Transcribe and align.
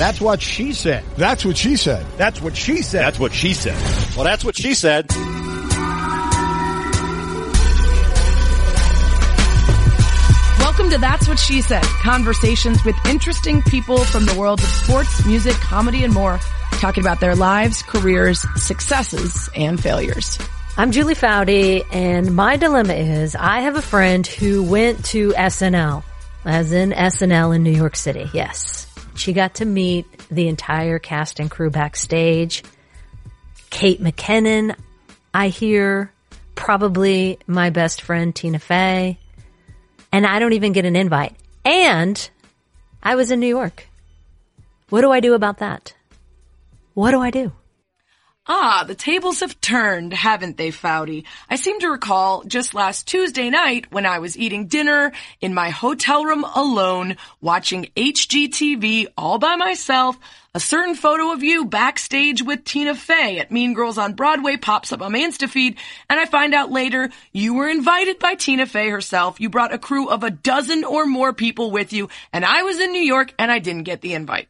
That's 0.00 0.18
what 0.18 0.40
she 0.40 0.72
said. 0.72 1.04
That's 1.18 1.44
what 1.44 1.58
she 1.58 1.76
said. 1.76 2.06
That's 2.16 2.40
what 2.40 2.56
she 2.56 2.80
said. 2.80 3.02
That's 3.02 3.20
what 3.20 3.34
she 3.34 3.52
said. 3.52 3.76
Well, 4.16 4.24
that's 4.24 4.42
what 4.42 4.56
she 4.56 4.72
said. 4.72 5.10
Welcome 10.58 10.88
to 10.88 10.96
That's 10.96 11.28
What 11.28 11.38
She 11.38 11.60
Said. 11.60 11.82
Conversations 11.82 12.82
with 12.82 12.96
interesting 13.04 13.60
people 13.60 13.98
from 13.98 14.24
the 14.24 14.34
worlds 14.38 14.64
of 14.64 14.70
sports, 14.70 15.26
music, 15.26 15.52
comedy, 15.56 16.02
and 16.02 16.14
more, 16.14 16.40
talking 16.80 17.04
about 17.04 17.20
their 17.20 17.36
lives, 17.36 17.82
careers, 17.82 18.46
successes, 18.56 19.50
and 19.54 19.78
failures. 19.78 20.38
I'm 20.78 20.92
Julie 20.92 21.14
Foudy, 21.14 21.84
and 21.92 22.34
my 22.34 22.56
dilemma 22.56 22.94
is 22.94 23.36
I 23.36 23.60
have 23.60 23.76
a 23.76 23.82
friend 23.82 24.26
who 24.26 24.62
went 24.62 25.04
to 25.06 25.32
SNL, 25.32 26.02
as 26.46 26.72
in 26.72 26.92
SNL 26.92 27.54
in 27.54 27.62
New 27.62 27.70
York 27.70 27.96
City. 27.96 28.30
Yes. 28.32 28.89
She 29.20 29.34
got 29.34 29.56
to 29.56 29.66
meet 29.66 30.06
the 30.30 30.48
entire 30.48 30.98
cast 30.98 31.40
and 31.40 31.50
crew 31.50 31.68
backstage. 31.68 32.64
Kate 33.68 34.00
McKinnon, 34.00 34.74
I 35.34 35.48
hear, 35.48 36.10
probably 36.54 37.38
my 37.46 37.68
best 37.68 38.00
friend 38.00 38.34
Tina 38.34 38.58
Fey 38.58 39.18
and 40.10 40.26
I 40.26 40.38
don't 40.38 40.54
even 40.54 40.72
get 40.72 40.86
an 40.86 40.96
invite. 40.96 41.34
And 41.66 42.30
I 43.02 43.14
was 43.14 43.30
in 43.30 43.40
New 43.40 43.46
York. 43.46 43.88
What 44.88 45.02
do 45.02 45.10
I 45.10 45.20
do 45.20 45.34
about 45.34 45.58
that? 45.58 45.94
What 46.94 47.10
do 47.10 47.20
I 47.20 47.30
do? 47.30 47.52
Ah, 48.52 48.82
the 48.84 48.96
tables 48.96 49.38
have 49.40 49.60
turned, 49.60 50.12
haven't 50.12 50.56
they, 50.56 50.72
Foudy? 50.72 51.22
I 51.48 51.54
seem 51.54 51.78
to 51.78 51.88
recall 51.88 52.42
just 52.42 52.74
last 52.74 53.06
Tuesday 53.06 53.48
night 53.48 53.92
when 53.92 54.06
I 54.06 54.18
was 54.18 54.36
eating 54.36 54.66
dinner 54.66 55.12
in 55.40 55.54
my 55.54 55.70
hotel 55.70 56.24
room 56.24 56.42
alone, 56.42 57.16
watching 57.40 57.92
HGTV 57.94 59.06
all 59.16 59.38
by 59.38 59.54
myself, 59.54 60.18
a 60.52 60.58
certain 60.58 60.96
photo 60.96 61.30
of 61.30 61.44
you 61.44 61.64
backstage 61.64 62.42
with 62.42 62.64
Tina 62.64 62.96
Fey 62.96 63.38
at 63.38 63.52
Mean 63.52 63.72
Girls 63.72 63.98
on 63.98 64.14
Broadway 64.14 64.56
pops 64.56 64.90
up 64.90 65.00
on 65.00 65.12
my 65.12 65.20
Insta 65.20 65.48
feed, 65.48 65.76
and 66.08 66.18
I 66.18 66.26
find 66.26 66.52
out 66.52 66.72
later 66.72 67.10
you 67.30 67.54
were 67.54 67.68
invited 67.68 68.18
by 68.18 68.34
Tina 68.34 68.66
Fey 68.66 68.88
herself. 68.88 69.38
You 69.38 69.48
brought 69.48 69.72
a 69.72 69.78
crew 69.78 70.08
of 70.08 70.24
a 70.24 70.30
dozen 70.30 70.82
or 70.82 71.06
more 71.06 71.32
people 71.32 71.70
with 71.70 71.92
you, 71.92 72.08
and 72.32 72.44
I 72.44 72.64
was 72.64 72.80
in 72.80 72.90
New 72.90 72.98
York 72.98 73.32
and 73.38 73.52
I 73.52 73.60
didn't 73.60 73.84
get 73.84 74.00
the 74.00 74.14
invite. 74.14 74.48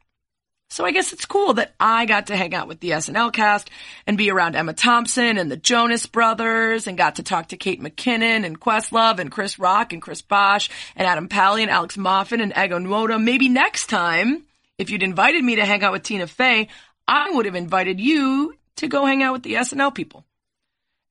So 0.72 0.84
I 0.84 0.92
guess 0.92 1.12
it's 1.12 1.26
cool 1.26 1.54
that 1.54 1.74
I 1.80 2.06
got 2.06 2.28
to 2.28 2.36
hang 2.36 2.54
out 2.54 2.68
with 2.68 2.78
the 2.78 2.90
SNL 2.90 3.32
cast 3.32 3.68
and 4.06 4.16
be 4.16 4.30
around 4.30 4.54
Emma 4.54 4.72
Thompson 4.72 5.36
and 5.36 5.50
the 5.50 5.56
Jonas 5.56 6.06
Brothers 6.06 6.86
and 6.86 6.96
got 6.96 7.16
to 7.16 7.24
talk 7.24 7.48
to 7.48 7.56
Kate 7.56 7.82
McKinnon 7.82 8.46
and 8.46 8.60
Questlove 8.60 9.18
and 9.18 9.32
Chris 9.32 9.58
Rock 9.58 9.92
and 9.92 10.00
Chris 10.00 10.22
Bosh 10.22 10.70
and 10.94 11.08
Adam 11.08 11.26
Pally 11.26 11.62
and 11.62 11.72
Alex 11.72 11.96
Moffat 11.98 12.40
and 12.40 12.52
Ego 12.56 12.78
Nwodim. 12.78 13.24
Maybe 13.24 13.48
next 13.48 13.88
time, 13.88 14.44
if 14.78 14.90
you'd 14.90 15.02
invited 15.02 15.42
me 15.42 15.56
to 15.56 15.66
hang 15.66 15.82
out 15.82 15.90
with 15.90 16.04
Tina 16.04 16.28
Fey, 16.28 16.68
I 17.08 17.32
would 17.32 17.46
have 17.46 17.56
invited 17.56 17.98
you 17.98 18.54
to 18.76 18.86
go 18.86 19.04
hang 19.04 19.24
out 19.24 19.32
with 19.32 19.42
the 19.42 19.54
SNL 19.54 19.92
people. 19.92 20.24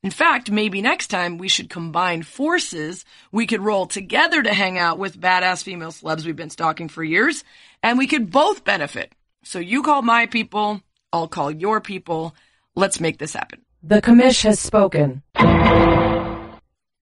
In 0.04 0.12
fact, 0.12 0.50
maybe 0.50 0.82
next 0.82 1.08
time 1.08 1.38
we 1.38 1.50
should 1.50 1.70
combine 1.70 2.24
forces. 2.24 3.04
We 3.34 3.46
could 3.46 3.60
roll 3.60 3.88
together 3.88 4.42
to 4.42 4.54
hang 4.54 4.78
out 4.78 4.98
with 4.98 5.20
badass 5.20 5.64
female 5.64 5.92
celebs 5.92 6.26
we've 6.26 6.38
been 6.38 6.50
stalking 6.50 6.88
for 6.88 7.04
years, 7.04 7.44
and 7.84 7.98
we 7.98 8.08
could 8.08 8.32
both 8.32 8.64
benefit. 8.64 9.12
So 9.44 9.60
you 9.60 9.84
call 9.84 10.02
my 10.02 10.26
people, 10.26 10.82
I'll 11.12 11.28
call 11.28 11.52
your 11.52 11.82
people. 11.82 12.36
Let's 12.76 13.00
make 13.00 13.18
this 13.18 13.34
happen. 13.34 13.62
The 13.82 14.02
commish 14.02 14.44
has 14.44 14.60
spoken. 14.60 15.24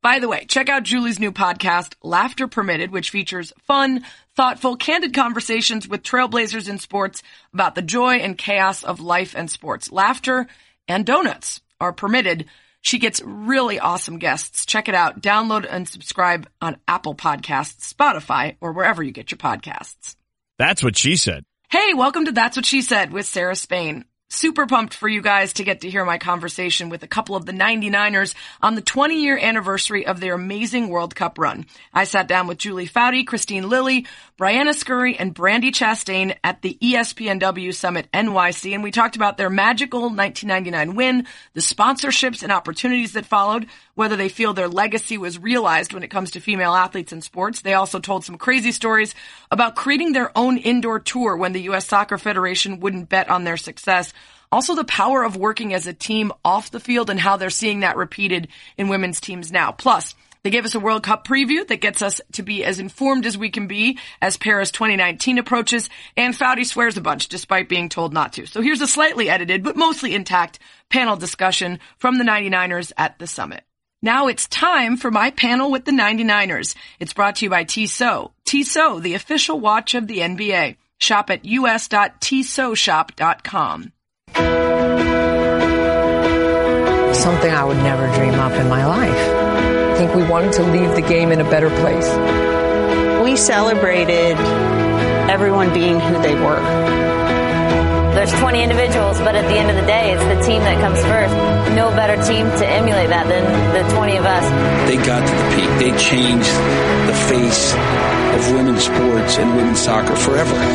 By 0.03 0.19
the 0.19 0.29
way, 0.29 0.45
check 0.45 0.69
out 0.69 0.83
Julie's 0.83 1.19
new 1.19 1.31
podcast, 1.31 1.95
Laughter 2.01 2.47
Permitted, 2.47 2.91
which 2.91 3.09
features 3.09 3.51
fun, 3.63 4.05
thoughtful, 4.35 4.77
candid 4.77 5.13
conversations 5.13 5.87
with 5.87 6.03
trailblazers 6.03 6.69
in 6.69 6.77
sports 6.77 7.23
about 7.53 7.75
the 7.75 7.81
joy 7.81 8.15
and 8.17 8.37
chaos 8.37 8.83
of 8.83 9.01
life 9.01 9.35
and 9.35 9.51
sports. 9.51 9.91
Laughter 9.91 10.47
and 10.87 11.05
donuts 11.05 11.61
are 11.81 11.91
permitted. 11.91 12.45
She 12.81 12.99
gets 12.99 13.21
really 13.21 13.79
awesome 13.79 14.17
guests. 14.19 14.65
Check 14.65 14.87
it 14.87 14.95
out. 14.95 15.21
Download 15.21 15.67
and 15.69 15.89
subscribe 15.89 16.47
on 16.61 16.77
Apple 16.87 17.15
Podcasts, 17.15 17.93
Spotify, 17.93 18.55
or 18.61 18.71
wherever 18.71 19.03
you 19.03 19.11
get 19.11 19.31
your 19.31 19.39
podcasts. 19.39 20.15
That's 20.57 20.83
what 20.83 20.95
she 20.95 21.17
said. 21.17 21.43
Hey, 21.69 21.93
welcome 21.93 22.23
to 22.23 22.31
That's 22.31 22.55
What 22.55 22.65
She 22.65 22.81
Said 22.81 23.11
with 23.11 23.25
Sarah 23.25 23.53
Spain. 23.53 24.05
Super 24.29 24.67
pumped 24.67 24.93
for 24.93 25.09
you 25.09 25.21
guys 25.21 25.51
to 25.53 25.65
get 25.65 25.81
to 25.81 25.89
hear 25.89 26.05
my 26.05 26.17
conversation 26.17 26.87
with 26.87 27.03
a 27.03 27.07
couple 27.07 27.35
of 27.35 27.45
the 27.45 27.51
99ers 27.51 28.35
on 28.61 28.75
the 28.75 28.81
20 28.81 29.21
year 29.21 29.37
anniversary 29.37 30.07
of 30.07 30.21
their 30.21 30.35
amazing 30.35 30.87
World 30.87 31.13
Cup 31.13 31.37
run. 31.37 31.65
I 31.93 32.05
sat 32.05 32.29
down 32.29 32.47
with 32.47 32.57
Julie 32.57 32.87
Foudy, 32.87 33.25
Kristine 33.25 33.67
Lilly, 33.67 34.05
Briana 34.39 34.73
Scurry, 34.73 35.17
and 35.17 35.35
Brandi 35.35 35.71
Chastain 35.71 36.37
at 36.41 36.61
the 36.61 36.77
ESPNW 36.81 37.73
Summit 37.73 38.07
NYC, 38.13 38.73
and 38.73 38.81
we 38.81 38.91
talked 38.91 39.17
about 39.17 39.35
their 39.37 39.49
magical 39.49 40.03
1999 40.03 40.95
win, 40.95 41.27
the 41.53 41.59
sponsorships 41.59 42.43
and 42.43 42.51
opportunities 42.53 43.11
that 43.11 43.25
followed, 43.25 43.67
whether 43.97 44.15
they 44.15 44.29
feel 44.29 44.53
their 44.53 44.67
legacy 44.67 45.17
was 45.17 45.39
realized 45.39 45.91
when 45.91 46.03
it 46.03 46.11
comes 46.11 46.29
to 46.29 46.39
female 46.39 46.75
athletes 46.75 47.11
in 47.11 47.19
sports. 47.19 47.61
They 47.61 47.73
also 47.73 47.99
told 47.99 48.23
some 48.23 48.37
crazy 48.37 48.71
stories 48.71 49.15
about 49.49 49.75
creating 49.75 50.13
their 50.13 50.31
own 50.37 50.57
indoor 50.57 50.99
tour 50.99 51.35
when 51.35 51.51
the 51.51 51.63
U.S. 51.63 51.87
Soccer 51.87 52.19
Federation 52.19 52.79
wouldn't 52.79 53.09
bet 53.09 53.27
on 53.27 53.43
their 53.43 53.57
success. 53.57 54.13
Also 54.51 54.75
the 54.75 54.83
power 54.83 55.23
of 55.23 55.35
working 55.35 55.73
as 55.73 55.87
a 55.87 55.93
team 55.93 56.31
off 56.45 56.69
the 56.69 56.79
field 56.79 57.09
and 57.09 57.19
how 57.19 57.37
they're 57.37 57.49
seeing 57.49 57.79
that 57.79 57.97
repeated 57.97 58.49
in 58.77 58.87
women's 58.87 59.19
teams 59.19 59.51
now. 59.51 59.71
Plus, 59.71 60.13
they 60.43 60.51
gave 60.51 60.65
us 60.65 60.75
a 60.75 60.79
World 60.79 61.01
Cup 61.01 61.27
preview 61.27 61.67
that 61.67 61.81
gets 61.81 62.03
us 62.03 62.21
to 62.33 62.43
be 62.43 62.63
as 62.63 62.79
informed 62.79 63.25
as 63.25 63.35
we 63.35 63.49
can 63.49 63.65
be 63.65 63.97
as 64.21 64.37
Paris 64.37 64.69
2019 64.69 65.39
approaches, 65.39 65.89
and 66.15 66.35
Foudy 66.35 66.65
swears 66.65 66.97
a 66.97 67.01
bunch 67.01 67.29
despite 67.29 67.67
being 67.67 67.89
told 67.89 68.13
not 68.13 68.33
to. 68.33 68.45
So 68.45 68.61
here's 68.61 68.81
a 68.81 68.87
slightly 68.87 69.27
edited, 69.27 69.63
but 69.63 69.75
mostly 69.75 70.13
intact 70.13 70.59
panel 70.89 71.15
discussion 71.15 71.79
from 71.97 72.19
the 72.19 72.23
99ers 72.23 72.93
at 72.95 73.17
the 73.17 73.25
summit. 73.25 73.63
Now 74.01 74.27
it's 74.27 74.47
time 74.47 74.97
for 74.97 75.09
my 75.09 75.31
panel 75.31 75.71
with 75.71 75.85
the 75.85 75.91
99ers. 75.91 76.75
It's 76.99 77.13
brought 77.13 77.37
to 77.37 77.45
you 77.45 77.49
by 77.49 77.63
Tissot. 77.63 78.31
Tissot, 78.45 79.01
the 79.01 79.15
official 79.15 79.59
watch 79.59 79.95
of 79.95 80.05
the 80.07 80.19
NBA. 80.19 80.75
Shop 80.99 81.31
at 81.31 81.43
us.tissotshop.com. 81.43 83.91
Something 87.13 87.51
I 87.51 87.63
would 87.63 87.77
never 87.77 88.13
dream 88.15 88.35
up 88.35 88.51
in 88.53 88.69
my 88.69 88.85
life. 88.85 89.11
I 89.11 89.95
think 89.97 90.13
we 90.13 90.21
wanted 90.23 90.53
to 90.53 90.63
leave 90.63 90.93
the 90.93 91.01
game 91.01 91.31
in 91.31 91.41
a 91.41 91.49
better 91.49 91.69
place. 91.69 92.07
We 93.23 93.35
celebrated 93.35 94.37
everyone 95.27 95.73
being 95.73 95.99
who 95.99 96.21
they 96.21 96.35
were. 96.35 97.06
There's 98.17 98.33
20 98.41 98.65
individuals, 98.65 99.21
but 99.21 99.37
at 99.37 99.45
the 99.45 99.61
end 99.61 99.69
of 99.69 99.77
the 99.77 99.85
day, 99.85 100.09
it's 100.09 100.25
the 100.25 100.41
team 100.41 100.65
that 100.65 100.81
comes 100.81 100.97
first. 101.05 101.29
No 101.77 101.93
better 101.93 102.17
team 102.25 102.49
to 102.49 102.65
emulate 102.65 103.13
that 103.13 103.29
than 103.29 103.45
the 103.77 103.85
20 103.93 104.17
of 104.17 104.25
us. 104.25 104.41
They 104.89 104.97
got 104.97 105.21
to 105.21 105.33
the 105.37 105.47
peak. 105.53 105.69
They 105.77 105.93
changed 106.01 106.49
the 107.05 107.13
face 107.29 107.77
of 107.77 108.41
women's 108.57 108.89
sports 108.89 109.37
and 109.37 109.53
women's 109.53 109.77
soccer 109.77 110.17
forever. 110.17 110.49
120 110.49 110.65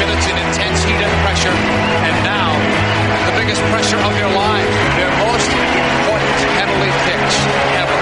minutes 0.00 0.24
in 0.32 0.36
intense 0.48 0.80
heat 0.88 0.96
and 0.96 1.12
pressure, 1.20 1.52
and 1.52 2.16
now 2.24 2.56
the 3.28 3.36
biggest 3.36 3.60
pressure 3.68 4.00
of 4.00 4.16
your 4.16 4.32
life, 4.32 4.72
their 4.96 5.12
most 5.28 5.50
important 5.52 6.40
penalty 6.56 6.88
kicks 7.04 7.36
ever. 7.84 7.97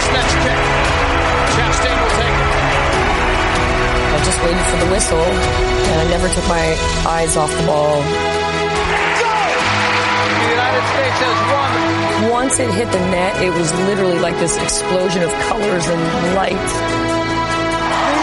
On 0.00 0.08
this 0.08 0.08
next 0.16 0.32
kick. 0.40 0.56
Chastain 1.52 1.92
will 2.00 2.14
take 2.16 2.36
it. 2.40 2.48
I 4.10 4.18
just 4.24 4.40
waited 4.44 4.66
for 4.70 4.78
the 4.84 4.90
whistle, 4.90 5.20
and 5.20 5.96
I 6.00 6.04
never 6.08 6.28
took 6.28 6.46
my 6.48 6.74
eyes 7.06 7.36
off 7.36 7.54
the 7.56 7.62
ball. 7.66 8.00
The 8.00 8.06
United 10.56 10.84
States 10.92 11.18
has 11.20 11.38
won. 11.52 11.70
Once 12.30 12.58
it 12.60 12.70
hit 12.72 12.90
the 12.92 12.98
net, 13.10 13.42
it 13.42 13.52
was 13.52 13.72
literally 13.88 14.18
like 14.18 14.38
this 14.38 14.56
explosion 14.56 15.22
of 15.22 15.30
colors 15.48 15.86
and 15.88 16.00
light. 16.34 16.56
The 16.56 16.62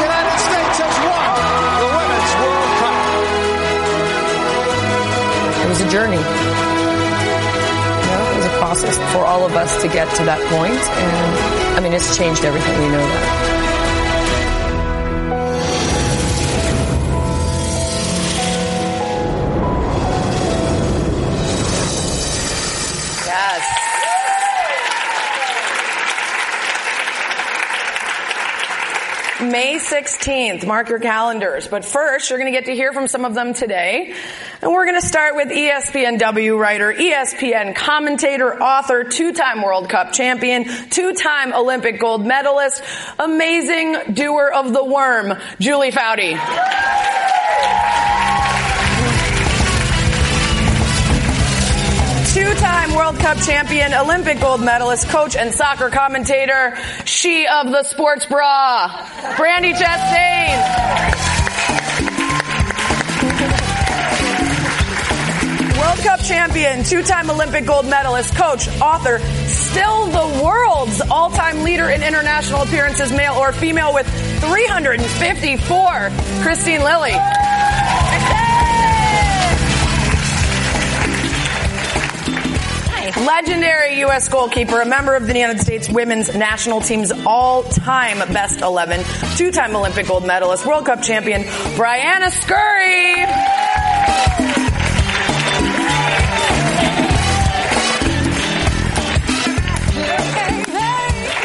United 0.01 0.39
States 0.49 0.77
has 0.81 0.97
won 1.05 1.35
the 1.81 1.87
Women's 1.93 2.33
World 2.41 2.71
Cup. 2.81 2.97
It 5.61 5.67
was 5.69 5.81
a 5.81 5.89
journey. 5.89 6.21
You 8.01 8.07
know, 8.13 8.23
it 8.33 8.37
was 8.37 8.45
a 8.45 8.55
process 8.57 8.97
for 9.13 9.25
all 9.25 9.43
of 9.45 9.55
us 9.55 9.81
to 9.81 9.87
get 9.87 10.07
to 10.17 10.23
that 10.25 10.41
point, 10.49 10.77
and 10.77 11.66
I 11.77 11.79
mean, 11.79 11.93
it's 11.93 12.17
changed 12.17 12.43
everything. 12.43 12.73
We 12.79 12.87
know 12.87 12.97
that. 12.97 13.56
16th. 29.89 30.67
Mark 30.67 30.89
your 30.89 30.99
calendars. 30.99 31.67
But 31.67 31.85
first, 31.85 32.29
you're 32.29 32.39
going 32.39 32.51
to 32.51 32.57
get 32.57 32.65
to 32.65 32.75
hear 32.75 32.91
from 32.93 33.07
some 33.07 33.23
of 33.23 33.33
them 33.33 33.53
today. 33.53 34.13
And 34.61 34.71
we're 34.71 34.85
going 34.85 34.99
to 34.99 35.07
start 35.07 35.35
with 35.35 35.47
ESPNW 35.47 36.59
writer, 36.59 36.93
ESPN 36.93 37.75
commentator, 37.75 38.61
author, 38.61 39.03
two-time 39.05 39.61
World 39.61 39.89
Cup 39.89 40.11
champion, 40.11 40.65
two-time 40.89 41.53
Olympic 41.53 41.99
gold 41.99 42.25
medalist, 42.25 42.83
amazing 43.17 44.13
doer 44.13 44.51
of 44.53 44.73
the 44.73 44.83
worm, 44.83 45.33
Julie 45.59 45.91
Foudy. 45.91 47.16
World 52.97 53.19
Cup 53.19 53.37
champion, 53.37 53.93
Olympic 53.93 54.39
gold 54.39 54.59
medalist, 54.59 55.07
coach, 55.09 55.35
and 55.35 55.53
soccer 55.53 55.91
commentator, 55.91 56.75
she 57.05 57.45
of 57.45 57.69
the 57.69 57.83
sports 57.83 58.25
bra, 58.25 58.89
Brandi 59.37 59.71
Chastain. 59.73 60.57
World 65.79 65.99
Cup 65.99 66.21
champion, 66.21 66.83
two-time 66.83 67.29
Olympic 67.29 67.67
gold 67.67 67.85
medalist, 67.85 68.35
coach, 68.35 68.67
author, 68.81 69.19
still 69.45 70.07
the 70.07 70.43
world's 70.43 70.99
all-time 71.01 71.61
leader 71.61 71.89
in 71.89 72.01
international 72.01 72.63
appearances, 72.63 73.11
male 73.11 73.35
or 73.35 73.51
female, 73.51 73.93
with 73.93 74.07
354, 74.41 76.09
Kristine 76.41 76.83
Lilly. 76.83 77.13
Legendary 83.15 83.99
U.S. 83.99 84.27
goalkeeper, 84.27 84.81
a 84.81 84.85
member 84.85 85.15
of 85.15 85.27
the 85.27 85.33
United 85.33 85.61
States 85.61 85.89
women's 85.89 86.35
national 86.35 86.81
team's 86.81 87.11
all-time 87.25 88.17
best 88.33 88.61
11, 88.61 89.03
two-time 89.37 89.75
Olympic 89.75 90.07
gold 90.07 90.25
medalist, 90.25 90.65
World 90.65 90.85
Cup 90.85 91.01
champion, 91.01 91.43
Briana 91.43 92.29
Scurry. 92.31 93.15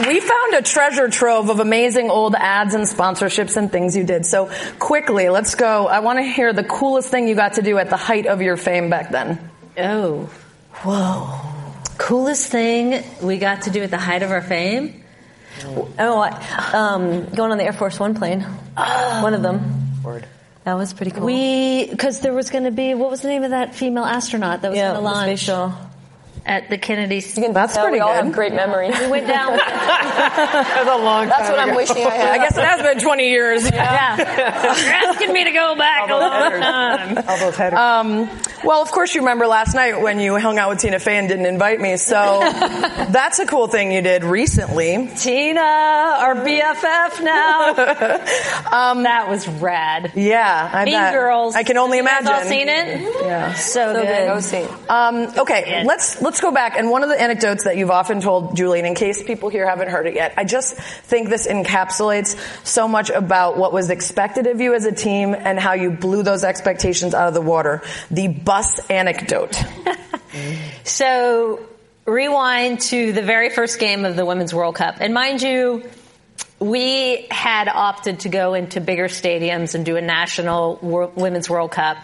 We 0.08 0.20
found 0.20 0.54
a 0.54 0.62
treasure 0.62 1.08
trove 1.08 1.48
of 1.48 1.60
amazing 1.60 2.10
old 2.10 2.34
ads 2.34 2.74
and 2.74 2.84
sponsorships 2.84 3.56
and 3.56 3.70
things 3.70 3.96
you 3.96 4.04
did. 4.04 4.26
So 4.26 4.50
quickly, 4.80 5.28
let's 5.28 5.54
go. 5.54 5.86
I 5.86 6.00
want 6.00 6.18
to 6.18 6.24
hear 6.24 6.52
the 6.52 6.64
coolest 6.64 7.08
thing 7.08 7.28
you 7.28 7.36
got 7.36 7.54
to 7.54 7.62
do 7.62 7.78
at 7.78 7.88
the 7.88 7.96
height 7.96 8.26
of 8.26 8.42
your 8.42 8.56
fame 8.56 8.90
back 8.90 9.10
then. 9.10 9.38
Oh, 9.78 10.28
whoa. 10.82 11.51
Coolest 12.02 12.50
thing 12.50 13.04
we 13.22 13.38
got 13.38 13.62
to 13.62 13.70
do 13.70 13.82
at 13.82 13.90
the 13.90 13.98
height 13.98 14.22
of 14.22 14.30
our 14.30 14.42
fame? 14.42 15.04
Oh, 15.64 16.18
I- 16.18 16.70
um, 16.72 17.26
going 17.26 17.52
on 17.52 17.58
the 17.58 17.64
Air 17.64 17.72
Force 17.72 18.00
One 18.00 18.14
plane. 18.14 18.40
One 18.40 19.34
of 19.34 19.42
them. 19.42 20.02
Word. 20.02 20.26
That 20.64 20.74
was 20.74 20.92
pretty 20.92 21.12
cool. 21.12 21.24
We, 21.24 21.86
because 21.88 22.20
there 22.20 22.32
was 22.32 22.50
going 22.50 22.64
to 22.64 22.70
be, 22.70 22.94
what 22.94 23.10
was 23.10 23.22
the 23.22 23.28
name 23.28 23.44
of 23.44 23.50
that 23.50 23.74
female 23.74 24.04
astronaut 24.04 24.62
that 24.62 24.70
was 24.70 24.78
yeah, 24.78 24.92
going 24.92 24.96
to 24.96 25.00
the 25.00 25.04
launch 25.04 25.40
spatial. 25.40 25.74
At 26.44 26.68
the 26.70 26.78
Kennedys? 26.78 27.34
That's 27.34 27.74
So 27.74 27.82
pretty 27.82 27.96
we 27.96 28.00
all 28.00 28.12
good. 28.14 28.24
have 28.24 28.32
great 28.34 28.52
memories. 28.54 28.98
We 29.00 29.08
went 29.08 29.26
down. 29.26 29.56
That's 29.56 30.88
a 30.90 30.96
long 30.98 31.28
That's 31.28 31.48
what 31.50 31.58
I'm 31.58 31.74
wishing 31.74 31.96
I 31.98 32.10
had. 32.10 32.30
I 32.32 32.38
guess 32.38 32.56
it 32.56 32.64
has 32.64 32.82
been 32.82 32.98
20 33.00 33.28
years. 33.28 33.70
yeah. 33.70 34.16
You're 34.16 34.94
asking 35.10 35.32
me 35.32 35.44
to 35.44 35.50
go 35.50 35.74
back 35.76 36.10
a 36.10 36.14
long 36.16 36.60
time. 36.60 37.18
All 37.28 37.38
those 37.38 37.56
headers. 37.56 37.78
Um, 37.78 38.28
well, 38.64 38.80
of 38.82 38.90
course, 38.92 39.14
you 39.14 39.22
remember 39.22 39.46
last 39.46 39.74
night 39.74 40.00
when 40.00 40.20
you 40.20 40.38
hung 40.38 40.58
out 40.58 40.68
with 40.70 40.78
Tina 40.80 40.98
Fey 40.98 41.16
and 41.18 41.28
didn't 41.28 41.46
invite 41.46 41.80
me. 41.80 41.96
So 41.96 42.14
that's 43.10 43.38
a 43.40 43.46
cool 43.46 43.66
thing 43.66 43.90
you 43.92 44.02
did 44.02 44.22
recently. 44.24 45.10
Tina, 45.16 45.60
our 45.60 46.34
BFF 46.36 47.22
now. 47.22 47.68
um, 48.90 49.02
that 49.04 49.26
was 49.28 49.48
rad. 49.48 50.12
Yeah, 50.14 50.70
I 50.72 50.84
Mean 50.84 50.94
bet. 50.94 51.14
Girls. 51.14 51.56
I 51.56 51.64
can 51.64 51.76
only 51.76 51.98
You 51.98 52.04
guys 52.04 52.20
imagine. 52.22 52.42
all 52.44 52.48
seen 52.48 52.68
it? 52.68 53.00
Yeah. 53.24 53.52
So, 53.54 53.92
So 53.94 54.00
good. 54.00 54.06
good. 54.06 54.26
Go 54.28 54.40
see. 54.40 54.66
Um, 54.88 55.38
okay, 55.38 55.82
let's 55.84 56.20
let's 56.22 56.31
go 56.40 56.50
back. 56.50 56.76
And 56.76 56.90
one 56.90 57.02
of 57.02 57.08
the 57.08 57.20
anecdotes 57.20 57.64
that 57.64 57.76
you've 57.76 57.90
often 57.90 58.20
told, 58.20 58.56
Julian, 58.56 58.86
in 58.86 58.94
case 58.94 59.22
people 59.22 59.48
here 59.48 59.68
haven't 59.68 59.90
heard 59.90 60.06
it 60.06 60.14
yet, 60.14 60.34
I 60.36 60.44
just 60.44 60.76
think 60.76 61.28
this 61.28 61.46
encapsulates 61.46 62.36
so 62.66 62.88
much 62.88 63.10
about 63.10 63.58
what 63.58 63.72
was 63.72 63.90
expected 63.90 64.46
of 64.46 64.60
you 64.60 64.74
as 64.74 64.84
a 64.86 64.92
team 64.92 65.34
and 65.34 65.58
how 65.58 65.74
you 65.74 65.90
blew 65.90 66.22
those 66.22 66.44
expectations 66.44 67.14
out 67.14 67.28
of 67.28 67.34
the 67.34 67.40
water. 67.40 67.82
The 68.10 68.28
bus 68.28 68.78
anecdote. 68.90 69.60
So 70.84 71.60
rewind 72.06 72.80
to 72.80 73.12
the 73.12 73.22
very 73.22 73.50
first 73.50 73.78
game 73.78 74.04
of 74.04 74.16
the 74.16 74.24
Women's 74.24 74.54
World 74.54 74.74
Cup. 74.74 74.96
And 75.00 75.14
mind 75.14 75.42
you, 75.42 75.88
we 76.58 77.26
had 77.30 77.68
opted 77.68 78.20
to 78.20 78.28
go 78.28 78.54
into 78.54 78.80
bigger 78.80 79.08
stadiums 79.08 79.74
and 79.74 79.84
do 79.84 79.96
a 79.96 80.00
national 80.00 80.78
Women's 81.14 81.50
World 81.50 81.72
Cup. 81.72 81.98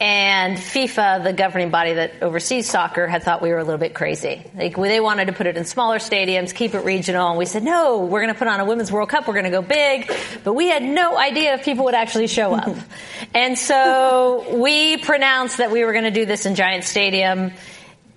And 0.00 0.56
FIFA, 0.56 1.22
the 1.22 1.32
governing 1.32 1.70
body 1.70 1.92
that 1.94 2.22
oversees 2.22 2.68
soccer, 2.68 3.06
had 3.06 3.22
thought 3.22 3.40
we 3.40 3.50
were 3.50 3.58
a 3.58 3.64
little 3.64 3.78
bit 3.78 3.94
crazy. 3.94 4.42
Like 4.54 4.76
they 4.76 4.98
wanted 4.98 5.26
to 5.26 5.32
put 5.32 5.46
it 5.46 5.56
in 5.56 5.64
smaller 5.64 5.98
stadiums, 5.98 6.52
keep 6.52 6.74
it 6.74 6.84
regional, 6.84 7.28
and 7.28 7.38
we 7.38 7.46
said, 7.46 7.62
no, 7.62 8.04
we're 8.04 8.20
going 8.20 8.32
to 8.32 8.38
put 8.38 8.48
on 8.48 8.58
a 8.58 8.64
Women's 8.64 8.90
World 8.90 9.10
Cup. 9.10 9.28
We're 9.28 9.34
going 9.34 9.44
to 9.44 9.50
go 9.50 9.62
big. 9.62 10.12
But 10.42 10.54
we 10.54 10.68
had 10.68 10.82
no 10.82 11.16
idea 11.16 11.54
if 11.54 11.64
people 11.64 11.84
would 11.84 11.94
actually 11.94 12.26
show 12.26 12.52
up. 12.52 12.76
and 13.34 13.56
so 13.56 14.56
we 14.56 14.96
pronounced 14.96 15.58
that 15.58 15.70
we 15.70 15.84
were 15.84 15.92
going 15.92 16.04
to 16.04 16.10
do 16.10 16.26
this 16.26 16.46
in 16.46 16.56
Giant 16.56 16.82
Stadium. 16.82 17.52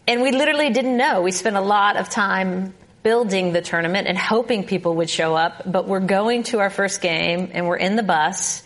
And 0.08 0.22
we 0.22 0.32
literally 0.32 0.72
didn't 0.72 0.98
know. 0.98 1.22
We 1.22 1.32
spent 1.32 1.56
a 1.56 1.62
lot 1.62 1.98
of 1.98 2.10
time 2.10 2.74
building 3.04 3.54
the 3.54 3.62
tournament 3.62 4.08
and 4.08 4.18
hoping 4.18 4.64
people 4.64 4.96
would 4.96 5.10
show 5.12 5.36
up. 5.36 5.62
But 5.72 5.88
we're 5.88 6.00
going 6.00 6.42
to 6.44 6.60
our 6.60 6.72
first 6.72 7.02
game 7.02 7.52
and 7.54 7.68
we're 7.68 7.78
in 7.78 7.96
the 7.96 8.02
bus 8.02 8.64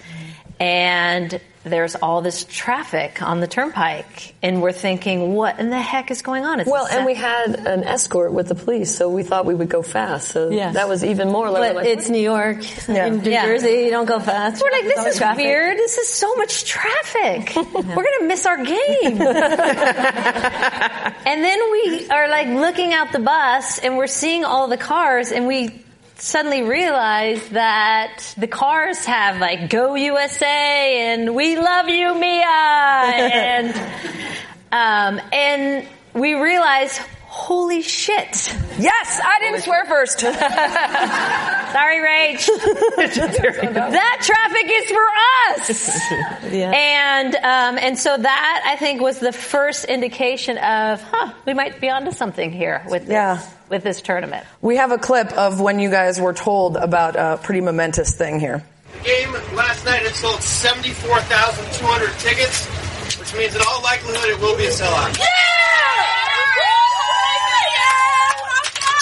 and 0.59 1.39
there's 1.65 1.95
all 1.95 2.21
this 2.21 2.45
traffic 2.45 3.21
on 3.21 3.41
the 3.41 3.47
turnpike 3.47 4.33
and 4.41 4.61
we're 4.61 4.71
thinking, 4.71 5.33
what 5.33 5.59
in 5.59 5.69
the 5.69 5.79
heck 5.79 6.09
is 6.09 6.21
going 6.21 6.45
on? 6.45 6.61
It's 6.61 6.69
Well, 6.69 6.87
and 6.87 7.05
we 7.05 7.15
had 7.15 7.55
an 7.67 7.83
escort 7.83 8.31
with 8.31 8.47
the 8.47 8.55
police, 8.55 8.95
so 8.95 9.09
we 9.09 9.23
thought 9.23 9.45
we 9.45 9.55
would 9.55 9.67
go 9.69 9.81
fast. 9.81 10.29
So 10.29 10.49
Yes. 10.49 10.75
that 10.75 10.87
was 10.87 11.03
even 11.03 11.29
more 11.29 11.49
like, 11.49 11.73
But 11.75 11.85
it's 11.85 12.09
New 12.09 12.21
York, 12.21 12.57
in 12.89 13.21
New 13.21 13.29
Yeah. 13.29 13.45
Jersey, 13.45 13.83
you 13.83 13.89
don't 13.89 14.05
go 14.05 14.19
fast. 14.19 14.63
We're 14.63 14.71
like, 14.71 14.85
this 14.85 15.05
is 15.05 15.17
traffic. 15.17 15.43
weird. 15.43 15.77
This 15.77 15.97
is 15.97 16.07
so 16.07 16.33
much 16.35 16.63
traffic. 16.63 17.53
We're 17.55 17.73
going 17.73 18.19
to 18.19 18.25
miss 18.25 18.45
our 18.45 18.63
game. 18.63 19.21
and 19.21 19.29
then 21.43 21.59
we 21.71 22.09
are 22.09 22.29
like 22.29 22.47
looking 22.47 22.93
out 22.93 23.11
the 23.11 23.19
bus 23.19 23.79
and 23.79 23.97
we're 23.97 24.07
seeing 24.07 24.45
all 24.45 24.67
the 24.67 24.77
cars 24.77 25.31
and 25.31 25.47
we 25.47 25.83
suddenly 26.19 26.61
realize 26.63 27.47
that 27.49 28.33
the 28.37 28.47
cars 28.47 29.05
have 29.05 29.39
like 29.39 29.69
go 29.69 29.95
USA 29.95 31.13
and 31.13 31.33
we 31.35 31.55
love 31.57 31.87
you 31.89 32.13
Mia 32.19 32.45
and 32.45 33.73
um, 34.71 35.19
and 35.33 35.87
we 36.13 36.33
realize 36.35 36.97
holy 37.27 37.81
shit 37.81 38.53
Yes, 38.79 39.19
I 39.21 39.39
didn't 39.41 39.61
swear 39.63 39.83
first. 39.85 40.19
Sorry, 40.19 40.37
Rach. 41.99 42.47
that 43.91 44.19
traffic 44.21 44.71
is 44.73 44.89
for 44.89 45.07
us. 45.51 46.53
yeah. 46.53 46.71
And 46.71 47.35
um, 47.35 47.77
and 47.77 47.97
so 47.99 48.15
that 48.17 48.63
I 48.65 48.77
think 48.77 49.01
was 49.01 49.19
the 49.19 49.33
first 49.33 49.83
indication 49.85 50.57
of, 50.59 51.01
huh, 51.01 51.33
we 51.45 51.53
might 51.53 51.81
be 51.81 51.89
onto 51.89 52.11
something 52.11 52.51
here 52.53 52.83
with 52.89 53.03
this, 53.03 53.11
Yeah. 53.11 53.41
With 53.69 53.83
this 53.83 54.01
tournament. 54.01 54.45
We 54.61 54.77
have 54.77 54.91
a 54.91 54.97
clip 54.97 55.31
of 55.33 55.59
when 55.59 55.79
you 55.79 55.89
guys 55.89 56.19
were 56.19 56.33
told 56.33 56.77
about 56.77 57.15
a 57.15 57.39
pretty 57.41 57.61
momentous 57.61 58.15
thing 58.15 58.39
here. 58.39 58.63
The 58.93 59.03
game 59.03 59.31
last 59.55 59.85
night 59.85 60.03
it 60.03 60.15
sold 60.15 60.41
74,200 60.41 62.19
tickets, 62.19 62.65
which 63.19 63.35
means 63.35 63.55
in 63.55 63.61
all 63.67 63.81
likelihood 63.83 64.29
it 64.29 64.39
will 64.39 64.57
be 64.57 64.65
a 64.65 64.69
sellout. 64.69 65.17
Yeah! 65.17 65.25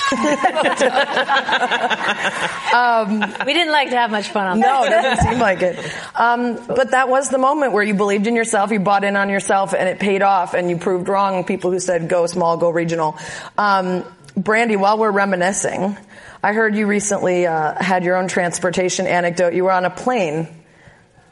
We 3.46 3.54
didn't 3.54 3.72
like 3.72 3.90
to 3.90 3.98
have 3.98 4.12
much 4.12 4.30
fun 4.30 4.48
on 4.48 4.60
that. 4.60 4.66
No, 4.66 4.84
it 4.84 4.90
doesn't 4.90 5.30
seem 5.30 5.40
like 5.40 5.62
it. 5.62 5.78
Um, 6.16 6.60
but 6.68 6.92
that 6.92 7.10
was 7.10 7.30
the 7.30 7.38
moment 7.38 7.74
where 7.74 7.84
you 7.84 7.94
believed 7.94 8.28
in 8.28 8.36
yourself, 8.36 8.72
you 8.72 8.80
bought 8.80 9.04
in 9.04 9.16
on 9.16 9.30
yourself, 9.30 9.74
and 9.74 9.88
it 9.88 10.00
paid 10.00 10.22
off, 10.22 10.54
and 10.54 10.70
you 10.70 10.78
proved 10.78 11.08
wrong 11.08 11.44
people 11.44 11.72
who 11.72 11.80
said 11.80 12.10
go 12.10 12.26
small, 12.28 12.58
go 12.58 12.70
regional. 12.70 13.18
Um, 13.58 14.04
Brandi, 14.38 14.78
while 14.78 14.98
we're 15.00 15.12
reminiscing, 15.12 15.98
I 16.44 16.54
heard 16.54 16.76
you 16.76 16.86
recently 16.86 17.48
uh, 17.48 17.82
had 17.82 18.04
your 18.04 18.18
own 18.18 18.28
transportation 18.28 19.08
anecdote. 19.08 19.54
You 19.54 19.64
were 19.64 19.72
on 19.72 19.86
a 19.86 19.90
plane. 19.90 20.48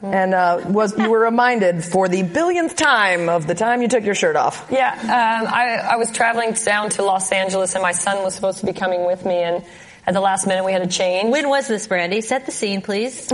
And 0.02 0.34
uh, 0.34 0.62
was 0.66 0.96
you 0.98 1.10
were 1.10 1.22
reminded 1.22 1.84
for 1.84 2.08
the 2.08 2.22
billionth 2.22 2.76
time 2.76 3.30
of 3.30 3.48
the 3.48 3.56
time 3.56 3.82
you 3.82 3.88
took 3.88 4.04
your 4.04 4.14
shirt 4.14 4.36
off. 4.36 4.68
Yeah, 4.70 4.92
um, 4.92 5.48
I, 5.52 5.94
I 5.94 5.96
was 5.96 6.12
traveling 6.12 6.54
down 6.54 6.90
to 6.92 7.04
Los 7.04 7.32
Angeles, 7.32 7.74
and 7.74 7.82
my 7.82 7.94
son 7.94 8.22
was 8.22 8.36
supposed 8.36 8.60
to 8.60 8.66
be 8.68 8.74
coming 8.74 9.06
with 9.06 9.26
me, 9.26 9.42
and 9.42 9.64
at 10.08 10.14
the 10.14 10.22
last 10.22 10.46
minute 10.48 10.64
we 10.64 10.72
had 10.72 10.82
a 10.82 10.88
change. 10.88 11.32
When 11.32 11.50
was 11.50 11.68
this, 11.68 11.88
Brandi? 11.88 12.24
Set 12.24 12.46
the 12.46 12.52
scene, 12.52 12.82
please. 12.82 13.26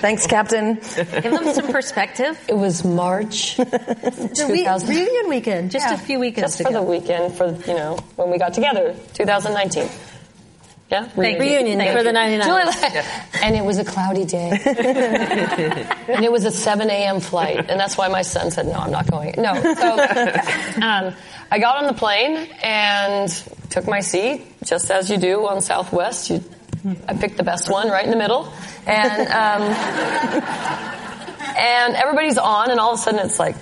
Thanks, 0.00 0.26
Captain. 0.26 0.74
Give 0.74 1.22
them 1.22 1.52
some 1.54 1.68
perspective. 1.72 2.38
It 2.48 2.56
was 2.56 2.84
March. 2.84 3.56
The 3.66 4.46
we- 4.50 4.58
2000. 4.58 4.88
reunion 4.88 5.28
weekend, 5.28 5.70
just 5.70 5.86
Yeah, 5.86 5.94
a 5.94 5.98
few 5.98 6.18
weekends 6.18 6.56
just 6.56 6.62
for 6.62 6.68
ago. 6.68 6.80
the 6.80 6.90
weekend, 6.90 7.34
for 7.34 7.46
you 7.66 7.74
know 7.74 7.96
when 8.16 8.30
we 8.30 8.38
got 8.38 8.54
together, 8.54 8.94
2019. 9.14 9.88
Yeah, 10.90 11.04
Thank 11.08 11.38
you. 11.38 11.44
reunion 11.44 11.78
Thank 11.78 11.96
For 11.96 12.04
the 12.04 12.12
99. 12.12 12.46
Julie- 12.46 13.02
and 13.42 13.56
it 13.56 13.64
was 13.64 13.78
a 13.78 13.84
cloudy 13.84 14.24
day, 14.24 14.50
and 16.08 16.24
it 16.24 16.30
was 16.30 16.44
a 16.44 16.50
7 16.52 16.88
a.m. 16.90 17.18
flight, 17.20 17.68
and 17.68 17.80
that's 17.80 17.96
why 17.98 18.06
my 18.08 18.22
son 18.22 18.50
said, 18.52 18.66
"No, 18.66 18.74
I'm 18.74 18.92
not 18.92 19.10
going." 19.10 19.34
No, 19.36 19.54
so 19.74 20.82
um, 20.82 21.14
I 21.50 21.58
got 21.58 21.76
on 21.78 21.86
the 21.86 21.92
plane 21.92 22.48
and 22.62 23.30
took 23.70 23.86
my 23.86 24.00
seat, 24.00 24.42
just 24.64 24.90
as 24.90 25.10
you 25.10 25.16
do 25.16 25.46
on 25.46 25.60
Southwest. 25.60 26.30
You, 26.30 26.42
I 27.08 27.14
picked 27.14 27.36
the 27.36 27.44
best 27.44 27.70
one, 27.70 27.88
right 27.88 28.04
in 28.04 28.10
the 28.10 28.16
middle, 28.16 28.52
and 28.86 29.28
um, 29.28 29.62
and 31.56 31.94
everybody's 31.94 32.38
on, 32.38 32.70
and 32.70 32.80
all 32.80 32.92
of 32.92 32.98
a 32.98 33.02
sudden 33.02 33.20
it's 33.20 33.38
like. 33.38 33.56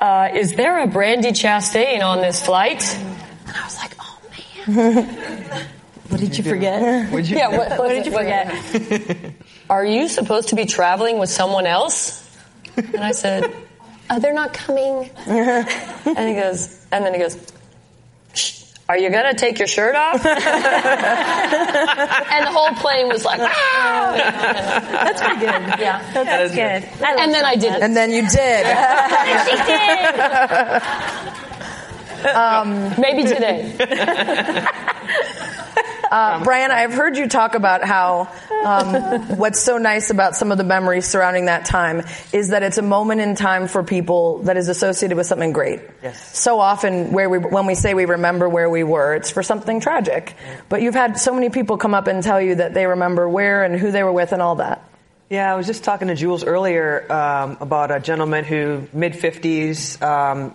Uh, 0.00 0.30
is 0.34 0.54
there 0.54 0.82
a 0.82 0.86
Brandi 0.86 1.28
Chastain 1.28 2.02
on 2.02 2.22
this 2.22 2.42
flight? 2.42 2.82
And 2.96 3.54
I 3.54 3.64
was 3.64 3.76
like, 3.76 3.94
oh 4.00 4.18
man. 4.66 5.66
What 6.08 6.20
did 6.20 6.38
you 6.38 6.42
forget? 6.42 7.12
Would 7.12 7.28
you? 7.28 7.36
Yeah, 7.36 7.56
what, 7.56 7.78
what 7.78 7.88
did 7.88 8.06
you 8.06 8.12
forget? 8.12 9.34
Are 9.70 9.84
you 9.84 10.08
supposed 10.08 10.48
to 10.48 10.56
be 10.56 10.64
traveling 10.64 11.18
with 11.18 11.28
someone 11.28 11.66
else? 11.66 12.26
And 12.76 12.98
I 12.98 13.12
said, 13.12 13.54
uh, 14.10 14.18
they're 14.18 14.34
not 14.34 14.52
coming. 14.52 15.08
And 15.26 16.28
he 16.28 16.34
goes, 16.34 16.84
and 16.90 17.04
then 17.04 17.14
he 17.14 17.20
goes, 17.20 17.36
"Shh, 18.34 18.64
are 18.88 18.98
you 18.98 19.10
gonna 19.10 19.34
take 19.34 19.58
your 19.58 19.68
shirt 19.68 19.94
off? 19.94 20.24
and 20.26 20.36
the 22.46 22.50
whole 22.50 22.72
plane 22.74 23.08
was 23.08 23.24
like, 23.24 23.40
"Ah!" 23.40 24.12
That's 25.04 25.20
pretty 25.20 25.40
good. 25.40 25.62
Yeah. 25.78 26.02
That's, 26.12 26.54
good. 26.54 26.84
I 27.04 27.12
love 27.14 27.20
And 27.20 27.32
then 27.32 27.44
I 27.44 27.54
did 27.54 27.72
it. 27.74 27.82
And 27.82 27.96
then 27.96 28.10
you 28.10 28.28
did. 28.28 28.66
Um, 32.20 32.92
Maybe 32.98 33.22
today. 33.22 33.72
Uh, 36.10 36.42
Brian, 36.42 36.72
I've 36.72 36.92
heard 36.92 37.16
you 37.16 37.28
talk 37.28 37.54
about 37.54 37.84
how 37.84 38.28
um, 38.64 39.38
what's 39.38 39.60
so 39.60 39.78
nice 39.78 40.10
about 40.10 40.34
some 40.34 40.50
of 40.50 40.58
the 40.58 40.64
memories 40.64 41.06
surrounding 41.06 41.44
that 41.44 41.66
time 41.66 42.02
is 42.32 42.48
that 42.48 42.64
it's 42.64 42.78
a 42.78 42.82
moment 42.82 43.20
in 43.20 43.36
time 43.36 43.68
for 43.68 43.84
people 43.84 44.38
that 44.42 44.56
is 44.56 44.68
associated 44.68 45.16
with 45.16 45.28
something 45.28 45.52
great. 45.52 45.80
Yes. 46.02 46.36
So 46.36 46.58
often, 46.58 47.12
where 47.12 47.30
we 47.30 47.38
when 47.38 47.66
we 47.66 47.76
say 47.76 47.94
we 47.94 48.06
remember 48.06 48.48
where 48.48 48.68
we 48.68 48.82
were, 48.82 49.14
it's 49.14 49.30
for 49.30 49.44
something 49.44 49.78
tragic. 49.78 50.34
But 50.68 50.82
you've 50.82 50.94
had 50.94 51.16
so 51.16 51.32
many 51.32 51.48
people 51.48 51.76
come 51.76 51.94
up 51.94 52.08
and 52.08 52.24
tell 52.24 52.40
you 52.40 52.56
that 52.56 52.74
they 52.74 52.86
remember 52.86 53.28
where 53.28 53.62
and 53.62 53.78
who 53.78 53.92
they 53.92 54.02
were 54.02 54.12
with 54.12 54.32
and 54.32 54.42
all 54.42 54.56
that. 54.56 54.84
Yeah, 55.28 55.52
I 55.52 55.54
was 55.54 55.68
just 55.68 55.84
talking 55.84 56.08
to 56.08 56.16
Jules 56.16 56.42
earlier 56.42 57.06
um, 57.12 57.58
about 57.60 57.92
a 57.92 58.00
gentleman 58.00 58.44
who 58.44 58.88
mid 58.92 59.14
fifties, 59.14 60.02
um, 60.02 60.54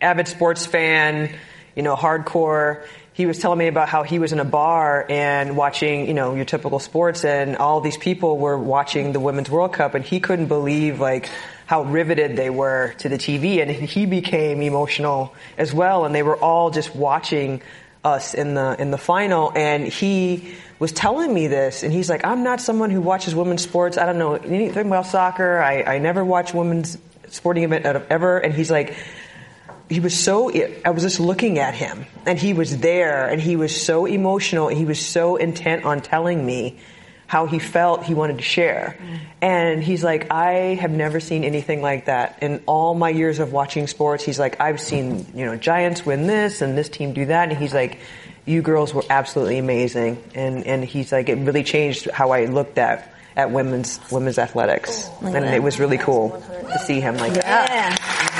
avid 0.00 0.28
sports 0.28 0.66
fan, 0.66 1.34
you 1.74 1.82
know, 1.82 1.96
hardcore. 1.96 2.86
He 3.14 3.26
was 3.26 3.38
telling 3.38 3.60
me 3.60 3.68
about 3.68 3.88
how 3.88 4.02
he 4.02 4.18
was 4.18 4.32
in 4.32 4.40
a 4.40 4.44
bar 4.44 5.06
and 5.08 5.56
watching, 5.56 6.08
you 6.08 6.14
know, 6.14 6.34
your 6.34 6.44
typical 6.44 6.80
sports, 6.80 7.24
and 7.24 7.56
all 7.56 7.80
these 7.80 7.96
people 7.96 8.38
were 8.38 8.58
watching 8.58 9.12
the 9.12 9.20
Women's 9.20 9.48
World 9.48 9.72
Cup, 9.72 9.94
and 9.94 10.04
he 10.04 10.18
couldn't 10.18 10.48
believe 10.48 10.98
like 10.98 11.30
how 11.66 11.84
riveted 11.84 12.36
they 12.36 12.50
were 12.50 12.92
to 12.98 13.08
the 13.08 13.16
TV, 13.16 13.62
and 13.62 13.70
he 13.70 14.04
became 14.06 14.60
emotional 14.62 15.32
as 15.56 15.72
well, 15.72 16.04
and 16.04 16.14
they 16.14 16.24
were 16.24 16.36
all 16.36 16.70
just 16.70 16.94
watching 16.94 17.62
us 18.02 18.34
in 18.34 18.54
the 18.54 18.76
in 18.80 18.90
the 18.90 18.98
final, 18.98 19.52
and 19.54 19.86
he 19.86 20.54
was 20.80 20.90
telling 20.90 21.32
me 21.32 21.46
this, 21.46 21.84
and 21.84 21.92
he's 21.92 22.10
like, 22.10 22.24
I'm 22.24 22.42
not 22.42 22.60
someone 22.60 22.90
who 22.90 23.00
watches 23.00 23.32
women's 23.32 23.62
sports. 23.62 23.96
I 23.96 24.06
don't 24.06 24.18
know 24.18 24.34
anything 24.34 24.88
about 24.88 25.06
soccer. 25.06 25.58
I, 25.58 25.82
I 25.82 25.98
never 25.98 26.24
watch 26.24 26.52
women's 26.52 26.98
sporting 27.28 27.64
event 27.64 27.86
ever. 27.86 28.38
And 28.38 28.52
he's 28.52 28.70
like, 28.70 28.96
he 29.88 30.00
was 30.00 30.18
so, 30.18 30.50
I 30.84 30.90
was 30.90 31.02
just 31.02 31.20
looking 31.20 31.58
at 31.58 31.74
him, 31.74 32.06
and 32.26 32.38
he 32.38 32.54
was 32.54 32.78
there, 32.78 33.26
and 33.28 33.40
he 33.40 33.56
was 33.56 33.78
so 33.80 34.06
emotional, 34.06 34.68
and 34.68 34.76
he 34.76 34.84
was 34.84 34.98
so 34.98 35.36
intent 35.36 35.84
on 35.84 36.00
telling 36.00 36.44
me 36.44 36.78
how 37.26 37.46
he 37.46 37.58
felt 37.58 38.04
he 38.04 38.14
wanted 38.14 38.36
to 38.36 38.42
share. 38.44 38.98
And 39.40 39.82
he's 39.82 40.04
like, 40.04 40.30
I 40.30 40.74
have 40.74 40.90
never 40.90 41.20
seen 41.20 41.42
anything 41.42 41.82
like 41.82 42.06
that 42.06 42.38
in 42.42 42.62
all 42.66 42.94
my 42.94 43.08
years 43.08 43.38
of 43.38 43.52
watching 43.52 43.86
sports. 43.86 44.22
He's 44.22 44.38
like, 44.38 44.60
I've 44.60 44.80
seen, 44.80 45.26
you 45.34 45.46
know, 45.46 45.56
Giants 45.56 46.04
win 46.04 46.26
this 46.26 46.60
and 46.60 46.76
this 46.76 46.88
team 46.88 47.12
do 47.12 47.26
that. 47.26 47.48
And 47.48 47.58
he's 47.58 47.74
like, 47.74 47.98
you 48.44 48.60
girls 48.62 48.92
were 48.92 49.04
absolutely 49.08 49.58
amazing. 49.58 50.22
And, 50.34 50.66
and 50.66 50.84
he's 50.84 51.12
like, 51.12 51.28
it 51.28 51.36
really 51.38 51.64
changed 51.64 52.10
how 52.10 52.30
I 52.30 52.44
looked 52.44 52.78
at, 52.78 53.12
at 53.36 53.50
women's, 53.50 53.98
women's 54.12 54.38
athletics. 54.38 55.08
And 55.22 55.44
it 55.46 55.62
was 55.62 55.80
really 55.80 55.98
cool 55.98 56.30
to 56.30 56.78
see 56.80 57.00
him 57.00 57.16
like 57.16 57.32
that. 57.34 57.70
Amazing. 57.70 58.33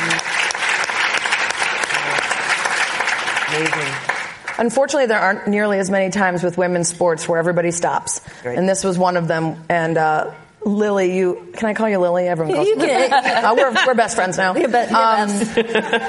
Unfortunately, 4.58 5.06
there 5.06 5.18
aren't 5.18 5.46
nearly 5.46 5.78
as 5.78 5.90
many 5.90 6.10
times 6.10 6.42
with 6.42 6.56
women's 6.56 6.88
sports 6.88 7.28
where 7.28 7.38
everybody 7.38 7.70
stops, 7.70 8.20
and 8.44 8.68
this 8.68 8.84
was 8.84 8.98
one 8.98 9.16
of 9.16 9.26
them. 9.28 9.62
And 9.68 9.96
uh, 9.96 10.32
Lily, 10.64 11.16
you 11.16 11.48
can 11.54 11.68
I 11.68 11.74
call 11.74 11.88
you 11.88 11.98
Lily? 11.98 12.26
Everyone 12.26 12.54
calls 12.54 12.66
You 12.68 12.76
me. 12.76 12.90
Uh, 12.90 13.54
we're, 13.54 13.86
we're 13.86 13.94
best 13.94 14.16
friends 14.16 14.36
now. 14.36 14.54
You're 14.56 14.68
be- 14.68 14.76
Um, 14.76 15.28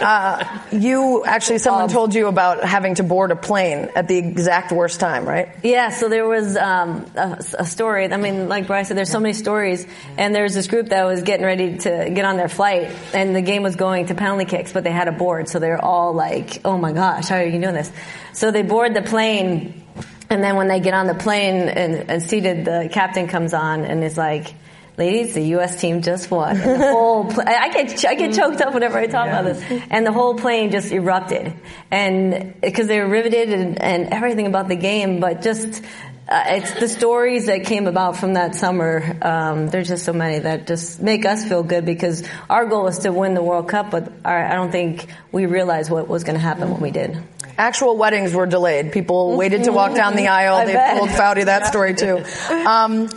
uh, 0.02 0.60
you 0.72 1.24
actually, 1.26 1.58
someone 1.60 1.90
told 1.90 2.14
you 2.16 2.28
about 2.28 2.64
having 2.64 2.96
to 2.96 3.04
board 3.04 3.32
a 3.32 3.36
plane 3.36 3.90
at 3.96 4.08
the 4.08 4.18
exact 4.18 4.72
worst 4.72 5.00
time, 5.00 5.26
right? 5.28 5.50
Yeah, 5.64 5.90
so 5.90 6.10
there 6.10 6.26
was 6.28 6.56
um, 6.58 7.06
a, 7.16 7.44
a 7.60 7.66
story. 7.66 8.12
I 8.12 8.18
mean, 8.18 8.48
like 8.48 8.68
Bryce 8.68 8.88
said, 8.88 8.98
there's 8.98 9.10
so 9.12 9.20
many 9.20 9.34
stories, 9.34 9.86
and 10.18 10.34
there's 10.34 10.54
this 10.54 10.68
group 10.68 10.90
that 10.90 11.04
was 11.06 11.22
getting 11.24 11.46
ready 11.46 11.78
to 11.80 12.10
get 12.14 12.26
on 12.26 12.38
their 12.38 12.50
flight, 12.50 12.92
and 13.14 13.36
the 13.36 13.42
game 13.42 13.64
was 13.64 13.76
going 13.76 14.08
to 14.08 14.16
penalty 14.16 14.46
kicks, 14.46 14.72
but 14.72 14.84
they 14.84 14.92
had 14.92 15.08
a 15.08 15.12
board, 15.12 15.50
so 15.50 15.60
they're 15.60 15.84
all 15.84 16.14
like, 16.14 16.62
"Oh 16.66 16.78
my 16.78 16.94
gosh, 16.94 17.28
how 17.28 17.38
are 17.38 17.46
you 17.46 17.60
doing 17.60 17.74
this?" 17.76 17.92
So 18.34 18.52
they 18.52 18.64
board 18.64 18.94
the 18.94 19.02
plane, 19.02 19.84
and 20.30 20.44
then 20.44 20.56
when 20.56 20.68
they 20.68 20.80
get 20.80 20.94
on 20.94 21.08
the 21.08 21.16
plane 21.16 21.68
and, 21.70 22.10
and 22.10 22.24
seated, 22.24 22.66
the 22.66 22.90
captain 22.92 23.28
comes 23.28 23.54
on 23.54 23.86
and 23.86 24.04
is 24.04 24.18
like. 24.18 24.54
Ladies, 24.98 25.34
the 25.34 25.42
U.S. 25.42 25.82
team 25.82 26.02
just 26.02 26.32
won. 26.32 26.56
And 26.56 26.82
the 26.82 26.92
whole 26.92 27.26
pl- 27.26 27.44
I 27.46 27.68
get 27.68 28.06
I 28.06 28.16
get 28.16 28.34
choked 28.34 28.62
up 28.62 28.74
whenever 28.74 28.98
I 28.98 29.08
talk 29.08 29.28
about 29.28 29.44
this, 29.44 29.62
and 29.90 30.08
the 30.08 30.14
whole 30.14 30.36
plane 30.36 30.72
just 30.72 30.90
erupted, 30.90 31.54
and 31.92 32.54
because 32.62 32.88
they 32.88 33.02
were 33.02 33.10
riveted 33.10 33.50
and, 33.50 33.82
and 33.82 34.14
everything 34.14 34.48
about 34.48 34.70
the 34.70 34.78
game, 34.78 35.20
but 35.20 35.42
just 35.42 35.84
uh, 36.28 36.44
it's 36.48 36.74
the 36.80 36.88
stories 36.88 37.46
that 37.46 37.66
came 37.66 37.86
about 37.86 38.18
from 38.18 38.34
that 38.34 38.56
summer. 38.56 39.16
Um, 39.22 39.68
there's 39.68 39.88
just 39.88 40.06
so 40.06 40.14
many 40.14 40.40
that 40.40 40.66
just 40.66 41.00
make 41.00 41.24
us 41.24 41.46
feel 41.48 41.62
good 41.62 41.86
because 41.86 42.28
our 42.50 42.66
goal 42.66 42.84
was 42.84 43.00
to 43.00 43.12
win 43.12 43.36
the 43.36 43.44
World 43.44 43.70
Cup, 43.70 43.92
but 43.92 44.12
our, 44.24 44.44
I 44.46 44.56
don't 44.56 44.72
think 44.72 45.08
we 45.32 45.46
realized 45.46 45.92
what 45.92 46.08
was 46.08 46.24
going 46.24 46.36
to 46.36 46.42
happen 46.42 46.72
when 46.72 46.82
we 46.82 46.90
did. 46.90 47.22
Actual 47.58 47.98
weddings 47.98 48.34
were 48.34 48.46
delayed. 48.46 48.92
People 48.92 49.38
waited 49.38 49.64
to 49.66 49.72
walk 49.72 49.96
down 49.96 50.16
the 50.16 50.28
aisle. 50.28 50.56
I 50.56 50.66
they 50.66 50.74
bet. 50.74 50.98
told 50.98 51.10
Foudy 51.10 51.46
that 51.46 51.68
story 51.68 51.94
too. 51.94 52.24
Um, 52.50 53.10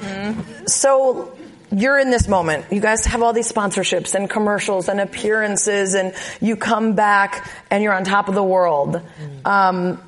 so 0.67 1.37
you're 1.73 1.99
in 1.99 2.11
this 2.11 2.29
moment. 2.29 2.67
You 2.71 2.81
guys 2.81 3.05
have 3.07 3.23
all 3.23 3.33
these 3.33 3.51
sponsorships 3.51 4.15
and 4.15 4.31
commercials 4.31 4.89
and 4.89 5.01
appearances, 5.01 5.95
and 5.95 6.15
you 6.41 6.57
come 6.57 6.95
back 6.95 7.51
and 7.71 7.83
you're 7.83 7.93
on 7.93 8.05
top 8.05 8.29
of 8.29 8.35
the 8.35 8.43
world. 8.43 9.01
Um, 9.45 10.01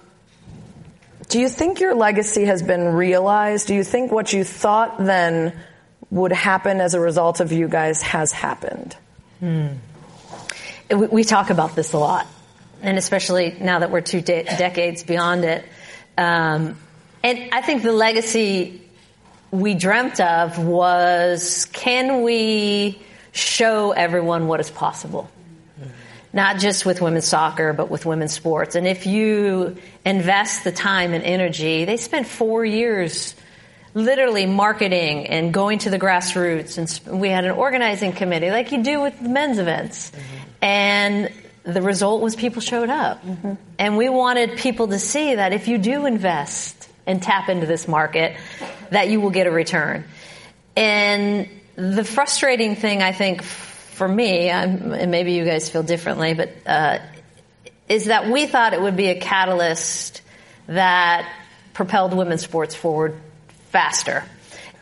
do 1.29 1.39
you 1.41 1.49
think 1.49 1.81
your 1.81 1.95
legacy 1.95 2.45
has 2.47 2.63
been 2.63 2.85
realized? 2.95 3.69
Do 3.69 3.75
you 3.75 3.85
think 3.85 4.11
what 4.11 4.33
you 4.33 4.43
thought 4.43 4.99
then 4.99 5.59
would 6.11 6.33
happen 6.33 6.81
as 6.81 6.95
a 6.95 7.01
result 7.01 7.41
of 7.41 7.53
you 7.53 7.69
guys 7.69 8.03
has 8.03 8.33
happened? 8.33 8.97
we, 10.91 11.07
we 11.07 11.25
talk 11.25 11.51
about 11.51 11.77
this 11.77 11.93
a 11.93 11.99
lot, 11.99 12.27
and 12.83 12.99
especially 12.99 13.57
now 13.61 13.81
that 13.81 13.91
we're 13.91 14.01
two 14.01 14.21
de- 14.21 14.45
decades 14.45 15.03
beyond 15.03 15.45
it. 15.45 15.65
Um, 16.17 16.77
and 17.23 17.51
I 17.53 17.61
think 17.61 17.83
the 17.83 17.93
legacy 17.93 18.83
we 19.51 19.75
dreamt 19.75 20.21
of 20.21 20.59
was 20.59 21.67
can 21.73 22.23
we 22.23 23.01
show 23.33 23.93
everyone 23.93 24.47
what 24.47 24.61
is 24.61 24.71
possible? 24.71 25.31
Not 26.33 26.59
just 26.59 26.87
with 26.87 27.01
women's 27.01 27.27
soccer, 27.27 27.73
but 27.73 27.91
with 27.91 28.07
women's 28.07 28.33
sports. 28.33 28.77
And 28.77 28.87
if 28.87 29.07
you 29.07 29.77
invest 30.05 30.63
the 30.63 30.71
time 30.71 31.13
and 31.13 31.25
energy, 31.25 31.85
they 31.85 31.97
spent 31.97 32.29
four 32.29 32.65
years 32.65 33.35
literally 33.95 34.47
marketing 34.47 35.27
and 35.27 35.53
going 35.53 35.81
to 35.81 35.91
the 35.91 35.99
grassroots. 35.99 36.79
And 36.79 37.21
we 37.21 37.29
had 37.31 37.45
an 37.45 37.51
organizing 37.51 38.13
committee 38.13 38.51
like 38.51 38.71
you 38.71 38.83
do 38.85 39.01
with 39.01 39.21
men's 39.21 39.59
events. 39.59 40.13
And 40.63 41.33
the 41.63 41.83
result 41.83 42.23
was 42.23 42.37
people 42.37 42.63
showed 42.63 42.89
up. 42.89 43.23
And 43.79 43.97
we 43.97 44.09
wanted 44.09 44.59
people 44.59 44.89
to 44.89 44.99
see 44.99 45.35
that 45.35 45.53
if 45.53 45.69
you 45.69 45.79
do 45.79 46.07
invest 46.07 46.89
and 47.07 47.23
tap 47.23 47.49
into 47.49 47.67
this 47.67 47.87
market, 47.87 48.37
that 48.91 49.09
you 49.09 49.21
will 49.21 49.31
get 49.31 49.47
a 49.47 49.51
return. 49.51 50.05
And 50.77 51.49
the 51.77 52.05
frustrating 52.05 52.77
thing, 52.77 53.03
I 53.03 53.13
think, 53.13 53.43
for 53.43 54.09
me, 54.09 54.51
I'm, 54.51 54.93
and 54.93 55.11
maybe 55.11 55.33
you 55.33 55.45
guys 55.45 55.69
feel 55.69 55.83
differently, 55.83 56.35
but 56.35 56.51
uh, 56.67 56.99
is 57.89 58.07
that 58.07 58.31
we 58.31 58.47
thought 58.47 58.73
it 58.73 58.81
would 58.81 58.97
be 58.97 59.09
a 59.09 59.21
catalyst 59.21 60.23
that 60.69 61.31
propelled 61.75 62.15
women's 62.15 62.43
sports 62.43 62.75
forward 62.75 63.21
faster. 63.71 64.25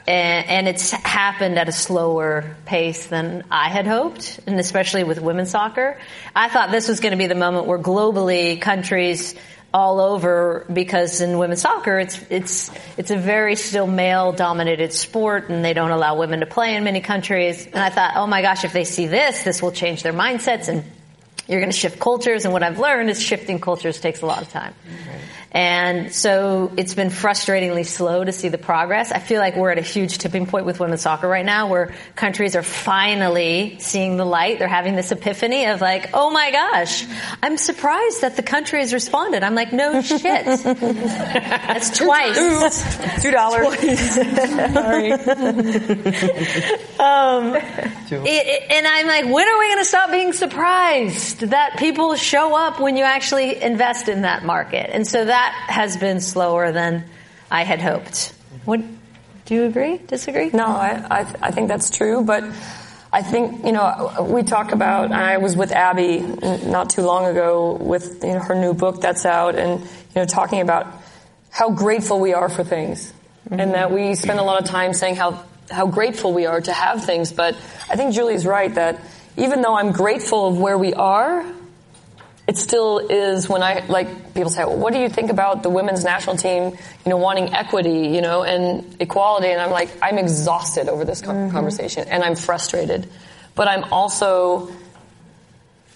And, 0.08 0.48
and 0.48 0.68
it's 0.68 0.90
happened 0.90 1.58
at 1.58 1.68
a 1.68 1.72
slower 1.72 2.56
pace 2.64 3.08
than 3.08 3.44
I 3.50 3.68
had 3.68 3.86
hoped, 3.86 4.40
and 4.46 4.58
especially 4.58 5.04
with 5.04 5.20
women's 5.20 5.50
soccer. 5.50 5.98
I 6.34 6.48
thought 6.48 6.70
this 6.70 6.88
was 6.88 7.00
going 7.00 7.10
to 7.12 7.18
be 7.18 7.26
the 7.26 7.34
moment 7.34 7.66
where 7.66 7.78
globally 7.78 8.58
countries 8.58 9.34
all 9.74 10.00
over 10.00 10.64
because 10.72 11.20
in 11.20 11.36
women's 11.36 11.60
soccer 11.60 11.98
it's 11.98 12.24
it's 12.30 12.70
it's 12.96 13.10
a 13.10 13.18
very 13.18 13.54
still 13.54 13.86
male 13.86 14.32
dominated 14.32 14.94
sport 14.94 15.50
and 15.50 15.62
they 15.62 15.74
don't 15.74 15.90
allow 15.90 16.16
women 16.16 16.40
to 16.40 16.46
play 16.46 16.74
in 16.74 16.84
many 16.84 17.02
countries 17.02 17.66
and 17.66 17.76
I 17.76 17.90
thought 17.90 18.14
oh 18.16 18.26
my 18.26 18.40
gosh 18.40 18.64
if 18.64 18.72
they 18.72 18.84
see 18.84 19.08
this 19.08 19.42
this 19.42 19.60
will 19.60 19.70
change 19.70 20.02
their 20.02 20.14
mindsets 20.14 20.68
and 20.68 20.84
you're 21.48 21.60
going 21.60 21.70
to 21.70 21.76
shift 21.76 22.00
cultures 22.00 22.46
and 22.46 22.54
what 22.54 22.62
I've 22.62 22.78
learned 22.78 23.10
is 23.10 23.20
shifting 23.20 23.60
cultures 23.60 24.00
takes 24.00 24.22
a 24.22 24.26
lot 24.26 24.42
of 24.42 24.50
time. 24.50 24.74
And 25.50 26.12
so 26.14 26.71
it's 26.76 26.95
been 26.95 27.09
frustratingly 27.09 27.87
slow 27.87 28.23
to 28.23 28.33
see 28.33 28.49
the 28.50 28.59
progress. 28.59 29.12
I 29.12 29.19
feel 29.19 29.40
like 29.40 29.57
we're 29.57 29.71
at 29.71 29.78
a 29.78 29.83
huge 29.83 30.19
tipping 30.19 30.45
point 30.47 30.67
with 30.67 30.78
women's 30.78 31.00
soccer 31.00 31.26
right 31.26 31.45
now 31.45 31.69
where 31.69 31.95
countries 32.17 32.55
are 32.55 32.62
finally 32.62 33.76
seeing 33.81 34.19
the 34.19 34.26
light. 34.26 34.59
They're 34.59 34.69
having 34.69 34.95
this 34.95 35.11
epiphany 35.11 35.64
of 35.67 35.81
like, 35.81 36.11
oh 36.12 36.31
my 36.31 36.50
gosh, 36.50 37.07
I'm 37.43 37.57
surprised 37.57 38.21
that 38.21 38.37
the 38.37 38.43
country 38.43 38.81
has 38.81 38.93
responded. 38.93 39.43
I'm 39.43 39.55
like, 39.55 39.73
no 39.73 40.02
shit. 40.02 40.21
That's 40.45 41.97
twice. 41.97 43.23
Two 43.23 43.31
dollars. 43.31 43.75
Sorry. 44.75 45.12
um, 46.99 47.55
it, 47.57 48.23
it- 48.26 48.71
and 48.71 48.87
I'm 48.87 49.07
like, 49.07 49.25
when 49.25 49.49
are 49.49 49.59
we 49.59 49.67
going 49.69 49.78
to 49.78 49.85
stop 49.85 50.11
being 50.11 50.33
surprised 50.33 51.40
that 51.40 51.76
people 51.78 52.14
show 52.17 52.55
up 52.55 52.81
when 52.81 52.97
you 52.97 53.05
actually 53.05 53.61
invest 53.62 54.09
in 54.09 54.23
that 54.23 54.45
market? 54.45 54.90
And 54.95 55.07
so 55.07 55.25
that 55.25 55.48
has 55.52 55.97
been 55.97 56.21
slower 56.21 56.73
than 56.73 57.05
I 57.50 57.64
had 57.64 57.81
hoped. 57.81 58.35
What? 58.64 58.81
Do 59.47 59.55
you 59.55 59.64
agree? 59.64 59.99
Disagree? 59.99 60.50
No, 60.52 60.67
I, 60.67 61.05
I, 61.11 61.21
I 61.40 61.50
think 61.50 61.69
that's 61.69 61.90
true, 61.90 62.23
but 62.23 62.45
I 63.11 63.23
think, 63.23 63.64
you 63.64 63.73
know, 63.73 64.26
we 64.28 64.43
talk 64.43 64.73
about, 64.73 65.11
I 65.11 65.38
was 65.38 65.57
with 65.57 65.73
Abby 65.73 66.21
not 66.21 66.90
too 66.90 67.02
long 67.02 67.25
ago 67.25 67.73
with 67.73 68.23
you 68.23 68.35
know, 68.35 68.40
her 68.40 68.55
new 68.55 68.75
book 68.75 69.00
that's 69.00 69.25
out 69.25 69.55
and, 69.55 69.81
you 69.81 69.88
know, 70.14 70.26
talking 70.26 70.61
about 70.61 70.87
how 71.50 71.71
grateful 71.71 72.21
we 72.21 72.35
are 72.35 72.50
for 72.50 72.62
things. 72.62 73.11
Mm-hmm. 73.47 73.61
And 73.61 73.75
that 73.75 73.90
we 73.90 74.14
spend 74.14 74.38
a 74.38 74.43
lot 74.43 74.61
of 74.61 74.69
time 74.69 74.93
saying 74.93 75.17
how, 75.17 75.43
how 75.71 75.87
grateful 75.87 76.35
we 76.35 76.45
are 76.45 76.61
to 76.61 76.73
have 76.73 77.07
things, 77.07 77.33
but 77.33 77.55
I 77.88 77.97
think 77.97 78.14
Julie's 78.14 78.45
right 78.45 78.75
that 78.75 79.00
even 79.38 79.62
though 79.62 79.76
I'm 79.76 79.93
grateful 79.93 80.49
of 80.49 80.59
where 80.59 80.76
we 80.76 80.93
are, 80.93 81.47
it 82.49 82.57
still 82.57 82.99
is 82.99 83.47
when 83.47 83.62
I 83.62 83.85
like 83.88 84.35
people 84.35 84.50
say, 84.50 84.64
well, 84.64 84.78
"What 84.78 84.95
do 84.95 84.99
you 84.99 85.11
think 85.11 85.31
about 85.31 85.62
the 85.62 85.69
women's 85.69 86.02
national 86.02 86.37
team? 86.37 86.73
You 87.05 87.11
know, 87.11 87.19
wanting 87.19 87.55
equity, 87.55 88.09
you 88.09 88.23
know, 88.23 88.43
and 88.43 88.97
equality?" 88.99 89.49
And 89.49 89.61
I'm 89.61 89.71
like, 89.71 89.90
I'm 90.00 90.17
exhausted 90.17 90.88
over 90.88 91.05
this 91.05 91.21
con- 91.21 91.37
mm-hmm. 91.37 91.50
conversation, 91.50 92.09
and 92.09 92.25
I'm 92.25 92.35
frustrated, 92.35 93.07
but 93.55 93.69
I'm 93.69 93.85
also 93.93 94.71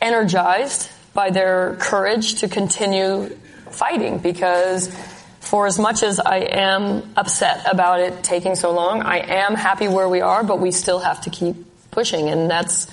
energized 0.03 0.91
by 1.15 1.31
their 1.31 1.77
courage 1.81 2.41
to 2.41 2.49
continue 2.49 3.31
fighting 3.71 4.19
because. 4.19 4.95
For 5.43 5.67
as 5.67 5.77
much 5.77 6.05
as 6.05 6.21
I 6.21 6.37
am 6.37 7.13
upset 7.17 7.67
about 7.71 7.99
it 7.99 8.23
taking 8.23 8.55
so 8.55 8.71
long, 8.71 9.03
I 9.03 9.19
am 9.19 9.57
happy 9.57 9.89
where 9.89 10.09
we 10.09 10.21
are, 10.23 10.45
but 10.45 10.61
we 10.61 10.71
still 10.71 11.01
have 11.01 11.21
to 11.23 11.31
keep 11.31 11.57
pushing. 11.91 12.31
And 12.31 12.49
that's, 12.49 12.87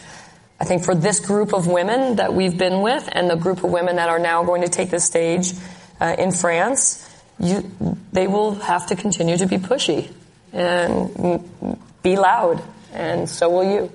I 0.60 0.66
think 0.66 0.84
for 0.84 0.94
this 0.94 1.20
group 1.22 1.54
of 1.54 1.68
women 1.68 2.18
that 2.18 2.34
we've 2.34 2.58
been 2.58 2.82
with 2.82 3.08
and 3.12 3.30
the 3.30 3.36
group 3.36 3.64
of 3.64 3.72
women 3.72 3.96
that 3.96 4.10
are 4.10 4.20
now 4.20 4.44
going 4.44 4.62
to 4.64 4.68
take 4.68 4.90
the 4.90 5.00
stage 5.00 5.54
uh, 6.02 6.16
in 6.20 6.32
France, 6.32 7.06
you, 7.40 7.72
they 8.12 8.28
will 8.28 8.56
have 8.56 8.88
to 8.88 8.96
continue 8.96 9.38
to 9.38 9.46
be 9.46 9.58
pushy 9.58 10.12
and 10.52 11.48
be 12.04 12.18
loud, 12.18 12.62
and 12.94 13.30
so 13.30 13.50
will 13.50 13.64
you. 13.64 13.92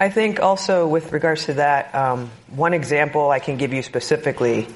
I 0.00 0.08
think 0.08 0.40
also 0.40 0.88
with 0.88 1.12
regards 1.12 1.44
to 1.46 1.54
that, 1.54 1.94
um, 1.94 2.30
one 2.48 2.72
example 2.74 3.30
I 3.30 3.38
can 3.38 3.56
give 3.56 3.72
you 3.72 3.82
specifically, 3.82 4.66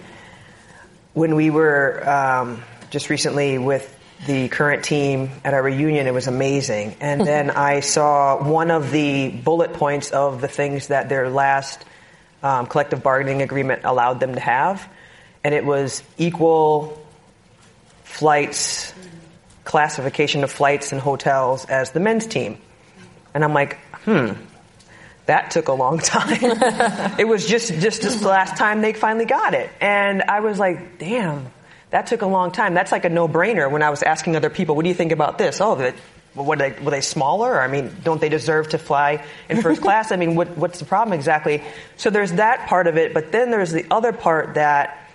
when 1.15 1.35
we 1.35 1.51
were 1.51 2.09
um, 2.09 2.63
just 2.91 3.11
recently 3.11 3.59
with 3.59 3.91
the 4.27 4.49
current 4.49 4.85
team 4.85 5.31
at 5.45 5.55
our 5.55 5.63
reunion, 5.63 6.07
it 6.07 6.15
was 6.15 6.27
amazing. 6.27 6.97
And 7.01 7.21
then 7.21 7.51
I 7.51 7.81
saw 7.81 8.43
one 8.43 8.71
of 8.71 8.91
the 8.91 9.29
bullet 9.31 9.75
points 9.75 10.11
of 10.11 10.41
the 10.41 10.49
things 10.49 10.89
that 10.89 11.09
their 11.09 11.29
last 11.29 11.85
um, 12.43 12.67
collective 12.67 13.03
bargaining 13.03 13.43
agreement 13.43 13.83
allowed 13.85 14.21
them 14.21 14.35
to 14.35 14.41
have, 14.41 14.87
and 15.43 15.55
it 15.55 15.65
was 15.65 16.03
equal 16.19 17.05
flights, 18.05 18.93
classification 19.65 20.45
of 20.45 20.53
flights 20.53 20.93
and 20.93 21.01
hotels 21.01 21.65
as 21.65 21.93
the 21.93 22.01
men's 22.01 22.27
team. 22.27 22.59
And 23.33 23.43
I'm 23.43 23.55
like, 23.55 23.79
hmm, 24.05 24.33
that 25.27 25.51
took 25.51 25.69
a 25.69 25.73
long 25.73 25.99
time. 26.01 26.39
it 27.19 27.27
was 27.27 27.47
just 27.47 27.73
just 27.75 28.03
this 28.03 28.23
last 28.23 28.57
time 28.57 28.83
they 28.83 28.93
finally 28.93 29.25
got 29.25 29.55
it, 29.55 29.71
and 29.81 30.23
I 30.23 30.41
was 30.41 30.59
like, 30.59 30.99
damn, 30.99 31.47
that 31.95 32.09
took 32.09 32.23
a 32.23 32.27
long 32.27 32.51
time. 32.51 32.75
That's 32.75 32.91
like 32.91 33.05
a 33.05 33.09
no-brainer. 33.09 33.71
When 33.71 33.81
I 33.81 33.91
was 33.91 34.03
asking 34.03 34.35
other 34.35 34.51
people, 34.51 34.75
what 34.75 34.83
do 34.83 34.89
you 34.89 34.97
think 34.97 35.13
about 35.13 35.39
this? 35.39 35.61
Oh, 35.61 35.77
that. 35.77 35.95
Were 36.35 36.57
they, 36.57 36.73
were 36.73 36.91
they 36.91 37.01
smaller? 37.01 37.61
I 37.61 37.69
mean, 37.69 37.95
don't 38.03 38.21
they 38.21 38.29
deserve 38.29 38.71
to 38.71 38.79
fly 38.79 39.25
in 39.49 39.63
first 39.63 39.81
class? 39.87 40.11
I 40.11 40.17
mean, 40.17 40.35
what, 40.35 40.59
what's 40.59 40.81
the 40.81 40.87
problem 40.87 41.17
exactly? 41.17 41.63
So 41.97 42.11
there's 42.11 42.33
that 42.33 42.67
part 42.67 42.89
of 42.89 42.97
it, 42.97 43.15
but 43.15 43.31
then 43.31 43.53
there's 43.53 43.71
the 43.71 43.87
other 43.93 44.13
part 44.13 44.55
that 44.55 45.09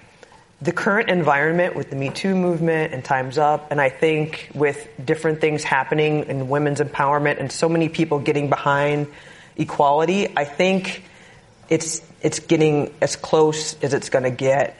the 0.62 0.72
current 0.72 1.10
environment 1.10 1.76
with 1.76 1.90
the 1.90 1.98
Me 1.98 2.12
Too 2.12 2.34
movement 2.34 2.94
and 2.94 3.04
Time's 3.04 3.38
Up, 3.38 3.72
and 3.72 3.82
I 3.82 3.90
think 3.90 4.50
with 4.54 4.88
different 5.04 5.42
things 5.42 5.66
happening 5.66 6.28
in 6.28 6.48
women's 6.48 6.80
empowerment 6.80 7.42
and 7.42 7.52
so 7.52 7.68
many 7.68 7.90
people 7.90 8.20
getting 8.20 8.48
behind 8.48 9.08
equality, 9.58 10.30
I 10.38 10.46
think 10.46 11.04
it's 11.68 12.02
it's 12.22 12.40
getting 12.40 12.94
as 13.02 13.18
close 13.18 13.76
as 13.84 13.94
it's 13.94 14.10
going 14.10 14.24
to 14.24 14.32
get 14.32 14.78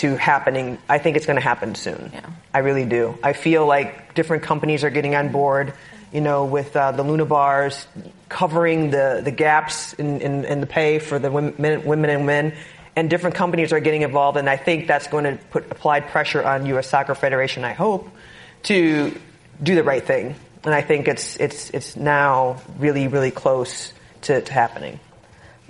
to 0.00 0.16
happening. 0.16 0.78
I 0.88 0.98
think 0.98 1.16
it's 1.16 1.26
going 1.26 1.36
to 1.36 1.42
happen 1.42 1.74
soon. 1.74 2.10
Yeah. 2.12 2.26
I 2.54 2.60
really 2.60 2.86
do. 2.86 3.18
I 3.22 3.34
feel 3.34 3.66
like 3.66 4.14
different 4.14 4.42
companies 4.42 4.82
are 4.82 4.90
getting 4.90 5.14
on 5.14 5.30
board. 5.30 5.74
You 6.10 6.20
know, 6.20 6.46
with 6.46 6.74
uh, 6.74 6.90
the 6.90 7.04
Luna 7.04 7.24
bars 7.24 7.86
covering 8.28 8.90
the 8.90 9.20
the 9.22 9.30
gaps 9.30 9.92
in, 9.92 10.20
in, 10.20 10.44
in 10.44 10.60
the 10.60 10.66
pay 10.66 10.98
for 10.98 11.18
the 11.18 11.30
women, 11.30 11.84
women 11.84 12.10
and 12.10 12.26
men. 12.26 12.54
And 12.96 13.08
different 13.08 13.36
companies 13.36 13.72
are 13.72 13.78
getting 13.78 14.02
involved, 14.02 14.36
and 14.36 14.50
I 14.50 14.56
think 14.56 14.88
that's 14.88 15.06
going 15.06 15.24
to 15.24 15.38
put 15.50 15.70
applied 15.70 16.08
pressure 16.08 16.42
on 16.42 16.66
U.S. 16.66 16.88
Soccer 16.88 17.14
Federation. 17.14 17.64
I 17.64 17.72
hope 17.72 18.08
to 18.64 19.16
do 19.62 19.74
the 19.76 19.84
right 19.84 20.04
thing, 20.04 20.34
and 20.64 20.74
I 20.74 20.80
think 20.80 21.06
it's 21.06 21.36
it's 21.36 21.70
it's 21.70 21.94
now 21.94 22.60
really 22.78 23.06
really 23.06 23.30
close 23.30 23.92
to, 24.22 24.40
to 24.40 24.52
happening. 24.52 24.98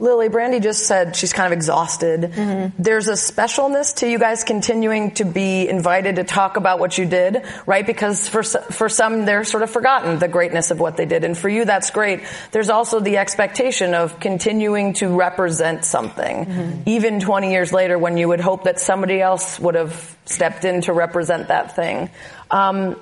Lily, 0.01 0.31
Brandi 0.31 0.63
just 0.63 0.87
said 0.87 1.15
she's 1.15 1.33
kind 1.35 1.47
of 1.47 1.53
exhausted. 1.53 2.33
There's 2.79 3.09
a 3.09 3.13
specialness 3.13 3.97
to 3.97 4.09
you 4.09 4.19
guys 4.19 4.45
continuing 4.45 5.13
to 5.13 5.25
be 5.25 5.69
invited 5.69 6.17
to 6.17 6.25
talk 6.25 6.57
about 6.57 6.79
what 6.79 6.97
you 6.97 7.05
did, 7.05 7.45
right? 7.67 7.87
Because 7.87 8.27
for 8.29 8.43
for 8.43 8.89
some, 8.89 9.27
they're 9.27 9.45
sort 9.45 9.63
of 9.63 9.71
forgotten 9.71 10.19
the 10.19 10.29
greatness 10.29 10.71
of 10.71 10.81
what 10.81 10.97
they 10.97 11.05
did, 11.05 11.25
and 11.25 11.37
for 11.37 11.49
you, 11.51 11.67
that's 11.67 11.91
great. 11.91 12.23
There's 12.51 12.71
also 12.71 13.01
the 13.01 13.19
expectation 13.19 13.93
of 13.95 14.19
continuing 14.21 14.95
to 14.95 15.09
represent 15.15 15.85
something, 15.85 16.83
even 16.87 17.21
20 17.21 17.53
years 17.53 17.73
later, 17.73 17.99
when 17.99 18.17
you 18.17 18.29
would 18.29 18.41
hope 18.41 18.65
that 18.65 18.81
somebody 18.81 19.21
else 19.21 19.61
would 19.61 19.75
have 19.75 20.17
stepped 20.25 20.65
in 20.65 20.81
to 20.83 20.95
represent 20.95 21.49
that 21.49 21.77
thing. 21.77 22.09
Um, 22.51 22.97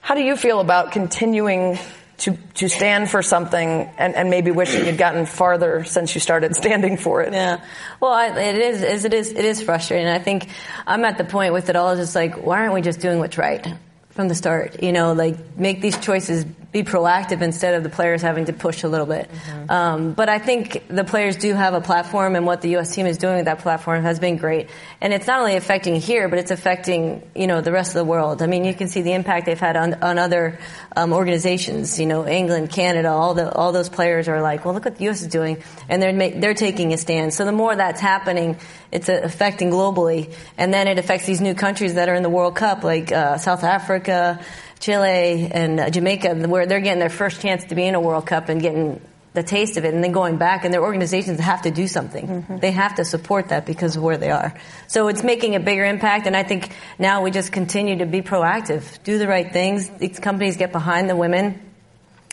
how 0.00 0.14
do 0.14 0.22
you 0.22 0.36
feel 0.36 0.60
about 0.60 0.92
continuing? 0.92 1.78
To, 2.22 2.38
to 2.54 2.68
stand 2.68 3.10
for 3.10 3.20
something 3.20 3.90
and, 3.98 4.14
and 4.14 4.30
maybe 4.30 4.52
wishing 4.52 4.86
you'd 4.86 4.96
gotten 4.96 5.26
farther 5.26 5.82
since 5.82 6.14
you 6.14 6.20
started 6.20 6.54
standing 6.54 6.96
for 6.96 7.20
it. 7.22 7.32
Yeah. 7.32 7.64
Well, 7.98 8.12
I, 8.12 8.28
it 8.28 8.56
is, 8.56 8.80
is, 8.80 9.04
it 9.04 9.12
is, 9.12 9.32
it 9.32 9.44
is 9.44 9.60
frustrating. 9.60 10.06
I 10.06 10.20
think 10.20 10.46
I'm 10.86 11.04
at 11.04 11.18
the 11.18 11.24
point 11.24 11.52
with 11.52 11.68
it 11.68 11.74
all, 11.74 11.96
just 11.96 12.14
like, 12.14 12.36
why 12.36 12.60
aren't 12.60 12.74
we 12.74 12.80
just 12.80 13.00
doing 13.00 13.18
what's 13.18 13.36
right 13.38 13.66
from 14.10 14.28
the 14.28 14.36
start? 14.36 14.84
You 14.84 14.92
know, 14.92 15.14
like 15.14 15.56
make 15.56 15.80
these 15.80 15.98
choices, 15.98 16.46
be 16.72 16.82
proactive 16.82 17.42
instead 17.42 17.74
of 17.74 17.82
the 17.82 17.90
players 17.90 18.22
having 18.22 18.46
to 18.46 18.52
push 18.54 18.82
a 18.82 18.88
little 18.88 19.04
bit. 19.06 19.30
Um, 19.68 20.14
but 20.14 20.30
I 20.30 20.38
think 20.38 20.82
the 20.88 21.04
players 21.04 21.36
do 21.36 21.52
have 21.52 21.74
a 21.74 21.82
platform, 21.82 22.34
and 22.34 22.46
what 22.46 22.62
the 22.62 22.70
U.S. 22.70 22.94
team 22.94 23.04
is 23.04 23.18
doing 23.18 23.36
with 23.36 23.44
that 23.44 23.58
platform 23.58 24.02
has 24.02 24.18
been 24.18 24.38
great. 24.38 24.70
And 25.00 25.12
it's 25.12 25.26
not 25.26 25.40
only 25.40 25.56
affecting 25.56 25.96
here, 25.96 26.28
but 26.28 26.38
it's 26.38 26.50
affecting 26.50 27.22
you 27.34 27.46
know 27.46 27.60
the 27.60 27.72
rest 27.72 27.90
of 27.90 27.94
the 27.94 28.04
world. 28.04 28.40
I 28.40 28.46
mean, 28.46 28.64
you 28.64 28.72
can 28.72 28.88
see 28.88 29.02
the 29.02 29.12
impact 29.12 29.44
they've 29.44 29.58
had 29.58 29.76
on, 29.76 30.02
on 30.02 30.18
other 30.18 30.58
um, 30.96 31.12
organizations. 31.12 32.00
You 32.00 32.06
know, 32.06 32.26
England, 32.26 32.70
Canada, 32.70 33.10
all 33.10 33.34
the 33.34 33.52
all 33.52 33.72
those 33.72 33.90
players 33.90 34.26
are 34.28 34.40
like, 34.40 34.64
well, 34.64 34.72
look 34.72 34.86
what 34.86 34.96
the 34.96 35.04
U.S. 35.04 35.20
is 35.20 35.28
doing, 35.28 35.62
and 35.90 36.02
they're 36.02 36.14
ma- 36.14 36.40
they're 36.40 36.54
taking 36.54 36.94
a 36.94 36.96
stand. 36.96 37.34
So 37.34 37.44
the 37.44 37.52
more 37.52 37.76
that's 37.76 38.00
happening, 38.00 38.56
it's 38.90 39.10
uh, 39.10 39.20
affecting 39.22 39.70
globally, 39.70 40.32
and 40.56 40.72
then 40.72 40.88
it 40.88 40.98
affects 40.98 41.26
these 41.26 41.42
new 41.42 41.54
countries 41.54 41.94
that 41.94 42.08
are 42.08 42.14
in 42.14 42.22
the 42.22 42.30
World 42.30 42.56
Cup, 42.56 42.82
like 42.82 43.12
uh, 43.12 43.36
South 43.36 43.62
Africa. 43.62 44.40
Chile 44.82 45.48
and 45.50 45.78
uh, 45.78 45.90
Jamaica, 45.90 46.34
where 46.48 46.66
they're 46.66 46.80
getting 46.80 46.98
their 46.98 47.08
first 47.08 47.40
chance 47.40 47.64
to 47.66 47.76
be 47.76 47.86
in 47.86 47.94
a 47.94 48.00
World 48.00 48.26
Cup 48.26 48.48
and 48.48 48.60
getting 48.60 49.00
the 49.32 49.42
taste 49.42 49.78
of 49.78 49.84
it, 49.86 49.94
and 49.94 50.04
then 50.04 50.12
going 50.12 50.36
back, 50.36 50.64
and 50.64 50.74
their 50.74 50.82
organizations 50.82 51.40
have 51.40 51.62
to 51.62 51.70
do 51.70 51.88
something. 51.88 52.44
They 52.60 52.72
have 52.72 52.96
to 52.96 53.04
support 53.04 53.48
that 53.48 53.64
because 53.64 53.96
of 53.96 54.02
where 54.02 54.18
they 54.18 54.30
are. 54.30 54.52
So 54.88 55.08
it's 55.08 55.22
making 55.22 55.54
a 55.54 55.60
bigger 55.60 55.86
impact, 55.86 56.26
and 56.26 56.36
I 56.36 56.42
think 56.42 56.74
now 56.98 57.22
we 57.22 57.30
just 57.30 57.50
continue 57.50 57.98
to 57.98 58.06
be 58.06 58.20
proactive, 58.20 59.02
do 59.04 59.16
the 59.16 59.26
right 59.26 59.50
things. 59.50 59.88
These 59.88 60.18
companies 60.18 60.58
get 60.58 60.70
behind 60.70 61.08
the 61.08 61.16
women 61.16 61.62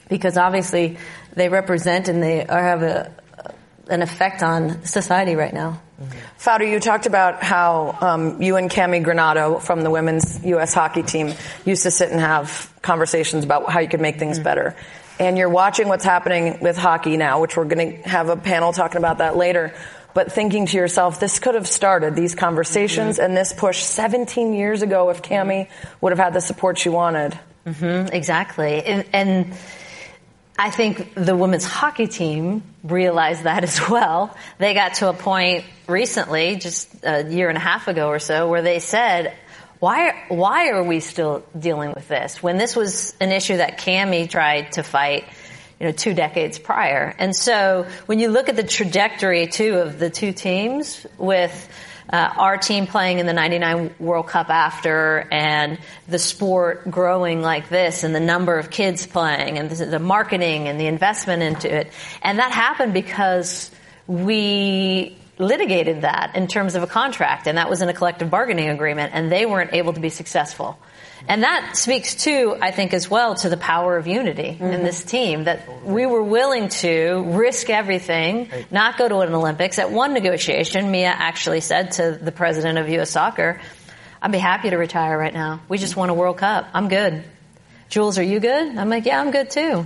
because 0.09 0.38
obviously 0.38 0.97
they 1.35 1.47
represent 1.47 2.09
and 2.09 2.21
they 2.21 2.45
are, 2.45 2.62
have 2.62 2.83
a, 2.83 3.12
an 3.88 4.01
effect 4.01 4.43
on 4.43 4.83
society 4.83 5.35
right 5.35 5.53
now. 5.53 5.79
Foudy, 6.38 6.71
you 6.71 6.79
talked 6.79 7.05
about 7.05 7.43
how 7.43 7.97
um, 7.99 8.41
you 8.41 8.55
and 8.55 8.69
Cammi 8.69 9.03
Granato 9.03 9.62
from 9.62 9.81
the 9.81 9.89
women's 9.89 10.43
U.S. 10.45 10.73
hockey 10.73 11.03
team 11.03 11.33
used 11.65 11.83
to 11.83 11.91
sit 11.91 12.09
and 12.09 12.19
have 12.19 12.73
conversations 12.81 13.43
about 13.43 13.69
how 13.69 13.79
you 13.79 13.89
could 13.89 14.01
make 14.01 14.17
things 14.17 14.39
better. 14.39 14.75
And 15.19 15.38
you're 15.38 15.49
watching 15.49 15.89
what's 15.89 16.05
happening 16.05 16.59
with 16.62 16.77
hockey 16.77 17.17
now, 17.17 17.41
which 17.41 17.57
we're 17.57 17.65
going 17.65 18.01
to 18.01 18.09
have 18.09 18.29
a 18.29 18.38
panel 18.38 18.71
talking 18.71 18.97
about 18.97 19.17
that 19.17 19.35
later. 19.35 19.73
But 20.13 20.31
thinking 20.31 20.65
to 20.67 20.77
yourself, 20.77 21.19
this 21.19 21.39
could 21.39 21.55
have 21.55 21.67
started 21.67 22.15
these 22.15 22.35
conversations 22.35 23.19
and 23.19 23.35
this 23.35 23.53
push 23.53 23.83
17 23.83 24.53
years 24.53 24.81
ago 24.81 25.09
if 25.09 25.21
Cammi 25.21 25.69
would 26.01 26.12
have 26.12 26.19
had 26.19 26.33
the 26.33 26.41
support 26.41 26.77
she 26.77 26.89
wanted. 26.89 27.38
Mm-hmm, 27.65 28.13
exactly. 28.13 28.83
And, 28.83 29.05
and 29.13 29.53
I 30.59 30.71
think 30.71 31.15
the 31.15 31.37
women's 31.37 31.63
hockey 31.63 32.07
team 32.07 32.63
realized 32.83 33.43
that 33.43 33.63
as 33.63 33.89
well. 33.89 34.35
They 34.57 34.73
got 34.73 34.95
to 34.95 35.07
a 35.07 35.13
point 35.13 35.63
recently, 35.87 36.57
just 36.57 36.93
a 37.01 37.23
year 37.23 37.47
and 37.47 37.57
a 37.57 37.61
half 37.61 37.87
ago 37.87 38.09
or 38.09 38.19
so, 38.19 38.49
where 38.49 38.61
they 38.61 38.79
said, 38.79 39.33
why, 39.79 40.25
why 40.27 40.71
are 40.71 40.83
we 40.83 40.99
still 40.99 41.45
dealing 41.57 41.93
with 41.95 42.09
this? 42.09 42.43
When 42.43 42.57
this 42.57 42.75
was 42.75 43.15
an 43.21 43.31
issue 43.31 43.55
that 43.55 43.79
Cammi 43.79 44.29
tried 44.29 44.73
to 44.73 44.83
fight, 44.83 45.23
you 45.79 45.85
know, 45.85 45.93
two 45.93 46.13
decades 46.13 46.59
prior. 46.59 47.15
And 47.17 47.33
so 47.33 47.87
when 48.05 48.19
you 48.19 48.27
look 48.27 48.49
at 48.49 48.57
the 48.57 48.63
trajectory 48.63 49.47
too 49.47 49.75
of 49.75 49.97
the 49.97 50.09
two 50.09 50.33
teams 50.33 51.07
with 51.17 51.69
uh, 52.11 52.33
our 52.37 52.57
team 52.57 52.87
playing 52.87 53.19
in 53.19 53.25
the 53.25 53.33
99 53.33 53.93
World 53.99 54.27
Cup 54.27 54.49
after 54.49 55.27
and 55.31 55.77
the 56.07 56.19
sport 56.19 56.89
growing 56.89 57.41
like 57.41 57.69
this 57.69 58.03
and 58.03 58.15
the 58.15 58.19
number 58.19 58.57
of 58.57 58.71
kids 58.71 59.05
playing 59.05 59.57
and 59.57 59.69
the 59.69 59.99
marketing 59.99 60.67
and 60.67 60.79
the 60.79 60.87
investment 60.87 61.43
into 61.43 61.73
it. 61.73 61.91
And 62.21 62.39
that 62.39 62.51
happened 62.51 62.93
because 62.93 63.69
we 64.07 65.17
litigated 65.37 66.01
that 66.01 66.35
in 66.35 66.47
terms 66.47 66.75
of 66.75 66.83
a 66.83 66.87
contract 66.87 67.47
and 67.47 67.57
that 67.57 67.69
was 67.69 67.81
in 67.81 67.89
a 67.89 67.93
collective 67.93 68.29
bargaining 68.29 68.69
agreement 68.69 69.11
and 69.13 69.31
they 69.31 69.45
weren't 69.45 69.73
able 69.73 69.93
to 69.93 69.99
be 69.99 70.09
successful. 70.09 70.77
And 71.27 71.43
that 71.43 71.75
speaks 71.75 72.15
too, 72.15 72.58
I 72.62 72.71
think, 72.71 72.93
as 72.93 73.10
well 73.10 73.36
to 73.36 73.49
the 73.49 73.58
power 73.58 73.97
of 73.97 74.08
unity 74.08 74.43
mm-hmm. 74.43 74.63
in 74.63 74.84
this 74.84 75.03
team 75.03 75.43
that 75.43 75.86
we 75.86 76.05
were 76.05 76.23
willing 76.23 76.69
to 76.69 77.23
risk 77.27 77.69
everything, 77.69 78.49
not 78.71 78.97
go 78.97 79.08
to 79.08 79.19
an 79.19 79.34
Olympics. 79.34 79.79
At 79.79 79.91
one 79.91 80.13
negotiation, 80.13 80.91
Mia 80.91 81.10
actually 81.10 81.62
said 81.62 81.91
to 81.93 82.17
the 82.21 82.32
president 82.32 82.77
of 82.77 82.89
U.S. 82.89 83.12
Soccer, 83.12 83.60
I'd 84.21 84.32
be 84.32 84.38
happy 84.38 84.69
to 84.69 84.77
retire 84.77 85.17
right 85.17 85.34
now. 85.34 85.62
We 85.69 85.77
just 85.77 85.95
won 85.95 86.10
a 86.10 86.13
World 86.13 86.38
Cup. 86.38 86.67
I'm 86.73 86.89
good. 86.89 87.23
Jules, 87.89 88.17
are 88.17 88.23
you 88.23 88.39
good? 88.39 88.77
I'm 88.77 88.89
like, 88.89 89.05
yeah, 89.05 89.19
I'm 89.19 89.32
good 89.32 89.49
too. 89.49 89.86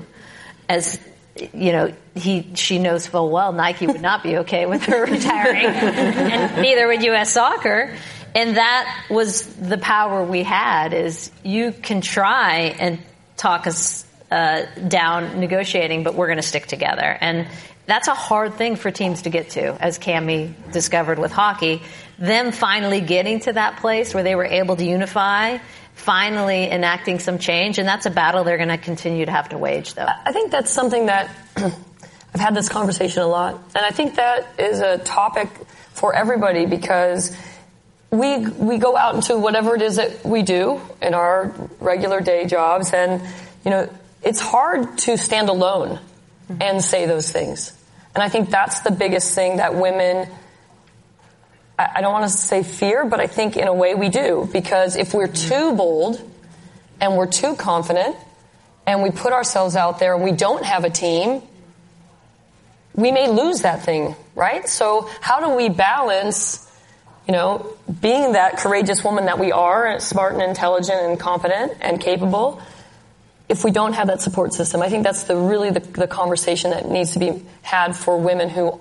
As 0.67 1.00
you 1.36 1.72
know, 1.72 1.93
he 2.15 2.52
she 2.56 2.80
knows 2.80 3.08
full 3.08 3.32
well 3.32 3.54
Nike 3.54 3.88
would 3.88 4.02
not 4.02 4.24
be 4.24 4.38
okay 4.39 4.65
with 4.65 4.84
her 4.84 5.06
retiring, 5.06 5.65
and 5.65 6.62
neither 6.62 6.88
would 6.88 7.04
U.S. 7.04 7.32
Soccer. 7.32 7.96
And 8.36 8.58
that 8.58 9.06
was 9.10 9.46
the 9.46 9.78
power 9.78 10.24
we 10.24 10.43
had 10.43 10.93
is 10.93 11.32
you 11.43 11.72
can 11.72 12.02
try 12.02 12.76
and 12.80 13.00
talk 13.38 13.67
us 13.67 14.06
uh, 14.32 14.65
down 14.88 15.39
negotiating, 15.39 16.04
but 16.04 16.15
we're 16.15 16.28
going 16.28 16.38
to 16.38 16.41
stick 16.41 16.65
together. 16.65 17.17
And 17.22 17.48
that's 17.86 18.08
a 18.08 18.13
hard 18.13 18.56
thing 18.56 18.76
for 18.76 18.89
teams 18.91 19.24
to 19.24 19.30
get 19.30 19.52
to, 19.52 19.82
as 19.84 20.00
Cammi 20.00 20.54
discovered 20.72 21.19
with 21.19 21.32
hockey. 21.32 21.82
Them 22.17 22.52
finally 22.52 23.02
getting 23.02 23.41
to 23.41 23.54
that 23.54 23.78
place 23.78 24.13
where 24.13 24.24
they 24.24 24.36
were 24.36 24.46
able 24.46 24.76
to 24.78 24.84
unify, 24.84 25.58
finally 25.93 26.72
enacting 26.72 27.19
some 27.19 27.38
change, 27.38 27.78
and 27.78 27.88
that's 27.88 28.06
a 28.06 28.10
battle 28.10 28.43
they're 28.43 28.58
going 28.58 28.69
to 28.69 28.78
continue 28.78 29.26
to 29.26 29.32
have 29.32 29.50
to 29.50 29.58
wage, 29.58 29.93
though. 29.93 30.08
I 30.08 30.32
think 30.32 30.52
that's 30.52 30.72
something 30.72 31.08
that 31.08 31.30
I've 31.58 32.39
had 32.39 32.56
this 32.56 32.69
conversation 32.69 33.22
a 33.22 33.28
lot, 33.28 33.56
and 33.76 33.86
I 33.86 33.91
think 33.91 34.15
that 34.15 34.48
is 34.58 34.80
a 34.80 34.98
topic 35.00 35.50
for 35.91 36.15
everybody 36.15 36.65
because 36.65 37.36
we 38.13 38.45
we 38.45 38.78
go 38.78 38.95
out 38.95 39.15
into 39.15 39.38
whatever 39.39 39.76
it 39.76 39.82
is 39.82 39.95
that 39.95 40.23
we 40.23 40.43
do 40.43 40.80
in 41.02 41.15
our 41.15 41.52
regular 41.80 42.21
day 42.21 42.45
jobs, 42.45 42.93
and 42.93 43.21
you 43.65 43.71
know 43.71 43.89
it's 44.21 44.39
hard 44.39 44.99
to 44.99 45.17
stand 45.17 45.49
alone 45.49 45.99
and 46.62 46.84
say 46.84 47.08
those 47.08 47.32
things. 47.32 47.73
And 48.13 48.21
I 48.23 48.30
think 48.30 48.52
that's 48.52 48.82
the 48.82 48.91
biggest 48.91 49.34
thing 49.34 49.58
that 49.58 49.73
women. 49.73 50.30
I 51.80 52.02
don't 52.02 52.13
want 52.13 52.30
to 52.30 52.38
say 52.38 52.62
fear, 52.62 53.04
but 53.04 53.19
I 53.19 53.26
think 53.26 53.58
in 53.58 53.67
a 53.67 53.73
way 53.73 53.95
we 53.95 54.10
do 54.10 54.47
because 54.54 54.95
if 54.95 55.15
we're 55.15 55.28
too 55.28 55.76
bold 55.76 56.21
and 57.02 57.17
we're 57.17 57.26
too 57.26 57.56
confident 57.56 58.15
and 58.86 59.02
we 59.02 59.10
put 59.10 59.34
ourselves 59.34 59.76
out 59.76 59.97
there 59.97 60.13
and 60.13 60.23
we 60.23 60.34
don't 60.34 60.63
have 60.63 60.84
a 60.84 60.91
team, 60.91 61.41
we 62.93 63.12
may 63.12 63.28
lose 63.28 63.63
that 63.63 63.82
thing, 63.82 64.15
right? 64.36 64.69
So 64.69 65.10
how 65.19 65.39
do 65.39 65.56
we 65.56 65.67
balance 65.67 66.69
you 67.27 67.33
know, 67.33 67.77
being 68.01 68.33
that 68.33 68.57
courageous 68.57 69.03
woman 69.03 69.25
that 69.25 69.39
we 69.39 69.51
are, 69.51 69.99
smart 69.99 70.33
and 70.33 70.41
intelligent 70.41 70.99
and 70.99 71.19
competent 71.19 71.73
and 71.81 71.99
capable, 71.99 72.62
if 73.49 73.63
we 73.63 73.71
don't 73.71 73.93
have 73.93 74.07
that 74.07 74.21
support 74.21 74.53
system, 74.53 74.81
I 74.81 74.89
think 74.89 75.03
that's 75.03 75.23
the 75.23 75.38
really 75.38 75.69
the, 75.69 75.79
the 75.79 76.07
conversation 76.07 76.71
that 76.71 76.89
needs 76.89 77.12
to 77.13 77.19
be 77.19 77.43
had 77.62 77.95
for 77.95 78.17
women 78.17 78.49
who 78.49 78.79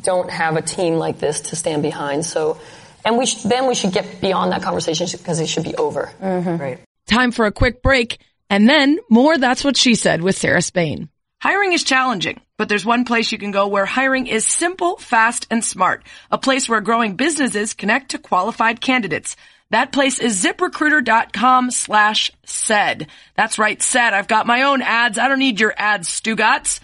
don't 0.00 0.30
have 0.30 0.56
a 0.56 0.62
team 0.62 0.94
like 0.94 1.18
this 1.18 1.40
to 1.40 1.56
stand 1.56 1.82
behind. 1.82 2.24
So, 2.24 2.58
and 3.04 3.16
we 3.16 3.26
sh- 3.26 3.42
then 3.42 3.66
we 3.66 3.74
should 3.74 3.92
get 3.92 4.20
beyond 4.20 4.52
that 4.52 4.62
conversation 4.62 5.06
because 5.10 5.40
it 5.40 5.48
should 5.48 5.64
be 5.64 5.74
over. 5.74 6.12
Mm-hmm. 6.20 6.56
Right. 6.56 6.80
Time 7.06 7.32
for 7.32 7.46
a 7.46 7.52
quick 7.52 7.82
break, 7.82 8.18
and 8.48 8.68
then 8.68 8.98
more. 9.08 9.36
That's 9.36 9.64
what 9.64 9.76
she 9.76 9.94
said 9.94 10.22
with 10.22 10.36
Sarah 10.36 10.62
Spain. 10.62 11.08
Hiring 11.40 11.72
is 11.72 11.84
challenging, 11.84 12.38
but 12.58 12.68
there's 12.68 12.84
one 12.84 13.06
place 13.06 13.32
you 13.32 13.38
can 13.38 13.50
go 13.50 13.66
where 13.66 13.86
hiring 13.86 14.26
is 14.26 14.46
simple, 14.46 14.98
fast, 14.98 15.46
and 15.50 15.64
smart. 15.64 16.04
A 16.30 16.36
place 16.36 16.68
where 16.68 16.82
growing 16.82 17.16
businesses 17.16 17.72
connect 17.72 18.10
to 18.10 18.18
qualified 18.18 18.82
candidates. 18.82 19.36
That 19.70 19.90
place 19.90 20.18
is 20.18 20.44
ziprecruiter.com 20.44 21.70
slash 21.70 22.30
said. 22.44 23.06
That's 23.36 23.58
right, 23.58 23.80
said. 23.80 24.12
I've 24.12 24.28
got 24.28 24.46
my 24.46 24.64
own 24.64 24.82
ads. 24.82 25.16
I 25.16 25.28
don't 25.28 25.38
need 25.38 25.60
your 25.60 25.72
ads, 25.78 26.08
Stugotz. 26.08 26.78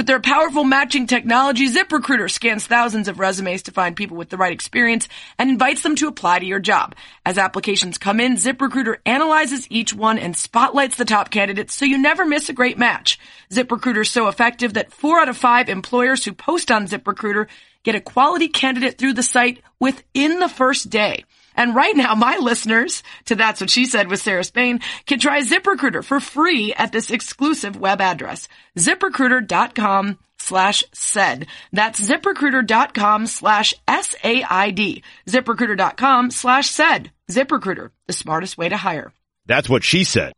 With 0.00 0.06
their 0.06 0.18
powerful 0.18 0.64
matching 0.64 1.06
technology, 1.06 1.68
ZipRecruiter 1.68 2.30
scans 2.30 2.66
thousands 2.66 3.06
of 3.06 3.18
resumes 3.18 3.64
to 3.64 3.70
find 3.70 3.94
people 3.94 4.16
with 4.16 4.30
the 4.30 4.38
right 4.38 4.50
experience 4.50 5.06
and 5.38 5.50
invites 5.50 5.82
them 5.82 5.94
to 5.96 6.08
apply 6.08 6.38
to 6.38 6.46
your 6.46 6.58
job. 6.58 6.94
As 7.26 7.36
applications 7.36 7.98
come 7.98 8.18
in, 8.18 8.36
ZipRecruiter 8.36 8.96
analyzes 9.04 9.66
each 9.70 9.92
one 9.92 10.18
and 10.18 10.34
spotlights 10.34 10.96
the 10.96 11.04
top 11.04 11.30
candidates 11.30 11.74
so 11.74 11.84
you 11.84 11.98
never 11.98 12.24
miss 12.24 12.48
a 12.48 12.54
great 12.54 12.78
match. 12.78 13.18
ZipRecruiter 13.50 14.00
is 14.00 14.10
so 14.10 14.28
effective 14.28 14.72
that 14.72 14.90
four 14.90 15.20
out 15.20 15.28
of 15.28 15.36
five 15.36 15.68
employers 15.68 16.24
who 16.24 16.32
post 16.32 16.70
on 16.70 16.86
ZipRecruiter 16.86 17.48
get 17.82 17.94
a 17.94 18.00
quality 18.00 18.48
candidate 18.48 18.96
through 18.96 19.12
the 19.12 19.22
site 19.22 19.62
within 19.78 20.38
the 20.38 20.48
first 20.48 20.88
day. 20.88 21.24
And 21.60 21.74
right 21.74 21.94
now, 21.94 22.14
my 22.14 22.38
listeners 22.38 23.02
to 23.26 23.34
That's 23.34 23.60
What 23.60 23.68
She 23.68 23.84
Said 23.84 24.08
with 24.08 24.22
Sarah 24.22 24.44
Spain 24.44 24.80
can 25.04 25.18
try 25.18 25.42
ZipRecruiter 25.42 26.02
for 26.02 26.18
free 26.18 26.72
at 26.72 26.90
this 26.90 27.10
exclusive 27.10 27.78
web 27.78 28.00
address, 28.00 28.48
ziprecruiter.com 28.78 30.16
slash 30.38 30.84
said. 30.94 31.48
That's 31.70 32.00
ziprecruiter.com 32.00 33.26
slash 33.26 33.74
S-A-I-D. 33.86 35.02
ZipRecruiter.com 35.26 36.30
slash 36.30 36.70
said. 36.70 37.12
ZipRecruiter, 37.30 37.90
the 38.06 38.14
smartest 38.14 38.56
way 38.56 38.70
to 38.70 38.78
hire. 38.78 39.12
That's 39.44 39.68
what 39.68 39.84
she 39.84 40.04
said 40.04 40.32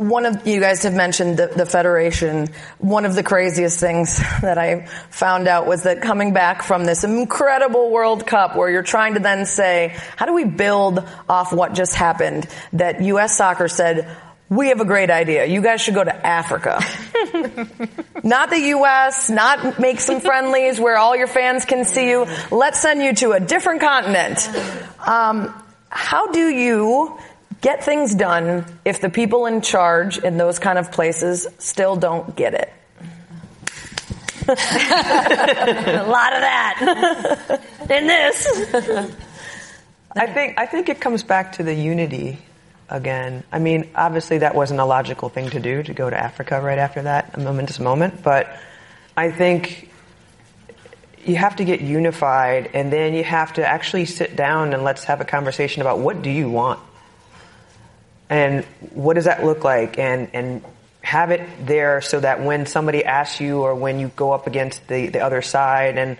one 0.00 0.24
of 0.24 0.46
you 0.46 0.60
guys 0.60 0.84
have 0.84 0.94
mentioned 0.94 1.36
the, 1.36 1.48
the, 1.48 1.66
federation. 1.66 2.48
One 2.78 3.04
of 3.04 3.14
the 3.14 3.22
craziest 3.22 3.78
things 3.78 4.16
that 4.40 4.56
I 4.56 4.86
found 5.10 5.46
out 5.46 5.66
was 5.66 5.82
that 5.82 6.00
coming 6.00 6.32
back 6.32 6.62
from 6.62 6.86
this 6.86 7.04
incredible 7.04 7.90
World 7.90 8.26
Cup 8.26 8.56
where 8.56 8.70
you're 8.70 8.82
trying 8.82 9.14
to 9.14 9.20
then 9.20 9.44
say, 9.44 9.94
how 10.16 10.24
do 10.24 10.32
we 10.32 10.46
build 10.46 11.06
off 11.28 11.52
what 11.52 11.74
just 11.74 11.94
happened? 11.94 12.48
That 12.72 13.02
U.S. 13.02 13.36
soccer 13.36 13.68
said, 13.68 14.16
we 14.48 14.68
have 14.68 14.80
a 14.80 14.86
great 14.86 15.10
idea. 15.10 15.44
You 15.44 15.60
guys 15.60 15.82
should 15.82 15.94
go 15.94 16.02
to 16.02 16.26
Africa. 16.26 16.80
not 18.24 18.48
the 18.48 18.58
U.S., 18.58 19.28
not 19.28 19.78
make 19.78 20.00
some 20.00 20.20
friendlies 20.20 20.80
where 20.80 20.96
all 20.96 21.14
your 21.14 21.26
fans 21.26 21.66
can 21.66 21.84
see 21.84 22.08
you. 22.08 22.26
Let's 22.50 22.80
send 22.80 23.02
you 23.02 23.14
to 23.16 23.32
a 23.32 23.40
different 23.40 23.82
continent. 23.82 24.48
Um, 25.06 25.54
how 25.90 26.32
do 26.32 26.48
you 26.48 27.18
get 27.60 27.84
things 27.84 28.14
done 28.14 28.64
if 28.84 29.00
the 29.00 29.10
people 29.10 29.46
in 29.46 29.60
charge 29.60 30.18
in 30.18 30.36
those 30.36 30.58
kind 30.58 30.78
of 30.78 30.92
places 30.92 31.46
still 31.58 31.96
don't 31.96 32.36
get 32.36 32.54
it. 32.54 32.72
a 34.48 36.06
lot 36.08 36.32
of 36.32 36.40
that 36.40 37.60
in 37.88 38.06
this. 38.06 38.46
I 40.16 40.26
think 40.26 40.58
I 40.58 40.66
think 40.66 40.88
it 40.88 41.00
comes 41.00 41.22
back 41.22 41.52
to 41.52 41.62
the 41.62 41.74
unity 41.74 42.38
again. 42.88 43.44
I 43.52 43.58
mean, 43.60 43.88
obviously 43.94 44.38
that 44.38 44.54
wasn't 44.54 44.80
a 44.80 44.84
logical 44.84 45.28
thing 45.28 45.50
to 45.50 45.60
do 45.60 45.82
to 45.82 45.94
go 45.94 46.10
to 46.10 46.18
Africa 46.18 46.60
right 46.60 46.78
after 46.78 47.02
that, 47.02 47.30
a 47.34 47.40
momentous 47.40 47.78
moment, 47.78 48.22
but 48.22 48.48
I 49.16 49.30
think 49.30 49.90
you 51.24 51.36
have 51.36 51.56
to 51.56 51.64
get 51.64 51.80
unified 51.80 52.70
and 52.74 52.92
then 52.92 53.14
you 53.14 53.22
have 53.22 53.52
to 53.54 53.66
actually 53.66 54.06
sit 54.06 54.34
down 54.34 54.72
and 54.72 54.82
let's 54.82 55.04
have 55.04 55.20
a 55.20 55.24
conversation 55.24 55.82
about 55.82 55.98
what 55.98 56.22
do 56.22 56.30
you 56.30 56.50
want? 56.50 56.80
And 58.30 58.64
what 58.94 59.14
does 59.14 59.26
that 59.26 59.44
look 59.44 59.64
like? 59.64 59.98
And 59.98 60.30
and 60.32 60.62
have 61.02 61.30
it 61.30 61.66
there 61.66 62.00
so 62.00 62.20
that 62.20 62.42
when 62.42 62.66
somebody 62.66 63.04
asks 63.04 63.40
you 63.40 63.62
or 63.62 63.74
when 63.74 63.98
you 63.98 64.08
go 64.16 64.32
up 64.32 64.46
against 64.46 64.86
the, 64.86 65.08
the 65.08 65.20
other 65.20 65.42
side. 65.42 65.96
And 65.96 66.18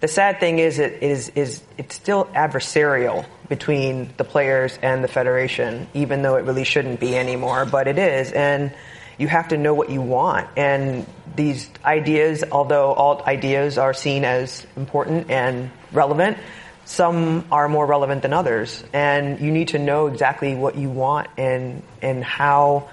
the 0.00 0.08
sad 0.08 0.40
thing 0.40 0.58
is, 0.58 0.78
it 0.78 1.02
is 1.02 1.28
is 1.30 1.62
it's 1.78 1.94
still 1.94 2.24
adversarial 2.26 3.24
between 3.48 4.12
the 4.16 4.24
players 4.24 4.78
and 4.82 5.04
the 5.04 5.08
federation, 5.08 5.86
even 5.94 6.22
though 6.22 6.36
it 6.36 6.44
really 6.44 6.64
shouldn't 6.64 6.98
be 6.98 7.16
anymore, 7.16 7.66
but 7.66 7.86
it 7.86 7.98
is, 7.98 8.32
and 8.32 8.72
you 9.18 9.28
have 9.28 9.48
to 9.48 9.56
know 9.56 9.74
what 9.74 9.90
you 9.90 10.00
want. 10.00 10.48
And 10.56 11.06
these 11.36 11.70
ideas, 11.84 12.42
although 12.50 12.92
all 12.92 13.22
ideas 13.22 13.78
are 13.78 13.94
seen 13.94 14.24
as 14.24 14.66
important 14.76 15.30
and 15.30 15.70
relevant, 15.92 16.38
some 16.84 17.44
are 17.50 17.68
more 17.68 17.86
relevant 17.86 18.22
than 18.22 18.32
others, 18.32 18.82
and 18.92 19.40
you 19.40 19.50
need 19.52 19.68
to 19.68 19.78
know 19.78 20.08
exactly 20.08 20.54
what 20.54 20.76
you 20.76 20.90
want 20.90 21.28
and 21.36 21.82
and 22.00 22.24
how 22.24 22.88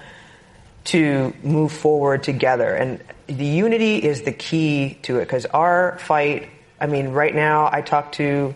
to 0.84 1.34
move 1.42 1.72
forward 1.72 2.22
together. 2.22 2.74
And 2.74 3.02
the 3.26 3.46
unity 3.46 3.96
is 3.96 4.22
the 4.22 4.32
key 4.32 4.98
to 5.02 5.18
it 5.18 5.26
because 5.26 5.46
our 5.46 5.98
fight. 5.98 6.48
I 6.80 6.86
mean, 6.86 7.08
right 7.08 7.34
now 7.34 7.68
I 7.70 7.82
talk 7.82 8.12
to 8.12 8.54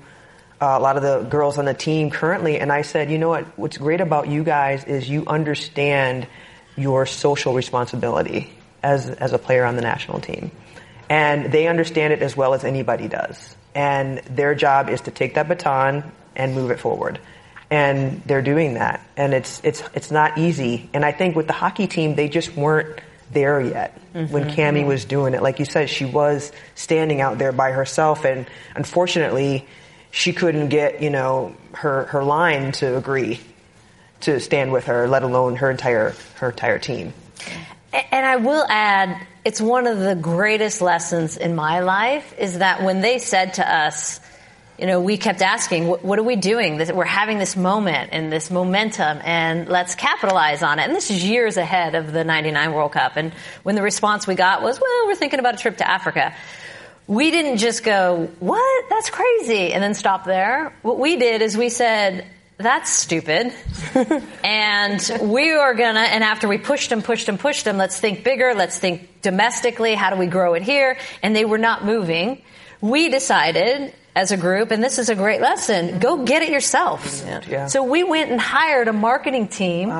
uh, 0.60 0.76
a 0.78 0.80
lot 0.80 0.96
of 0.96 1.02
the 1.02 1.28
girls 1.28 1.58
on 1.58 1.66
the 1.66 1.74
team 1.74 2.10
currently, 2.10 2.58
and 2.58 2.72
I 2.72 2.82
said, 2.82 3.10
you 3.10 3.18
know 3.18 3.28
what? 3.28 3.58
What's 3.58 3.76
great 3.76 4.00
about 4.00 4.28
you 4.28 4.44
guys 4.44 4.84
is 4.84 5.08
you 5.08 5.24
understand 5.26 6.26
your 6.76 7.06
social 7.06 7.54
responsibility 7.54 8.50
as 8.82 9.10
as 9.10 9.32
a 9.32 9.38
player 9.38 9.64
on 9.64 9.76
the 9.76 9.82
national 9.82 10.20
team, 10.20 10.50
and 11.08 11.52
they 11.52 11.66
understand 11.66 12.12
it 12.12 12.22
as 12.22 12.36
well 12.36 12.54
as 12.54 12.64
anybody 12.64 13.08
does. 13.08 13.56
And 13.74 14.18
their 14.20 14.54
job 14.54 14.88
is 14.88 15.02
to 15.02 15.10
take 15.10 15.34
that 15.34 15.48
baton 15.48 16.10
and 16.36 16.54
move 16.54 16.70
it 16.70 16.78
forward. 16.80 17.18
And 17.70 18.22
they're 18.24 18.42
doing 18.42 18.74
that, 18.74 19.00
and 19.16 19.34
it's 19.34 19.60
it's 19.64 19.82
it's 19.94 20.10
not 20.10 20.38
easy. 20.38 20.88
And 20.92 21.04
I 21.04 21.12
think 21.12 21.34
with 21.34 21.46
the 21.46 21.52
hockey 21.54 21.86
team, 21.86 22.14
they 22.14 22.28
just 22.28 22.54
weren't 22.54 23.00
there 23.32 23.60
yet 23.60 23.98
when 24.12 24.28
Mhm. 24.44 24.54
Cammi 24.54 24.86
was 24.86 25.04
doing 25.06 25.34
it. 25.34 25.42
Like 25.42 25.58
you 25.58 25.64
said, 25.64 25.88
she 25.90 26.04
was 26.04 26.52
standing 26.76 27.20
out 27.20 27.38
there 27.38 27.50
by 27.52 27.72
herself, 27.72 28.24
and 28.24 28.46
unfortunately, 28.76 29.66
she 30.12 30.32
couldn't 30.32 30.68
get 30.68 31.02
you 31.02 31.10
know 31.10 31.54
her 31.72 32.04
her 32.04 32.22
line 32.22 32.70
to 32.72 32.96
agree 32.96 33.40
to 34.20 34.38
stand 34.38 34.70
with 34.70 34.84
her, 34.84 35.08
let 35.08 35.22
alone 35.22 35.56
her 35.56 35.70
entire 35.70 36.14
her 36.36 36.50
entire 36.50 36.78
team. 36.78 37.12
And 37.94 38.26
I 38.26 38.36
will 38.36 38.66
add, 38.68 39.24
it's 39.44 39.60
one 39.60 39.86
of 39.86 39.98
the 39.98 40.16
greatest 40.16 40.80
lessons 40.80 41.36
in 41.36 41.54
my 41.54 41.80
life 41.80 42.34
is 42.38 42.58
that 42.58 42.82
when 42.82 43.00
they 43.00 43.18
said 43.18 43.54
to 43.54 43.72
us, 43.72 44.18
you 44.78 44.86
know, 44.86 45.00
we 45.00 45.16
kept 45.16 45.40
asking, 45.40 45.86
what 45.86 46.18
are 46.18 46.24
we 46.24 46.34
doing? 46.34 46.76
We're 46.92 47.04
having 47.04 47.38
this 47.38 47.54
moment 47.54 48.08
and 48.10 48.32
this 48.32 48.50
momentum 48.50 49.20
and 49.22 49.68
let's 49.68 49.94
capitalize 49.94 50.64
on 50.64 50.80
it. 50.80 50.86
And 50.86 50.96
this 50.96 51.12
is 51.12 51.24
years 51.24 51.56
ahead 51.56 51.94
of 51.94 52.12
the 52.12 52.24
99 52.24 52.72
World 52.72 52.90
Cup. 52.90 53.16
And 53.16 53.32
when 53.62 53.76
the 53.76 53.82
response 53.82 54.26
we 54.26 54.34
got 54.34 54.62
was, 54.62 54.80
well, 54.80 55.06
we're 55.06 55.14
thinking 55.14 55.38
about 55.38 55.54
a 55.54 55.58
trip 55.58 55.76
to 55.76 55.88
Africa. 55.88 56.34
We 57.06 57.30
didn't 57.30 57.58
just 57.58 57.84
go, 57.84 58.28
what? 58.40 58.84
That's 58.90 59.10
crazy. 59.10 59.72
And 59.72 59.80
then 59.80 59.94
stop 59.94 60.24
there. 60.24 60.74
What 60.82 60.98
we 60.98 61.16
did 61.16 61.42
is 61.42 61.56
we 61.56 61.68
said, 61.68 62.26
that's 62.56 62.92
stupid. 62.92 63.52
and 64.44 65.18
we 65.22 65.50
are 65.52 65.74
gonna, 65.74 66.00
and 66.00 66.22
after 66.22 66.46
we 66.46 66.58
pushed 66.58 66.90
them, 66.90 67.02
pushed 67.02 67.26
them, 67.26 67.38
pushed 67.38 67.64
them, 67.64 67.76
let's 67.76 67.98
think 67.98 68.24
bigger, 68.24 68.54
let's 68.54 68.78
think 68.78 69.22
domestically, 69.22 69.94
how 69.94 70.10
do 70.10 70.16
we 70.16 70.26
grow 70.26 70.54
it 70.54 70.62
here? 70.62 70.96
And 71.22 71.34
they 71.34 71.44
were 71.44 71.58
not 71.58 71.84
moving. 71.84 72.42
We 72.80 73.08
decided 73.08 73.92
as 74.14 74.30
a 74.30 74.36
group, 74.36 74.70
and 74.70 74.82
this 74.82 74.98
is 74.98 75.08
a 75.08 75.14
great 75.14 75.40
lesson, 75.40 75.98
go 75.98 76.24
get 76.24 76.42
it 76.42 76.50
yourself. 76.50 77.24
Yeah. 77.26 77.66
So 77.66 77.82
we 77.82 78.04
went 78.04 78.30
and 78.30 78.40
hired 78.40 78.86
a 78.86 78.92
marketing 78.92 79.48
team. 79.48 79.90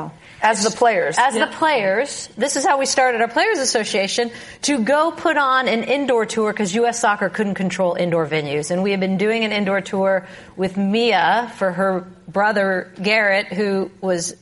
As 0.45 0.63
the 0.63 0.71
players. 0.71 1.17
As 1.19 1.33
the 1.33 1.47
players. 1.47 2.29
This 2.37 2.57
is 2.57 2.67
how 2.67 2.79
we 2.79 2.85
started 2.85 3.23
our 3.23 3.29
Players 3.29 3.59
Association 3.59 4.31
to 4.63 4.85
go 4.85 5.11
put 5.11 5.39
on 5.39 5.69
an 5.69 5.85
indoor 5.85 6.27
tour 6.27 6.53
because 6.53 6.75
U.S. 6.75 7.01
soccer 7.01 7.31
couldn't 7.31 7.55
control 7.55 7.95
indoor 7.95 8.27
venues. 8.27 8.71
And 8.71 8.83
we 8.83 8.91
had 8.91 9.01
been 9.01 9.17
doing 9.17 9.45
an 9.45 9.53
indoor 9.53 9.81
tour 9.81 10.29
with 10.55 10.77
Mia 10.77 11.51
for 11.57 11.73
her 11.73 12.07
brother 12.29 12.93
Garrett, 13.03 13.47
who 13.47 13.91
was, 14.03 14.37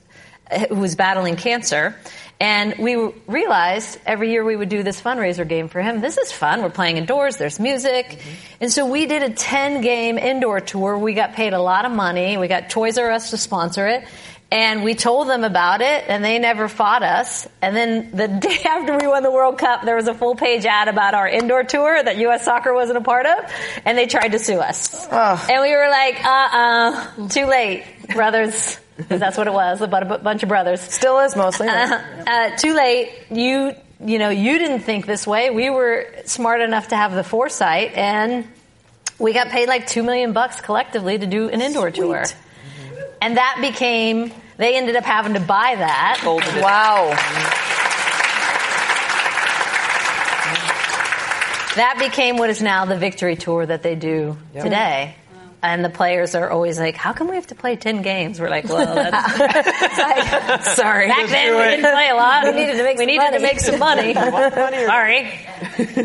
who 0.69 0.75
was 0.75 0.97
battling 0.97 1.37
cancer. 1.37 1.95
And 2.43 2.75
we 2.79 2.97
realized 3.29 4.01
every 4.05 4.33
year 4.33 4.45
we 4.45 4.57
would 4.57 4.69
do 4.69 4.83
this 4.83 5.01
fundraiser 5.01 5.47
game 5.47 5.69
for 5.69 5.81
him. 5.81 6.01
This 6.01 6.19
is 6.19 6.33
fun. 6.33 6.61
We're 6.63 6.71
playing 6.71 6.97
indoors. 6.97 7.37
There's 7.37 7.61
music. 7.61 8.07
Mm-hmm. 8.09 8.31
And 8.63 8.73
so 8.73 8.87
we 8.87 9.07
did 9.07 9.23
a 9.23 9.31
10 9.31 9.81
game 9.81 10.19
indoor 10.19 10.59
tour. 10.59 10.99
We 10.99 11.15
got 11.15 11.35
paid 11.35 11.53
a 11.53 11.63
lot 11.63 11.85
of 11.85 11.93
money. 11.93 12.39
We 12.39 12.49
got 12.49 12.69
Toys 12.69 12.99
R 12.99 13.13
Us 13.13 13.31
to 13.31 13.37
sponsor 13.37 13.87
it. 13.87 14.05
And 14.53 14.85
we 14.85 14.95
told 14.95 15.29
them 15.29 15.45
about 15.45 15.81
it 15.81 16.05
and 16.09 16.23
they 16.23 16.39
never 16.39 16.69
fought 16.69 17.03
us. 17.03 17.49
And 17.63 17.75
then 17.75 18.11
the 18.11 18.29
day 18.49 18.59
after 18.67 18.99
we 18.99 19.07
won 19.07 19.23
the 19.23 19.31
World 19.31 19.57
Cup, 19.57 19.83
there 19.83 19.97
was 19.97 20.09
a 20.09 20.15
full 20.15 20.35
page 20.35 20.67
ad 20.67 20.89
about 20.89 21.15
our 21.15 21.27
indoor 21.27 21.65
tour 21.65 22.03
that 22.03 22.19
U.S. 22.19 22.45
soccer 22.45 22.75
wasn't 22.75 22.99
a 22.99 23.01
part 23.01 23.25
of. 23.25 23.51
And 23.87 23.97
they 23.97 24.07
tried 24.07 24.33
to 24.33 24.39
sue 24.39 24.59
us. 24.59 25.09
And 25.49 25.63
we 25.63 25.75
were 25.75 25.89
like, 25.89 26.23
uh-uh, 26.23 27.29
too 27.29 27.47
late, 27.47 27.85
brothers. 28.15 28.79
that's 29.09 29.39
what 29.39 29.47
it 29.47 29.55
was, 29.55 29.81
a 29.81 29.87
bunch 29.87 30.43
of 30.43 30.51
brothers. 30.51 30.83
Still 30.83 31.21
is 31.21 31.35
mostly. 31.35 31.69
Uh, 31.69 32.03
uh, 32.27 32.57
too 32.57 32.75
late. 32.75 33.11
You, 33.31 33.73
you 34.05 34.19
know, 34.19 34.29
you 34.29 34.59
didn't 34.59 34.81
think 34.81 35.07
this 35.07 35.27
way. 35.27 35.49
We 35.49 35.71
were 35.71 36.07
smart 36.27 36.61
enough 36.61 36.89
to 36.89 36.97
have 36.97 37.15
the 37.15 37.25
foresight 37.25 37.95
and 37.95 38.47
we 39.19 39.33
got 39.33 39.49
paid 39.49 39.67
like 39.69 39.87
two 39.87 40.03
million 40.03 40.35
bucks 40.35 40.61
collectively 40.61 41.17
to 41.17 41.27
do 41.27 41.49
an 41.49 41.63
indoor 41.63 41.91
tour. 41.91 42.25
And 43.23 43.37
that 43.37 43.59
became, 43.61 44.33
they 44.57 44.77
ended 44.77 44.97
up 44.97 45.05
having 45.05 45.35
to 45.35 45.41
buy 45.41 45.77
that. 45.77 46.21
Wow. 46.61 47.11
That 51.77 51.97
became 52.01 52.37
what 52.37 52.51
is 52.51 52.61
now 52.61 52.85
the 52.85 52.99
victory 52.99 53.37
tour 53.37 53.65
that 53.65 53.85
they 53.85 53.95
do 53.95 54.37
Yep. 54.55 54.65
today. 54.65 55.15
And 55.65 55.85
the 55.85 55.91
players 55.91 56.35
are 56.35 56.51
always 56.51 56.77
like, 56.77 56.97
how 56.97 57.13
come 57.13 57.29
we 57.29 57.37
have 57.37 57.47
to 57.47 57.55
play 57.55 57.77
10 57.77 58.03
games? 58.03 58.41
We're 58.41 58.51
like, 58.51 58.65
well, 58.65 58.97
that's, 58.97 59.39
like, 59.99 60.65
sorry. 60.77 61.07
Back 61.07 61.21
Just 61.21 61.31
then 61.31 61.57
we 61.57 61.77
didn't 61.77 61.93
play 61.93 62.09
a 62.09 62.17
lot. 62.17 62.45
We 62.45 62.51
needed 62.51 62.79
to 62.79 62.83
make 62.83 62.99
we 62.99 63.05
some 63.05 63.07
needed 63.07 63.23
money. 63.23 63.37
to 63.37 63.43
make 63.43 63.61
some 63.61 63.79
money. 63.79 64.15
sorry. 64.87 65.31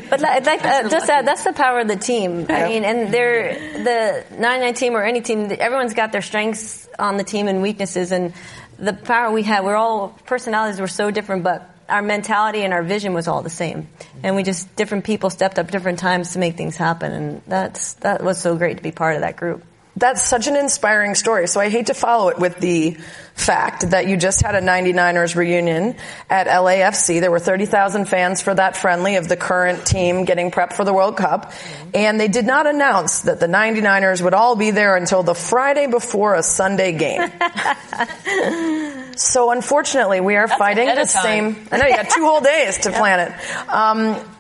But 0.10 0.22
like, 0.22 0.46
like 0.46 0.64
uh, 0.64 0.90
just 0.90 1.08
that, 1.08 1.26
that's 1.26 1.44
the 1.44 1.54
power 1.54 1.80
of 1.80 1.88
the 1.88 1.96
team. 1.96 2.46
I 2.50 2.68
mean, 2.68 2.84
and 2.84 3.12
they're 3.12 3.84
the 3.84 4.26
nine 4.38 4.62
nine 4.62 4.76
team 4.76 4.94
or 4.94 5.04
any 5.04 5.22
team. 5.22 5.52
Everyone's 5.52 5.96
got 5.96 6.12
their 6.12 6.22
strengths 6.22 6.88
on 7.00 7.18
the 7.18 7.24
team 7.24 7.48
and 7.48 7.64
weaknesses, 7.64 8.12
and 8.12 8.34
the 8.78 8.94
power 8.94 9.32
we 9.32 9.42
had. 9.42 9.64
We're 9.66 9.76
all 9.76 10.10
personalities 10.28 10.80
We're 10.80 10.86
so 10.88 11.10
different, 11.10 11.44
but 11.44 11.68
our 11.90 12.02
mentality 12.02 12.64
and 12.64 12.74
our 12.74 12.84
vision 12.84 13.14
was 13.14 13.28
all 13.28 13.42
the 13.42 13.50
same. 13.50 13.88
And 14.24 14.36
we 14.36 14.44
just 14.44 14.76
different 14.76 15.04
people 15.06 15.30
stepped 15.30 15.60
up 15.60 15.72
different 15.72 16.00
times 16.00 16.34
to 16.34 16.40
make 16.40 16.56
things 16.56 16.76
happen, 16.76 17.12
and 17.12 17.42
that's 17.48 17.94
that 17.96 18.24
was 18.24 18.40
so 18.40 18.56
great 18.58 18.78
to 18.78 18.84
be 18.84 18.92
part 18.92 19.16
of 19.16 19.22
that 19.22 19.38
group. 19.38 19.64
That's 19.98 20.24
such 20.24 20.46
an 20.46 20.56
inspiring 20.56 21.16
story. 21.16 21.48
So 21.48 21.60
I 21.60 21.70
hate 21.70 21.88
to 21.88 21.96
follow 21.96 22.30
it 22.30 22.38
with 22.38 22.60
the 22.60 22.98
fact 23.34 23.90
that 23.90 24.08
you 24.08 24.16
just 24.16 24.44
had 24.44 24.54
a 24.54 24.62
99ers 24.62 25.36
reunion 25.36 25.96
at 26.30 26.46
LAFC. 26.46 27.20
There 27.20 27.32
were 27.32 27.40
30,000 27.40 28.06
fans 28.06 28.44
for 28.44 28.54
that 28.54 28.78
friendly 28.78 29.16
of 29.16 29.28
the 29.28 29.36
current 29.36 29.88
team 29.88 30.26
getting 30.26 30.52
prepped 30.52 30.74
for 30.74 30.84
the 30.84 30.94
World 30.94 31.18
Cup. 31.18 31.52
And 31.96 32.20
they 32.20 32.28
did 32.28 32.46
not 32.46 32.68
announce 32.68 33.22
that 33.22 33.40
the 33.40 33.48
99ers 33.48 34.22
would 34.22 34.36
all 34.36 34.56
be 34.56 34.70
there 34.70 34.96
until 34.96 35.24
the 35.24 35.34
Friday 35.34 35.88
before 35.88 36.36
a 36.36 36.44
Sunday 36.44 36.92
game. 36.92 37.22
so 39.18 39.50
unfortunately, 39.50 40.22
we 40.22 40.36
are 40.36 40.48
fighting 40.48 40.94
the 40.94 41.06
same. 41.06 41.68
I 41.72 41.78
know 41.78 41.88
you 41.88 41.96
got 41.96 42.12
two 42.12 42.24
whole 42.24 42.42
days 42.42 42.78
to 42.80 42.92
plan 42.98 43.32
it. 43.32 43.70
Um, 43.70 44.37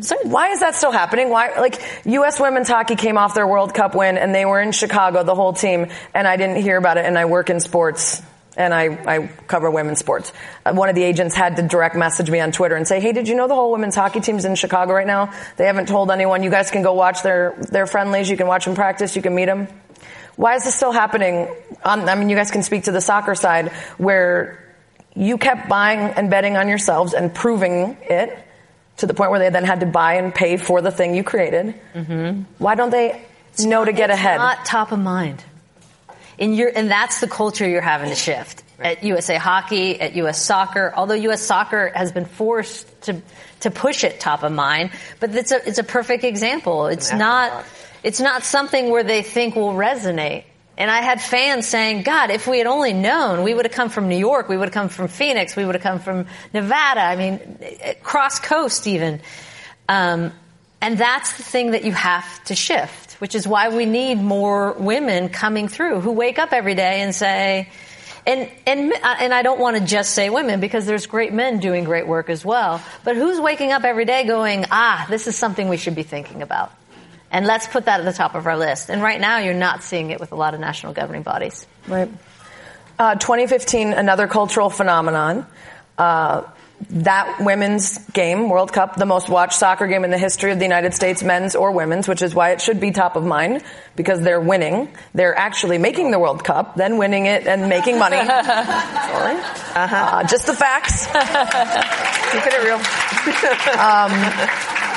so 0.00 0.16
why 0.22 0.50
is 0.50 0.60
that 0.60 0.74
still 0.74 0.92
happening? 0.92 1.30
Why, 1.30 1.58
like, 1.58 1.80
U.S. 2.04 2.38
women's 2.38 2.68
hockey 2.68 2.96
came 2.96 3.18
off 3.18 3.34
their 3.34 3.46
World 3.46 3.74
Cup 3.74 3.94
win 3.94 4.18
and 4.18 4.34
they 4.34 4.44
were 4.44 4.60
in 4.60 4.72
Chicago, 4.72 5.24
the 5.24 5.34
whole 5.34 5.52
team, 5.52 5.88
and 6.14 6.28
I 6.28 6.36
didn't 6.36 6.62
hear 6.62 6.76
about 6.76 6.96
it 6.96 7.04
and 7.04 7.18
I 7.18 7.24
work 7.24 7.50
in 7.50 7.60
sports 7.60 8.22
and 8.56 8.74
I, 8.74 8.84
I 9.06 9.26
cover 9.46 9.70
women's 9.70 9.98
sports. 9.98 10.32
Uh, 10.64 10.72
one 10.74 10.88
of 10.88 10.94
the 10.94 11.02
agents 11.02 11.34
had 11.34 11.56
to 11.56 11.62
direct 11.62 11.96
message 11.96 12.30
me 12.30 12.40
on 12.40 12.52
Twitter 12.52 12.76
and 12.76 12.86
say, 12.86 13.00
hey, 13.00 13.12
did 13.12 13.28
you 13.28 13.34
know 13.34 13.48
the 13.48 13.54
whole 13.54 13.72
women's 13.72 13.94
hockey 13.94 14.20
team's 14.20 14.44
in 14.44 14.54
Chicago 14.54 14.92
right 14.92 15.06
now? 15.06 15.32
They 15.56 15.66
haven't 15.66 15.88
told 15.88 16.10
anyone. 16.10 16.42
You 16.42 16.50
guys 16.50 16.70
can 16.70 16.82
go 16.82 16.94
watch 16.94 17.22
their, 17.22 17.54
their 17.70 17.86
friendlies. 17.86 18.28
You 18.28 18.36
can 18.36 18.46
watch 18.46 18.64
them 18.64 18.74
practice. 18.74 19.16
You 19.16 19.22
can 19.22 19.34
meet 19.34 19.46
them. 19.46 19.68
Why 20.36 20.54
is 20.54 20.64
this 20.64 20.74
still 20.74 20.92
happening? 20.92 21.54
I 21.84 22.14
mean, 22.14 22.28
you 22.28 22.36
guys 22.36 22.50
can 22.50 22.62
speak 22.62 22.84
to 22.84 22.92
the 22.92 23.00
soccer 23.00 23.34
side 23.34 23.68
where 23.98 24.74
you 25.14 25.38
kept 25.38 25.68
buying 25.68 25.98
and 25.98 26.30
betting 26.30 26.56
on 26.56 26.68
yourselves 26.68 27.14
and 27.14 27.34
proving 27.34 27.96
it 28.02 28.46
to 29.00 29.06
the 29.06 29.14
point 29.14 29.30
where 29.30 29.40
they 29.40 29.50
then 29.50 29.64
had 29.64 29.80
to 29.80 29.86
buy 29.86 30.14
and 30.14 30.34
pay 30.34 30.56
for 30.56 30.80
the 30.80 30.90
thing 30.90 31.14
you 31.14 31.24
created. 31.24 31.74
Mm-hmm. 31.94 32.42
Why 32.58 32.74
don't 32.74 32.90
they 32.90 33.20
know 33.58 33.84
to 33.84 33.92
get 33.92 34.10
ahead? 34.10 34.36
it's? 34.36 34.58
Not 34.58 34.64
top 34.64 34.92
of 34.92 34.98
mind. 34.98 35.42
In 36.38 36.54
your, 36.54 36.70
and 36.74 36.90
that's 36.90 37.20
the 37.20 37.28
culture 37.28 37.68
you're 37.68 37.82
having 37.82 38.08
to 38.08 38.14
shift 38.14 38.62
at 38.78 39.04
USA 39.04 39.36
Hockey, 39.36 40.00
at 40.00 40.14
US 40.16 40.42
Soccer. 40.42 40.92
Although 40.96 41.14
US 41.14 41.42
Soccer 41.42 41.92
has 41.94 42.12
been 42.12 42.24
forced 42.24 43.02
to 43.02 43.20
to 43.60 43.70
push 43.70 44.04
it 44.04 44.20
top 44.20 44.42
of 44.42 44.52
mind, 44.52 44.90
but 45.18 45.34
it's 45.34 45.52
a 45.52 45.66
it's 45.68 45.78
a 45.78 45.84
perfect 45.84 46.24
example. 46.24 46.86
It's 46.86 47.12
not 47.12 47.64
it's 48.02 48.20
not 48.20 48.44
something 48.44 48.90
where 48.90 49.04
they 49.04 49.22
think 49.22 49.54
will 49.54 49.74
resonate. 49.74 50.44
And 50.80 50.90
I 50.90 51.02
had 51.02 51.20
fans 51.20 51.68
saying, 51.68 52.02
God, 52.02 52.30
if 52.30 52.48
we 52.48 52.56
had 52.58 52.66
only 52.66 52.94
known, 52.94 53.44
we 53.44 53.52
would 53.52 53.66
have 53.66 53.74
come 53.74 53.90
from 53.90 54.08
New 54.08 54.16
York, 54.16 54.48
we 54.48 54.56
would 54.56 54.66
have 54.66 54.74
come 54.74 54.88
from 54.88 55.08
Phoenix, 55.08 55.54
we 55.54 55.64
would 55.64 55.76
have 55.76 55.84
come 55.84 56.00
from 56.00 56.26
Nevada, 56.54 57.02
I 57.02 57.16
mean, 57.16 57.38
cross 58.02 58.40
coast 58.40 58.86
even. 58.86 59.20
Um, 59.88 60.32
And 60.82 60.96
that's 60.96 61.36
the 61.36 61.42
thing 61.42 61.72
that 61.72 61.84
you 61.84 61.92
have 61.92 62.24
to 62.44 62.54
shift, 62.54 63.20
which 63.20 63.34
is 63.34 63.46
why 63.46 63.68
we 63.68 63.84
need 63.84 64.16
more 64.16 64.72
women 64.72 65.28
coming 65.28 65.68
through 65.68 66.00
who 66.00 66.12
wake 66.12 66.38
up 66.38 66.54
every 66.54 66.74
day 66.74 67.02
and 67.02 67.14
say, 67.14 67.68
and 68.26 68.48
and 68.66 68.92
and 69.04 69.34
I 69.34 69.42
don't 69.42 69.60
want 69.60 69.76
to 69.76 69.84
just 69.84 70.14
say 70.14 70.30
women 70.30 70.60
because 70.60 70.86
there's 70.86 71.06
great 71.06 71.32
men 71.34 71.60
doing 71.60 71.84
great 71.84 72.06
work 72.06 72.30
as 72.30 72.44
well. 72.44 72.80
But 73.04 73.16
who's 73.16 73.38
waking 73.38 73.72
up 73.72 73.84
every 73.84 74.06
day 74.06 74.24
going, 74.24 74.64
ah, 74.70 75.04
this 75.10 75.26
is 75.26 75.36
something 75.36 75.68
we 75.68 75.76
should 75.76 75.94
be 75.94 76.02
thinking 76.02 76.40
about, 76.40 76.72
and 77.30 77.46
let's 77.46 77.68
put 77.68 77.84
that 77.84 78.00
at 78.00 78.04
the 78.04 78.12
top 78.12 78.34
of 78.34 78.46
our 78.46 78.56
list. 78.56 78.90
And 78.90 79.02
right 79.02 79.20
now, 79.20 79.38
you're 79.38 79.54
not 79.54 79.82
seeing 79.82 80.10
it 80.10 80.20
with 80.20 80.32
a 80.32 80.36
lot 80.36 80.54
of 80.54 80.60
national 80.60 80.92
governing 80.92 81.22
bodies. 81.22 81.66
Right. 81.86 82.10
Uh, 82.98 83.14
2015, 83.14 83.92
another 83.92 84.26
cultural 84.26 84.68
phenomenon. 84.68 85.46
Uh, 85.96 86.42
that 86.88 87.40
women's 87.40 87.98
game, 88.08 88.48
World 88.48 88.72
Cup, 88.72 88.96
the 88.96 89.06
most 89.06 89.28
watched 89.28 89.52
soccer 89.52 89.86
game 89.86 90.02
in 90.04 90.10
the 90.10 90.18
history 90.18 90.50
of 90.50 90.58
the 90.58 90.64
United 90.64 90.94
States, 90.94 91.22
men's 91.22 91.54
or 91.54 91.72
women's, 91.72 92.08
which 92.08 92.22
is 92.22 92.34
why 92.34 92.50
it 92.52 92.60
should 92.60 92.80
be 92.80 92.90
top 92.90 93.16
of 93.16 93.24
mind 93.24 93.62
because 93.96 94.22
they're 94.22 94.40
winning. 94.40 94.88
They're 95.12 95.36
actually 95.36 95.78
making 95.78 96.10
the 96.10 96.18
World 96.18 96.42
Cup, 96.42 96.76
then 96.76 96.96
winning 96.96 97.26
it 97.26 97.46
and 97.46 97.68
making 97.68 97.98
money. 97.98 98.16
Sorry. 98.26 98.26
Uh-huh. 99.36 99.96
Uh, 99.96 100.24
just 100.24 100.46
the 100.46 100.54
facts. 100.54 101.06
Keeping 102.32 102.52
it 102.52 102.64
real. 102.64 102.80
Um, 103.80 104.89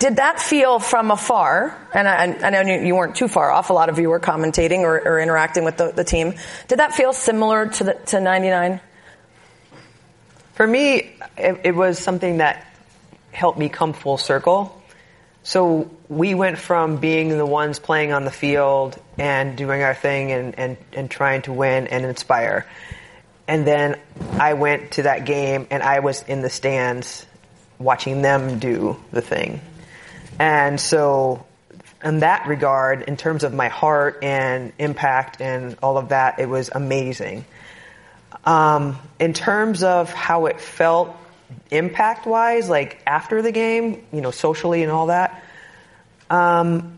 did 0.00 0.16
that 0.16 0.40
feel 0.40 0.78
from 0.78 1.10
afar, 1.10 1.76
and 1.92 2.08
I, 2.08 2.46
I 2.46 2.50
know 2.50 2.62
you 2.62 2.96
weren't 2.96 3.14
too 3.14 3.28
far 3.28 3.50
off, 3.50 3.68
a 3.68 3.74
lot 3.74 3.90
of 3.90 3.98
you 3.98 4.08
were 4.08 4.18
commentating 4.18 4.80
or, 4.80 4.98
or 4.98 5.20
interacting 5.20 5.62
with 5.62 5.76
the, 5.76 5.92
the, 5.92 6.04
team. 6.04 6.34
Did 6.68 6.78
that 6.78 6.94
feel 6.94 7.12
similar 7.12 7.68
to, 7.68 7.84
the, 7.84 7.94
to 8.06 8.20
99? 8.20 8.80
For 10.54 10.66
me, 10.66 11.12
it, 11.36 11.60
it 11.64 11.74
was 11.76 11.98
something 11.98 12.38
that 12.38 12.66
helped 13.30 13.58
me 13.58 13.68
come 13.68 13.92
full 13.92 14.16
circle. 14.16 14.82
So 15.42 15.90
we 16.08 16.34
went 16.34 16.56
from 16.56 16.96
being 16.96 17.28
the 17.36 17.46
ones 17.46 17.78
playing 17.78 18.12
on 18.12 18.24
the 18.24 18.30
field 18.30 18.98
and 19.18 19.54
doing 19.54 19.82
our 19.82 19.94
thing 19.94 20.32
and, 20.32 20.58
and, 20.58 20.76
and 20.94 21.10
trying 21.10 21.42
to 21.42 21.52
win 21.52 21.88
and 21.88 22.06
inspire. 22.06 22.66
And 23.46 23.66
then 23.66 24.00
I 24.38 24.54
went 24.54 24.92
to 24.92 25.02
that 25.02 25.26
game 25.26 25.66
and 25.70 25.82
I 25.82 26.00
was 26.00 26.22
in 26.22 26.40
the 26.40 26.50
stands 26.50 27.26
watching 27.78 28.22
them 28.22 28.58
do 28.58 28.98
the 29.12 29.20
thing. 29.20 29.60
And 30.38 30.80
so 30.80 31.46
in 32.02 32.20
that 32.20 32.46
regard, 32.46 33.02
in 33.02 33.16
terms 33.16 33.44
of 33.44 33.52
my 33.52 33.68
heart 33.68 34.20
and 34.22 34.72
impact 34.78 35.40
and 35.40 35.76
all 35.82 35.98
of 35.98 36.10
that, 36.10 36.38
it 36.38 36.48
was 36.48 36.70
amazing. 36.72 37.44
Um, 38.44 38.98
in 39.18 39.32
terms 39.34 39.82
of 39.82 40.12
how 40.12 40.46
it 40.46 40.60
felt 40.60 41.14
impact 41.70 42.26
wise, 42.26 42.68
like 42.68 43.00
after 43.06 43.42
the 43.42 43.52
game, 43.52 44.04
you 44.12 44.20
know, 44.20 44.30
socially 44.30 44.82
and 44.82 44.90
all 44.90 45.06
that, 45.06 45.42
um, 46.30 46.96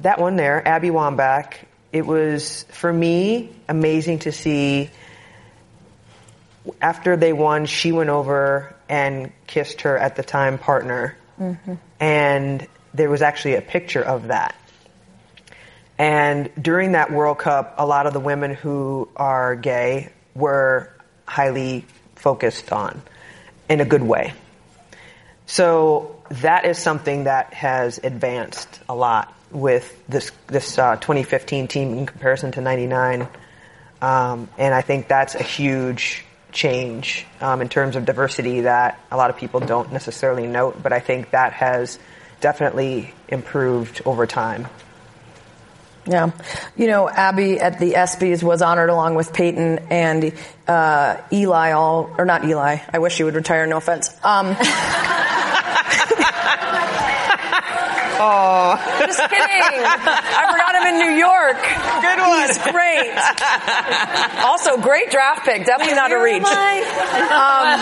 that 0.00 0.20
one 0.20 0.36
there, 0.36 0.66
Abby 0.66 0.88
Wambach, 0.88 1.54
it 1.92 2.06
was 2.06 2.64
for 2.70 2.92
me 2.92 3.50
amazing 3.68 4.20
to 4.20 4.32
see. 4.32 4.90
After 6.82 7.16
they 7.16 7.32
won, 7.32 7.66
she 7.66 7.92
went 7.92 8.10
over 8.10 8.74
and 8.88 9.32
kissed 9.46 9.82
her 9.82 9.96
at 9.96 10.16
the 10.16 10.22
time 10.22 10.58
partner. 10.58 11.16
Mm-hmm. 11.40 11.74
And 12.00 12.66
there 12.94 13.10
was 13.10 13.22
actually 13.22 13.54
a 13.54 13.62
picture 13.62 14.02
of 14.02 14.28
that. 14.28 14.54
And 15.98 16.50
during 16.60 16.92
that 16.92 17.10
World 17.10 17.38
Cup, 17.38 17.74
a 17.78 17.86
lot 17.86 18.06
of 18.06 18.12
the 18.12 18.20
women 18.20 18.54
who 18.54 19.08
are 19.16 19.56
gay 19.56 20.10
were 20.34 20.90
highly 21.26 21.84
focused 22.14 22.72
on 22.72 23.02
in 23.68 23.80
a 23.80 23.84
good 23.84 24.02
way. 24.02 24.32
So 25.46 26.22
that 26.30 26.66
is 26.66 26.78
something 26.78 27.24
that 27.24 27.54
has 27.54 27.98
advanced 27.98 28.80
a 28.88 28.94
lot 28.94 29.34
with 29.50 30.06
this 30.08 30.30
this 30.46 30.78
uh, 30.78 30.96
2015 30.96 31.68
team 31.68 31.94
in 31.94 32.06
comparison 32.06 32.52
to 32.52 32.60
99, 32.60 33.28
um, 34.02 34.48
and 34.58 34.74
I 34.74 34.82
think 34.82 35.08
that's 35.08 35.34
a 35.34 35.42
huge 35.42 36.24
change 36.52 37.26
um, 37.40 37.60
in 37.60 37.68
terms 37.68 37.96
of 37.96 38.04
diversity 38.04 38.62
that 38.62 39.00
a 39.10 39.16
lot 39.16 39.30
of 39.30 39.36
people 39.36 39.60
don't 39.60 39.92
necessarily 39.92 40.46
note. 40.46 40.82
But 40.82 40.92
I 40.92 41.00
think 41.00 41.30
that 41.30 41.52
has 41.52 41.98
definitely 42.40 43.14
improved 43.28 44.02
over 44.04 44.26
time. 44.26 44.68
Yeah. 46.06 46.30
You 46.76 46.86
know, 46.86 47.08
Abby 47.08 47.60
at 47.60 47.78
the 47.78 47.92
ESPYs 47.92 48.42
was 48.42 48.62
honored 48.62 48.88
along 48.88 49.14
with 49.14 49.34
Peyton 49.34 49.78
and 49.90 50.32
uh, 50.66 51.18
Eli 51.30 51.72
all, 51.72 52.14
or 52.16 52.24
not 52.24 52.44
Eli, 52.44 52.78
I 52.90 52.98
wish 52.98 53.18
he 53.18 53.24
would 53.24 53.34
retire, 53.34 53.66
no 53.66 53.76
offense. 53.76 54.16
Um, 54.24 54.56
Oh. 58.20 58.97
Just 59.08 59.24
kidding. 59.30 59.80
I 59.80 60.44
forgot 60.52 60.76
him 60.76 60.84
in 60.92 61.00
New 61.00 61.16
York. 61.16 61.56
Good 62.04 62.20
one. 62.20 62.44
He's 62.44 62.60
great. 62.60 63.08
Also, 64.44 64.76
great 64.76 65.10
draft 65.10 65.44
pick. 65.46 65.64
Definitely 65.64 65.94
not 65.94 66.12
a 66.12 66.20
reach. 66.20 66.44
Um, 66.44 67.80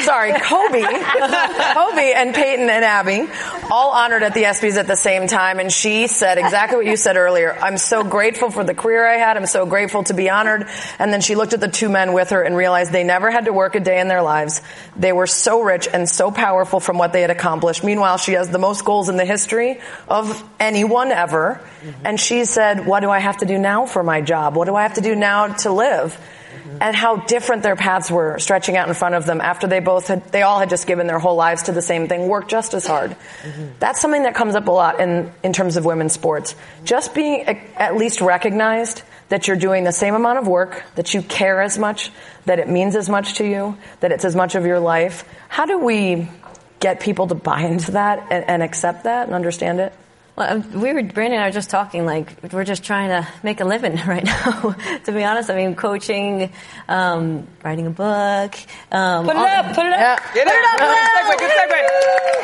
sorry, 0.02 0.32
Kobe. 0.40 0.82
Kobe 0.82 2.12
and 2.12 2.34
Peyton 2.34 2.68
and 2.68 2.84
Abby 2.84 3.28
all 3.70 3.90
honored 3.92 4.22
at 4.24 4.34
the 4.34 4.42
ESPYs 4.42 4.76
at 4.76 4.86
the 4.88 4.96
same 4.96 5.28
time, 5.28 5.60
and 5.60 5.70
she 5.72 6.08
said 6.08 6.38
exactly 6.38 6.76
what 6.78 6.86
you 6.86 6.96
said 6.96 7.16
earlier. 7.16 7.56
I'm 7.60 7.78
so 7.78 8.02
grateful 8.02 8.50
for 8.50 8.64
the 8.64 8.74
career 8.74 9.06
I 9.06 9.16
had. 9.18 9.36
I'm 9.36 9.46
so 9.46 9.66
grateful 9.66 10.02
to 10.04 10.14
be 10.14 10.28
honored. 10.28 10.66
And 10.98 11.12
then 11.12 11.20
she 11.20 11.36
looked 11.36 11.52
at 11.52 11.60
the 11.60 11.68
two 11.68 11.88
men 11.88 12.12
with 12.12 12.30
her 12.30 12.42
and 12.42 12.56
realized 12.56 12.90
they 12.92 13.04
never 13.04 13.30
had 13.30 13.44
to 13.44 13.52
work 13.52 13.74
a 13.76 13.80
day 13.80 14.00
in 14.00 14.08
their 14.08 14.22
lives. 14.22 14.60
They 14.96 15.12
were 15.12 15.26
so 15.28 15.62
rich 15.62 15.86
and 15.92 16.08
so 16.08 16.30
powerful 16.30 16.80
from 16.80 16.98
what 16.98 17.12
they 17.12 17.20
had 17.20 17.30
accomplished. 17.30 17.84
Meanwhile, 17.84 17.99
she 18.16 18.32
has 18.32 18.50
the 18.50 18.58
most 18.58 18.84
goals 18.84 19.08
in 19.08 19.16
the 19.16 19.24
history 19.24 19.80
of 20.08 20.42
anyone 20.58 21.12
ever. 21.12 21.60
Mm-hmm. 21.82 22.06
And 22.06 22.20
she 22.20 22.44
said, 22.44 22.86
what 22.86 23.00
do 23.00 23.10
I 23.10 23.18
have 23.18 23.38
to 23.38 23.46
do 23.46 23.58
now 23.58 23.86
for 23.86 24.02
my 24.02 24.20
job? 24.20 24.56
What 24.56 24.66
do 24.66 24.74
I 24.74 24.82
have 24.82 24.94
to 24.94 25.00
do 25.00 25.14
now 25.14 25.48
to 25.48 25.72
live? 25.72 26.12
Mm-hmm. 26.14 26.78
And 26.80 26.96
how 26.96 27.16
different 27.16 27.62
their 27.62 27.76
paths 27.76 28.10
were 28.10 28.38
stretching 28.38 28.76
out 28.76 28.88
in 28.88 28.94
front 28.94 29.14
of 29.14 29.24
them 29.24 29.40
after 29.40 29.66
they 29.66 29.80
both 29.80 30.08
had, 30.08 30.30
they 30.32 30.42
all 30.42 30.58
had 30.58 30.68
just 30.68 30.86
given 30.86 31.06
their 31.06 31.18
whole 31.18 31.36
lives 31.36 31.64
to 31.64 31.72
the 31.72 31.82
same 31.82 32.08
thing, 32.08 32.26
worked 32.28 32.50
just 32.50 32.74
as 32.74 32.86
hard. 32.86 33.12
Mm-hmm. 33.12 33.66
That's 33.78 34.00
something 34.00 34.24
that 34.24 34.34
comes 34.34 34.54
up 34.54 34.66
a 34.66 34.70
lot 34.70 35.00
in, 35.00 35.32
in 35.42 35.52
terms 35.52 35.76
of 35.76 35.84
women's 35.84 36.12
sports. 36.12 36.54
Just 36.84 37.14
being 37.14 37.42
at 37.46 37.96
least 37.96 38.20
recognized 38.20 39.02
that 39.28 39.46
you're 39.46 39.56
doing 39.56 39.84
the 39.84 39.92
same 39.92 40.14
amount 40.14 40.38
of 40.38 40.48
work, 40.48 40.82
that 40.96 41.14
you 41.14 41.22
care 41.22 41.62
as 41.62 41.78
much, 41.78 42.10
that 42.46 42.58
it 42.58 42.68
means 42.68 42.96
as 42.96 43.08
much 43.08 43.34
to 43.34 43.46
you, 43.46 43.76
that 44.00 44.10
it's 44.10 44.24
as 44.24 44.34
much 44.34 44.56
of 44.56 44.66
your 44.66 44.80
life. 44.80 45.24
How 45.48 45.66
do 45.66 45.78
we 45.78 46.28
get 46.80 47.00
people 47.00 47.26
to 47.28 47.34
buy 47.34 47.62
into 47.62 47.92
that 47.92 48.26
and, 48.30 48.44
and 48.48 48.62
accept 48.62 49.04
that 49.04 49.26
and 49.26 49.34
understand 49.34 49.80
it? 49.80 49.92
Well, 50.36 50.56
um, 50.56 50.80
we 50.80 50.92
were 50.92 51.02
Brandi 51.02 51.32
and 51.32 51.42
I 51.42 51.46
were 51.46 51.52
just 51.52 51.70
talking 51.70 52.06
like 52.06 52.52
we're 52.52 52.64
just 52.64 52.82
trying 52.82 53.10
to 53.10 53.28
make 53.42 53.60
a 53.60 53.64
living 53.64 53.96
right 54.06 54.24
now. 54.24 54.74
to 55.04 55.12
be 55.12 55.22
honest, 55.22 55.50
I 55.50 55.56
mean, 55.56 55.74
coaching, 55.74 56.50
um, 56.88 57.46
writing 57.62 57.86
a 57.86 57.90
book. 57.90 58.54
Um, 58.90 59.26
put 59.26 59.36
it 59.36 59.42
up! 59.42 59.74
Put 59.74 59.86
it 59.86 59.92
up! 59.92 60.00
Yeah. 60.00 60.16
Get 60.34 60.46
put 60.46 60.54
it, 60.54 60.58
it 60.58 60.64
up! 60.64 61.38
Good 61.38 61.50
segue! 61.50 61.76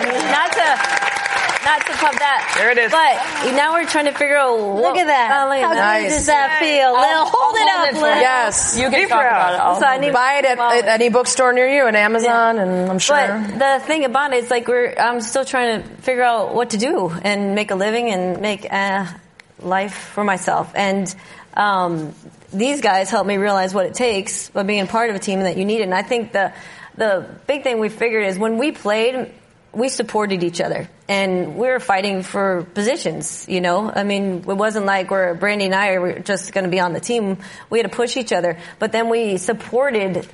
Good 0.04 0.14
segue! 0.14 0.30
Not 0.30 0.52
to 0.52 1.55
not 1.66 1.84
to 1.86 1.92
pump 1.98 2.18
that. 2.18 2.54
There 2.56 2.70
it 2.70 2.78
is. 2.78 2.92
But 2.94 3.52
now 3.58 3.74
we're 3.74 3.86
trying 3.86 4.06
to 4.06 4.12
figure 4.12 4.38
out. 4.38 4.58
What, 4.58 4.82
look 4.82 4.96
at 4.96 5.06
that. 5.06 5.28
Oh, 5.34 5.48
look 5.50 5.60
How 5.60 5.74
nice. 5.74 6.02
good 6.04 6.16
does 6.16 6.26
that 6.26 6.58
feel? 6.62 6.94
I'll, 6.94 7.02
Lil, 7.02 7.24
hold 7.26 7.54
I'll 7.58 7.62
it 7.62 7.94
hold 7.94 7.96
up, 7.96 8.02
Lil. 8.02 8.20
Yes. 8.22 8.78
You 8.78 8.88
can 8.90 9.02
Be 9.02 9.08
talk 9.08 9.20
proud. 9.20 9.34
about 9.34 9.54
it. 9.54 9.60
I'll 9.60 9.80
So 9.80 9.86
I 9.86 9.98
need 9.98 10.12
Buy 10.12 10.38
it 10.38 10.44
at, 10.46 10.58
at 10.58 10.84
any 10.88 11.08
bookstore 11.10 11.52
near 11.52 11.68
you, 11.68 11.86
and 11.86 11.96
Amazon, 11.96 12.58
and 12.58 12.90
I'm 12.90 12.98
sure. 12.98 13.16
But 13.16 13.58
the 13.58 13.84
thing 13.84 14.04
about 14.04 14.32
it 14.32 14.44
is 14.44 14.50
like 14.50 14.68
we're 14.68 14.94
I'm 14.96 15.20
still 15.20 15.44
trying 15.44 15.82
to 15.82 15.88
figure 16.02 16.22
out 16.22 16.54
what 16.54 16.70
to 16.70 16.78
do 16.78 17.10
and 17.10 17.54
make 17.54 17.70
a 17.70 17.74
living 17.74 18.10
and 18.10 18.40
make 18.40 18.64
a 18.64 19.20
life 19.60 19.94
for 20.14 20.22
myself. 20.24 20.72
And 20.74 21.12
um, 21.54 22.14
these 22.52 22.80
guys 22.80 23.10
helped 23.10 23.26
me 23.28 23.36
realize 23.38 23.74
what 23.74 23.86
it 23.86 23.94
takes 23.94 24.50
by 24.50 24.62
being 24.62 24.86
part 24.86 25.10
of 25.10 25.16
a 25.16 25.18
team 25.18 25.40
and 25.40 25.46
that 25.46 25.56
you 25.56 25.64
need 25.64 25.80
it. 25.80 25.84
And 25.84 25.94
I 25.94 26.02
think 26.02 26.32
the 26.32 26.52
the 26.96 27.26
big 27.46 27.62
thing 27.62 27.78
we 27.80 27.88
figured 27.88 28.24
is 28.24 28.38
when 28.38 28.56
we 28.58 28.72
played, 28.72 29.32
we 29.76 29.90
supported 29.90 30.42
each 30.42 30.62
other 30.62 30.88
and 31.06 31.56
we 31.56 31.68
were 31.68 31.78
fighting 31.78 32.22
for 32.22 32.62
positions, 32.72 33.44
you 33.46 33.60
know? 33.60 33.90
I 33.90 34.04
mean, 34.04 34.38
it 34.38 34.46
wasn't 34.46 34.86
like 34.86 35.10
we're, 35.10 35.36
Brandi 35.36 35.66
and 35.66 35.74
I 35.74 35.98
were 35.98 36.18
just 36.18 36.54
going 36.54 36.64
to 36.64 36.70
be 36.70 36.80
on 36.80 36.94
the 36.94 37.00
team. 37.00 37.38
We 37.68 37.78
had 37.78 37.90
to 37.90 37.94
push 37.94 38.16
each 38.16 38.32
other, 38.32 38.58
but 38.78 38.92
then 38.92 39.10
we 39.10 39.36
supported 39.36 40.26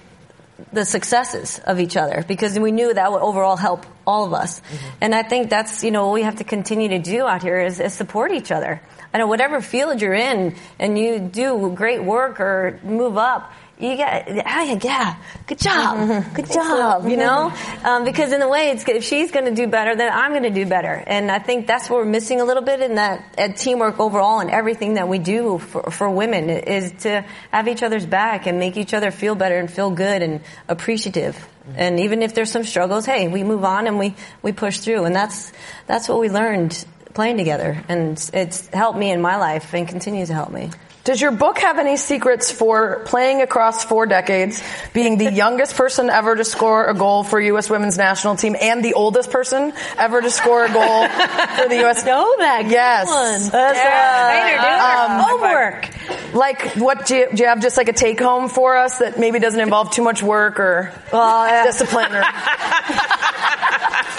the 0.73 0.85
successes 0.85 1.59
of 1.59 1.81
each 1.81 1.97
other 1.97 2.25
because 2.29 2.57
we 2.57 2.71
knew 2.71 2.95
that 2.95 3.11
would 3.11 3.21
overall 3.21 3.57
help 3.57 3.85
all 4.07 4.25
of 4.25 4.33
us. 4.33 4.61
Mm-hmm. 4.61 4.89
And 5.01 5.15
I 5.15 5.25
think 5.25 5.51
that's, 5.51 5.83
you 5.83 5.91
know, 5.91 6.07
what 6.07 6.15
we 6.15 6.23
have 6.23 6.37
to 6.37 6.45
continue 6.45 6.91
to 6.91 7.01
do 7.01 7.27
out 7.27 7.43
here 7.43 7.61
is, 7.61 7.81
is 7.81 7.93
support 7.93 8.31
each 8.31 8.53
other. 8.53 8.81
I 9.13 9.19
know 9.19 9.27
whatever 9.27 9.61
field 9.61 10.01
you're 10.01 10.15
in 10.15 10.55
and 10.79 10.97
you 10.97 11.19
do 11.19 11.73
great 11.75 12.05
work 12.05 12.39
or 12.39 12.79
move 12.85 13.19
up, 13.19 13.53
you 13.83 13.97
got, 13.97 14.29
yeah, 14.29 14.63
yeah, 14.63 15.17
good 15.47 15.59
job, 15.59 16.25
good 16.35 16.51
job, 16.51 17.09
you 17.09 17.17
know? 17.17 17.53
Um, 17.83 18.05
because 18.05 18.33
in 18.33 18.41
a 18.43 18.49
way, 18.49 18.71
it's, 18.71 18.87
if 18.87 19.03
she's 19.03 19.33
going 19.33 19.47
to 19.47 19.55
do 19.55 19.67
better, 19.67 19.97
then 19.97 20.13
I'm 20.13 20.31
going 20.31 20.45
to 20.45 20.51
do 20.51 20.67
better. 20.67 21.03
And 21.05 21.33
I 21.33 21.41
think 21.41 21.67
that's 21.67 21.91
what 21.91 21.97
we're 21.97 22.05
missing 22.05 22.41
a 22.41 22.45
little 22.45 22.63
bit 22.63 22.81
in 22.81 22.95
that 22.95 23.35
at 23.37 23.57
teamwork 23.57 23.99
overall 23.99 24.39
and 24.39 24.51
everything 24.51 24.95
that 24.95 25.09
we 25.09 25.19
do 25.19 25.59
for, 25.59 25.91
for 25.91 26.09
women 26.09 26.49
is 26.49 26.93
to 27.03 27.25
have 27.51 27.67
each 27.67 27.83
other's 27.83 28.07
back 28.07 28.47
and 28.47 28.61
make 28.61 28.77
each 28.77 28.95
other 28.95 29.11
feel 29.11 29.35
better 29.35 29.59
and 29.59 29.69
feel 29.69 29.91
good 29.91 30.23
and 30.23 30.43
appreciative. 30.69 31.49
And 31.75 31.99
even 31.99 32.23
if 32.23 32.35
there's 32.35 32.53
some 32.53 32.65
struggles, 32.65 33.05
hey, 33.05 33.27
we 33.27 33.43
move 33.43 33.65
on 33.65 33.89
and 33.89 33.99
we, 33.99 34.15
we 34.43 34.53
push 34.53 34.79
through. 34.79 35.05
And 35.05 35.17
that's, 35.17 35.53
that's 35.89 36.09
what 36.09 36.21
we 36.21 36.29
learned 36.29 36.85
playing 37.15 37.37
together. 37.37 37.83
And 37.89 38.13
it's 38.33 38.69
helped 38.69 38.99
me 38.99 39.11
in 39.11 39.21
my 39.21 39.37
life 39.37 39.75
and 39.75 39.89
continues 39.89 40.29
to 40.29 40.35
help 40.35 40.53
me. 40.53 40.71
Does 41.05 41.21
your 41.21 41.33
book 41.33 41.59
have 41.59 41.81
any 41.81 41.97
secrets 41.97 42.53
for 42.53 43.01
playing 43.07 43.43
across 43.43 43.85
four 43.85 44.07
decades, 44.07 44.63
being 44.93 45.19
the 45.19 45.33
youngest 45.33 45.75
person 45.75 46.09
ever 46.09 46.37
to 46.37 46.45
score 46.45 46.87
a 46.87 46.95
goal 46.95 47.25
for 47.25 47.41
U.S. 47.41 47.69
women's 47.69 47.99
national 47.99 48.37
team 48.37 48.55
and 48.61 48.85
the 48.85 48.95
oldest 48.95 49.33
person 49.33 49.73
ever 49.99 50.21
to 50.23 50.31
score 50.31 50.65
a 50.65 50.73
goal 50.73 51.09
for 51.09 51.69
the 51.69 51.77
U.S. 51.81 52.05
know 52.07 52.33
that. 52.39 52.67
Yes. 52.69 53.09
One. 53.09 53.51
That's 53.51 53.79
Yeah. 53.79 54.29
right. 54.29 54.45
Later, 54.45 54.63
do 54.63 54.69
um, 55.13 56.21
homework. 56.21 56.35
Like, 56.35 56.77
what 56.77 57.07
do 57.07 57.17
you, 57.17 57.29
do 57.35 57.43
you 57.43 57.49
have 57.49 57.61
just 57.61 57.77
like 57.77 57.89
a 57.89 57.93
take 57.93 58.21
home 58.21 58.49
for 58.49 58.77
us 58.77 58.99
that 58.99 59.19
maybe 59.19 59.41
doesn't 59.41 59.59
involve 59.61 59.91
too 59.91 60.03
much 60.03 60.23
work 60.23 60.61
or 60.61 60.93
uh, 61.13 61.65
discipline 61.65 62.15
or 62.15 62.23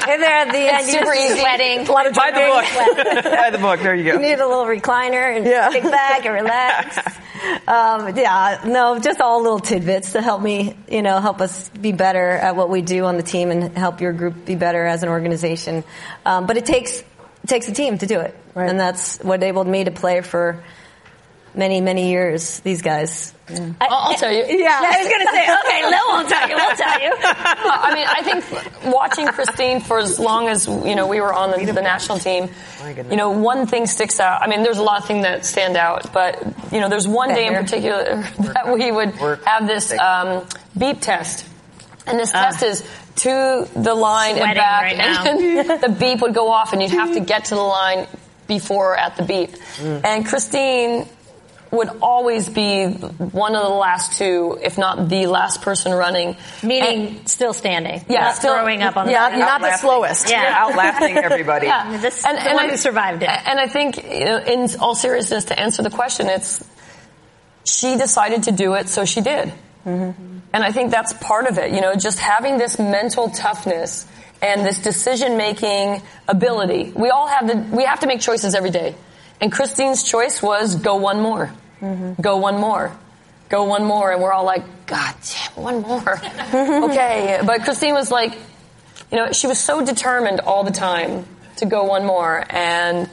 And 0.05 0.21
there 0.21 0.35
at 0.35 0.51
the 0.51 0.57
end, 0.59 0.83
It's 0.83 0.93
you're 0.93 1.01
super 1.05 1.15
just 1.15 1.31
easy. 1.31 1.39
sweating. 1.39 1.87
a 1.87 1.91
lot 1.93 2.05
of 2.07 2.13
Buy 2.13 2.31
the 2.31 2.43
book. 2.43 3.23
Buy 3.23 3.49
the 3.51 3.57
book. 3.57 3.79
There 3.79 3.95
you 3.95 4.03
go. 4.03 4.11
You 4.13 4.19
need 4.19 4.33
a 4.37 4.45
little 4.45 4.65
recliner 4.65 5.33
and 5.37 5.45
Yeah. 5.45 5.69
kick 5.71 5.83
back 5.83 6.25
and 6.25 6.33
relax. 6.35 6.72
um, 7.67 8.15
yeah, 8.15 8.61
no, 8.65 8.99
just 8.99 9.21
all 9.21 9.41
little 9.41 9.59
tidbits 9.59 10.13
to 10.13 10.21
help 10.21 10.41
me, 10.41 10.75
you 10.89 11.01
know, 11.01 11.19
help 11.19 11.41
us 11.41 11.69
be 11.69 11.91
better 11.91 12.29
at 12.29 12.55
what 12.55 12.69
we 12.69 12.81
do 12.81 13.05
on 13.05 13.17
the 13.17 13.23
team 13.23 13.51
and 13.51 13.77
help 13.77 14.01
your 14.01 14.13
group 14.13 14.45
be 14.45 14.55
better 14.55 14.85
as 14.85 15.03
an 15.03 15.09
organization. 15.09 15.83
Um, 16.25 16.45
but 16.47 16.57
it 16.57 16.65
takes 16.65 16.99
it 16.99 17.47
takes 17.47 17.67
a 17.67 17.73
team 17.73 17.97
to 17.97 18.05
do 18.05 18.19
it, 18.19 18.35
and 18.55 18.79
that's 18.79 19.17
what 19.19 19.35
enabled 19.35 19.67
me 19.67 19.83
to 19.83 19.91
play 19.91 20.21
for 20.21 20.63
many 21.55 21.81
many 21.81 22.09
years. 22.09 22.59
These 22.61 22.81
guys. 22.81 23.33
I'll, 23.49 23.87
I'll 23.89 24.15
tell 24.15 24.31
you. 24.31 24.43
Yeah, 24.63 24.79
I 24.81 25.03
was 25.03 25.09
gonna 25.09 25.31
say, 25.31 25.43
okay, 25.43 25.89
Lil 25.89 26.07
won't 26.09 26.29
tell 26.29 26.49
you. 26.49 26.55
We'll 26.55 26.75
tell 26.75 27.01
you. 27.01 27.11
I 27.21 27.93
mean, 27.93 28.07
I 28.07 28.21
think 28.23 28.93
watching 28.93 29.27
Kristine 29.27 29.81
for 29.81 29.99
as 29.99 30.17
long 30.19 30.47
as 30.47 30.67
you 30.67 30.95
know 30.95 31.07
we 31.07 31.19
were 31.21 31.33
on 31.33 31.51
the, 31.51 31.71
the 31.71 31.81
national 31.81 32.19
team, 32.19 32.49
you 33.09 33.17
know, 33.17 33.31
one 33.31 33.67
thing 33.67 33.85
sticks 33.85 34.19
out. 34.19 34.41
I 34.41 34.47
mean, 34.47 34.63
there's 34.63 34.77
a 34.77 34.83
lot 34.83 35.01
of 35.01 35.05
things 35.07 35.23
that 35.23 35.45
stand 35.45 35.75
out, 35.77 36.13
but 36.13 36.41
you 36.71 36.79
know, 36.79 36.89
there's 36.89 37.07
one 37.07 37.29
day 37.29 37.47
in 37.47 37.53
particular 37.53 38.03
that 38.39 38.71
we 38.73 38.91
would 38.91 39.11
have 39.45 39.67
this 39.67 39.91
um, 39.99 40.47
beep 40.77 41.01
test, 41.01 41.45
and 42.07 42.17
this 42.17 42.31
test 42.31 42.63
is 42.63 42.87
to 43.17 43.67
the 43.75 43.93
line 43.93 44.37
and 44.37 44.55
back, 44.55 44.81
right 44.83 44.97
now. 44.97 45.23
and 45.25 45.81
the 45.83 45.89
beep 45.89 46.21
would 46.21 46.33
go 46.33 46.49
off, 46.49 46.73
and 46.73 46.81
you'd 46.81 46.91
have 46.91 47.13
to 47.13 47.19
get 47.19 47.45
to 47.45 47.55
the 47.55 47.61
line 47.61 48.07
before 48.47 48.93
or 48.93 48.97
at 48.97 49.17
the 49.17 49.23
beep. 49.23 49.51
And 49.81 50.25
Kristine 50.25 51.07
would 51.73 51.89
always 52.01 52.47
be 52.49 52.85
one 52.87 53.55
of 53.55 53.63
the 53.63 53.69
last 53.69 54.17
two, 54.17 54.59
if 54.61 54.77
not 54.77 55.09
the 55.09 55.25
last 55.27 55.61
person 55.61 55.91
running. 55.91 56.37
Meaning 56.61 57.07
And- 57.17 57.29
still 57.29 57.51
standing. 57.53 58.05
yeah, 58.07 58.21
not 58.21 58.35
still, 58.35 58.53
throwing 58.53 58.83
up 58.83 58.95
on 58.95 59.07
the 59.07 59.11
Yeah, 59.11 59.29
side. 59.29 59.39
not 59.39 59.61
the 59.61 59.77
slowest. 59.77 60.29
Yeah. 60.29 60.41
You're 60.43 60.51
outlasting 60.51 61.17
everybody. 61.17 61.67
Yeah, 61.67 61.97
This- 61.97 62.21
the 62.21 62.51
one 62.53 62.69
who 62.69 62.77
survived 62.77 63.23
it. 63.23 63.29
And 63.29 63.59
I 63.59 63.67
think, 63.67 63.97
you 64.03 64.25
know, 64.25 64.37
in 64.37 64.67
all 64.79 64.95
seriousness, 64.95 65.45
to 65.45 65.59
answer 65.59 65.81
the 65.83 65.89
question, 65.89 66.27
it's 66.29 66.63
she 67.65 67.95
decided 67.97 68.43
to 68.43 68.51
do 68.51 68.73
it, 68.75 68.89
so 68.89 69.05
she 69.05 69.21
did. 69.21 69.51
Mm-hmm. 69.85 70.39
And 70.53 70.63
I 70.63 70.71
think 70.71 70.91
that's 70.91 71.13
part 71.13 71.47
of 71.47 71.57
it. 71.57 71.71
You 71.71 71.81
know, 71.81 71.95
just 71.95 72.19
having 72.19 72.57
this 72.57 72.77
mental 72.77 73.29
toughness 73.29 74.05
and 74.41 74.65
this 74.65 74.79
decision 74.79 75.37
making 75.37 76.01
ability. 76.27 76.91
We 76.95 77.09
all 77.09 77.27
have 77.27 77.47
the 77.47 77.55
we 77.75 77.85
have 77.85 78.01
to 78.01 78.07
make 78.07 78.19
choices 78.21 78.53
every 78.53 78.69
day. 78.69 78.93
And 79.41 79.51
Kristine's 79.51 80.03
choice 80.03 80.41
was 80.41 80.75
go 80.75 80.95
one 80.97 81.19
more, 81.21 81.51
Mm-hmm. 81.83 82.21
go 82.21 82.37
one 82.37 82.59
more. 82.59 82.97
Go 83.49 83.65
one 83.65 83.83
more, 83.83 84.11
and 84.11 84.21
we're 84.21 84.31
all 84.31 84.45
like, 84.45 84.85
God 84.85 85.13
damn, 85.31 85.63
one 85.63 85.81
more. 85.81 86.13
okay, 86.89 87.41
but 87.45 87.61
Kristine 87.61 87.93
was 87.93 88.09
like, 88.09 88.33
you 89.11 89.17
know, 89.17 89.31
she 89.33 89.47
was 89.47 89.59
so 89.59 89.85
determined 89.85 90.39
all 90.39 90.63
the 90.63 90.71
time 90.71 91.25
to 91.57 91.65
go 91.65 91.83
one 91.83 92.05
more. 92.05 92.43
And, 92.49 93.09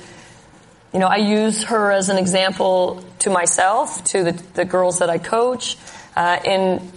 you 0.95 1.01
know, 1.01 1.09
I 1.09 1.17
use 1.17 1.65
her 1.65 1.91
as 1.91 2.09
an 2.09 2.17
example 2.17 3.05
to 3.21 3.31
myself, 3.31 4.03
to 4.05 4.23
the, 4.23 4.33
the 4.55 4.65
girls 4.65 5.01
that 5.01 5.11
I 5.11 5.19
coach, 5.19 5.77
uh, 6.17 6.39
in, 6.45 6.91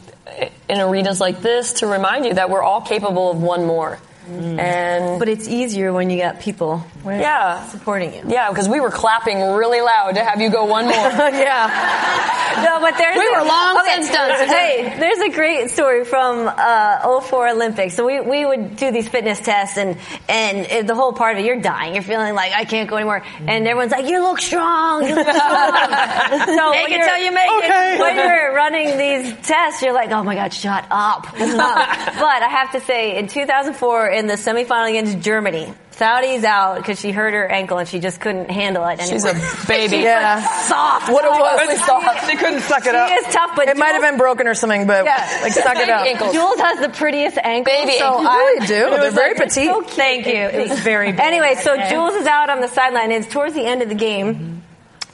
in 0.69 0.79
arenas 0.79 1.19
like 1.19 1.41
this 1.41 1.73
to 1.73 1.87
remind 1.87 2.25
you 2.25 2.35
that 2.35 2.49
we're 2.49 2.63
all 2.63 2.81
capable 2.81 3.31
of 3.31 3.41
one 3.41 3.65
more. 3.65 3.99
And 4.27 5.19
But 5.19 5.27
it's 5.29 5.47
easier 5.47 5.91
when 5.91 6.09
you 6.09 6.17
got 6.19 6.39
people 6.39 6.85
yeah, 7.05 7.67
supporting 7.67 8.13
you. 8.13 8.21
yeah, 8.27 8.49
because 8.49 8.69
we 8.69 8.79
were 8.79 8.89
clapping 8.91 9.37
really 9.41 9.81
loud 9.81 10.15
to 10.15 10.23
have 10.23 10.39
you 10.39 10.49
go 10.49 10.65
one 10.65 10.85
more. 10.85 10.93
yeah. 10.95 12.61
No, 12.63 12.79
but 12.79 12.97
there's 12.97 13.17
We 13.17 13.27
a- 13.27 13.31
were 13.41 13.45
long 13.45 13.77
okay, 13.79 13.95
since 13.95 14.11
done. 14.11 14.47
Hey, 14.47 14.95
there's 14.99 15.19
a 15.19 15.29
great 15.29 15.69
story 15.71 16.05
from 16.05 16.47
uh, 16.47 17.19
04 17.21 17.49
Olympics. 17.49 17.95
So 17.95 18.05
we, 18.05 18.21
we 18.21 18.45
would 18.45 18.75
do 18.77 18.91
these 18.91 19.07
fitness 19.09 19.39
tests, 19.39 19.77
and 19.77 19.97
and 20.29 20.65
uh, 20.67 20.81
the 20.87 20.95
whole 20.95 21.11
part 21.13 21.33
of 21.35 21.43
it, 21.43 21.45
you're 21.45 21.59
dying. 21.59 21.93
You're 21.95 22.03
feeling 22.03 22.35
like 22.35 22.53
I 22.53 22.63
can't 22.65 22.89
go 22.89 22.95
anymore, 22.95 23.23
and 23.47 23.67
everyone's 23.67 23.91
like, 23.91 24.07
"You 24.07 24.21
look 24.21 24.39
strong. 24.39 25.05
You 25.07 25.15
look 25.15 25.27
strong." 25.27 25.39
so 26.45 26.69
Make 26.71 26.89
it 26.91 27.03
till 27.05 27.17
you 27.17 27.31
make 27.31 27.49
it. 27.49 27.99
When 27.99 28.15
you're 28.15 28.53
running 28.55 28.97
these 28.97 29.33
tests, 29.45 29.81
you're 29.81 29.93
like, 29.93 30.11
"Oh 30.11 30.23
my 30.23 30.35
God, 30.35 30.53
shut 30.53 30.85
up!" 30.91 31.27
Um, 31.39 31.57
but 31.57 32.41
I 32.43 32.47
have 32.49 32.71
to 32.73 32.79
say, 32.81 33.17
in 33.17 33.27
2004, 33.27 34.07
in 34.13 34.27
the 34.27 34.33
semifinal 34.35 34.89
against 34.89 35.19
Germany. 35.19 35.73
Saudi's 35.91 36.43
out 36.43 36.77
because 36.77 36.99
she 36.99 37.11
hurt 37.11 37.33
her 37.35 37.47
ankle 37.47 37.77
and 37.77 37.87
she 37.87 37.99
just 37.99 38.19
couldn't 38.19 38.49
handle 38.49 38.83
it 38.87 38.99
anymore. 38.99 39.07
She's 39.09 39.25
a 39.25 39.67
baby. 39.67 39.89
She's 39.97 40.03
Yeah. 40.05 40.41
soft. 40.63 41.11
What 41.11 41.23
it 41.23 41.29
oh 41.31 41.39
was. 41.39 41.59
Really 41.59 41.77
soft. 41.77 42.29
She 42.29 42.35
couldn't 42.35 42.61
suck 42.61 42.79
it 42.87 42.91
She 42.91 42.97
up. 42.97 43.11
is 43.11 43.33
tough, 43.33 43.51
but 43.55 43.67
It 43.69 43.77
might 43.77 43.91
have 43.93 44.01
been 44.01 44.17
broken 44.17 44.47
or 44.47 44.55
something, 44.55 44.87
but 44.87 45.05
Yeah. 45.05 45.39
like 45.43 45.53
suck 45.53 45.75
it 45.77 45.89
up. 45.89 46.05
ankles. 46.05 46.33
Jules 46.33 46.59
has 46.59 46.79
the 46.79 46.89
prettiest 46.89 47.37
ankles. 47.43 47.75
Baby 47.77 47.99
so 47.99 48.07
ankles. 48.07 48.25
I 48.27 48.35
really 48.37 48.67
do. 48.67 48.73
it 48.73 48.89
They're 48.89 49.03
was 49.05 49.13
very 49.13 49.33
like, 49.35 49.43
petite. 49.49 49.69
so. 49.69 49.81
Thank 49.83 50.25
you. 50.25 50.33
It's 50.33 50.79
very 50.79 51.11
big. 51.11 51.21
Anyway, 51.21 51.55
so 51.61 51.77
Jules 51.89 52.15
is 52.15 52.25
out 52.25 52.49
on 52.49 52.59
the 52.61 52.67
sideline. 52.69 53.11
It's 53.11 53.27
towards 53.27 53.53
the 53.53 53.65
end 53.65 53.83
of 53.83 53.89
the 53.89 53.95
game. 53.95 54.52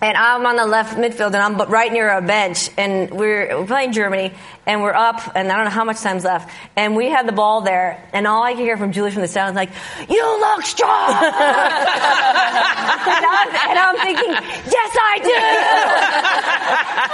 And 0.02 0.16
I'm 0.16 0.46
on 0.46 0.56
the 0.56 0.66
left 0.66 0.98
midfield, 0.98 1.34
and 1.34 1.38
I'm 1.38 1.58
right 1.70 1.92
near 1.92 2.10
a 2.10 2.22
bench, 2.22 2.70
and 2.78 3.12
we're, 3.12 3.60
we're 3.60 3.66
playing 3.68 3.92
Germany, 3.92 4.32
and 4.66 4.82
we're 4.82 4.94
up, 4.94 5.20
and 5.36 5.52
I 5.52 5.56
don't 5.58 5.66
know 5.66 5.72
how 5.72 5.84
much 5.84 6.00
time's 6.00 6.24
left, 6.24 6.50
and 6.78 6.96
we 6.96 7.10
had 7.10 7.28
the 7.28 7.34
ball 7.34 7.60
there, 7.62 8.02
and 8.14 8.26
all 8.26 8.42
I 8.42 8.54
could 8.54 8.62
hear 8.62 8.78
from 8.78 8.94
Julie 8.94 9.12
from 9.12 9.24
the 9.24 9.28
sound 9.28 9.50
is 9.50 9.56
like, 9.58 9.72
"You 10.10 10.40
look 10.40 10.62
strong," 10.66 11.10
and, 11.12 11.26
I'm, 13.28 13.50
and 13.50 13.78
I'm 13.80 13.98
thinking, 13.98 14.30
"Yes, 14.32 14.98
I 15.02 15.20
do." 15.22 15.36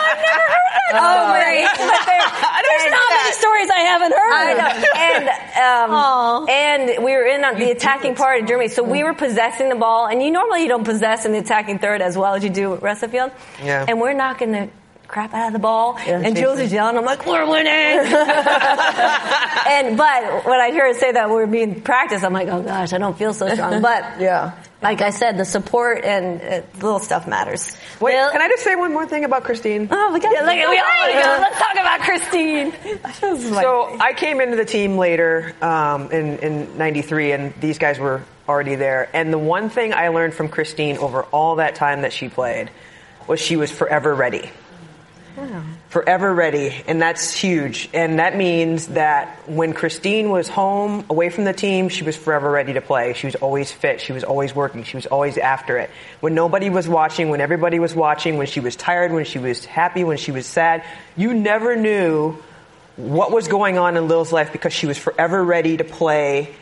I've 0.05 0.21
never 0.21 0.45
heard 0.53 0.69
that 0.69 0.85
story. 1.25 1.65
But 1.65 2.61
There's 2.69 2.83
and- 2.83 2.91
not 2.91 3.09
many 3.09 3.31
stories 3.33 3.69
I 3.71 3.79
haven't 3.79 4.13
heard. 4.13 4.33
I 4.33 4.53
know. 4.53 4.69
And 4.95 5.29
um, 5.55 6.49
and 6.49 7.03
we 7.03 7.11
were 7.13 7.25
in 7.25 7.43
on 7.43 7.55
the 7.57 7.71
attacking 7.71 8.13
part 8.15 8.41
of 8.41 8.47
Germany, 8.47 8.67
so 8.69 8.83
we 8.83 9.03
were 9.03 9.13
possessing 9.15 9.69
the 9.69 9.75
ball. 9.75 10.07
And 10.07 10.21
you 10.21 10.29
normally 10.29 10.61
you 10.63 10.67
don't 10.67 10.83
possess 10.83 11.25
in 11.25 11.31
the 11.31 11.39
attacking 11.39 11.79
third 11.79 12.01
as 12.01 12.15
well 12.17 12.35
as 12.35 12.43
you 12.43 12.49
do 12.49 12.74
of 12.83 13.11
field. 13.11 13.31
Yeah. 13.63 13.85
And 13.87 14.01
we're 14.01 14.13
knocking 14.13 14.51
the 14.51 14.69
crap 15.07 15.33
out 15.35 15.47
of 15.47 15.53
the 15.53 15.59
ball. 15.59 15.97
and 15.99 16.35
Jules 16.35 16.59
is 16.59 16.73
yelling. 16.73 16.97
I'm 16.97 17.05
like, 17.05 17.27
we're 17.27 17.47
winning. 17.47 17.67
and 17.69 18.09
but 19.97 20.45
when 20.45 20.59
I 20.59 20.69
hear 20.71 20.87
her 20.87 20.93
say 20.99 21.11
that 21.11 21.29
we're 21.29 21.45
being 21.47 21.81
practiced, 21.81 22.23
I'm 22.23 22.33
like, 22.33 22.47
oh 22.47 22.61
gosh, 22.63 22.93
I 22.93 22.97
don't 22.97 23.17
feel 23.17 23.33
so 23.33 23.47
strong. 23.53 23.81
But 23.85 24.19
Yeah. 24.19 24.51
like 24.81 25.01
I 25.01 25.09
said, 25.11 25.37
the 25.37 25.45
support 25.45 26.03
and 26.03 26.41
uh, 26.41 26.61
little 26.75 26.99
stuff 26.99 27.27
matters. 27.27 27.75
Wait, 27.99 28.13
Well- 28.13 28.31
can 28.31 28.41
I 28.41 28.47
just 28.47 28.63
say 28.63 28.75
one 28.75 28.93
more 28.93 29.05
thing 29.05 29.25
about 29.25 29.43
Kristine? 29.43 29.87
Oh, 29.91 30.11
we 30.13 30.19
got 30.19 30.33
Yeah, 30.33 30.41
look, 30.41 30.55
we 30.55 30.79
all 30.79 31.13
go. 31.13 31.37
Let's 31.41 31.59
talk 31.59 31.73
about 31.73 31.99
Kristine. 32.01 32.73
So 33.61 33.97
I 33.99 34.13
came 34.13 34.41
into 34.41 34.55
the 34.57 34.65
team 34.65 34.97
later 34.97 35.53
um, 35.61 36.11
in 36.11 36.39
in 36.39 36.77
'93, 36.77 37.31
and 37.31 37.53
these 37.61 37.77
guys 37.77 37.99
were 37.99 38.21
already 38.47 38.75
there. 38.75 39.09
And 39.13 39.31
the 39.31 39.37
one 39.37 39.69
thing 39.69 39.93
I 39.93 40.09
learned 40.09 40.33
from 40.33 40.49
Kristine 40.49 40.97
over 40.97 41.23
all 41.23 41.55
that 41.55 41.75
time 41.75 42.01
that 42.01 42.13
she 42.13 42.29
played 42.29 42.69
was 43.27 43.39
she 43.39 43.57
was 43.57 43.71
forever 43.71 44.13
ready. 44.13 44.49
Forever 45.89 46.33
ready, 46.33 46.73
and 46.87 47.01
that's 47.01 47.33
huge. 47.33 47.89
And 47.93 48.19
that 48.19 48.37
means 48.37 48.87
that 48.87 49.49
when 49.49 49.73
Kristine 49.73 50.29
was 50.29 50.47
home, 50.47 51.05
away 51.09 51.29
from 51.29 51.43
the 51.43 51.51
team, 51.51 51.89
she 51.89 52.05
was 52.05 52.15
forever 52.15 52.49
ready 52.49 52.73
to 52.73 52.81
play. 52.81 53.13
She 53.13 53.27
was 53.27 53.35
always 53.35 53.69
fit. 53.71 53.99
She 53.99 54.13
was 54.13 54.23
always 54.23 54.55
working. 54.55 54.83
She 54.83 54.95
was 54.95 55.05
always 55.05 55.37
after 55.37 55.77
it. 55.77 55.89
When 56.21 56.35
nobody 56.35 56.69
was 56.69 56.87
watching, 56.87 57.29
when 57.29 57.41
everybody 57.41 57.79
was 57.79 57.93
watching, 57.93 58.37
when 58.37 58.47
she 58.47 58.61
was 58.61 58.77
tired, 58.77 59.11
when 59.11 59.25
she 59.25 59.39
was 59.39 59.65
happy, 59.65 60.05
when 60.05 60.17
she 60.17 60.31
was 60.31 60.45
sad, 60.45 60.85
you 61.17 61.33
never 61.33 61.75
knew 61.75 62.37
what 62.95 63.31
was 63.31 63.49
going 63.49 63.77
on 63.77 63.97
in 63.97 64.07
Lil's 64.07 64.31
life 64.31 64.53
because 64.53 64.71
she 64.71 64.87
was 64.87 64.97
forever 64.97 65.43
ready 65.43 65.75
to 65.77 65.83
play 65.83 66.55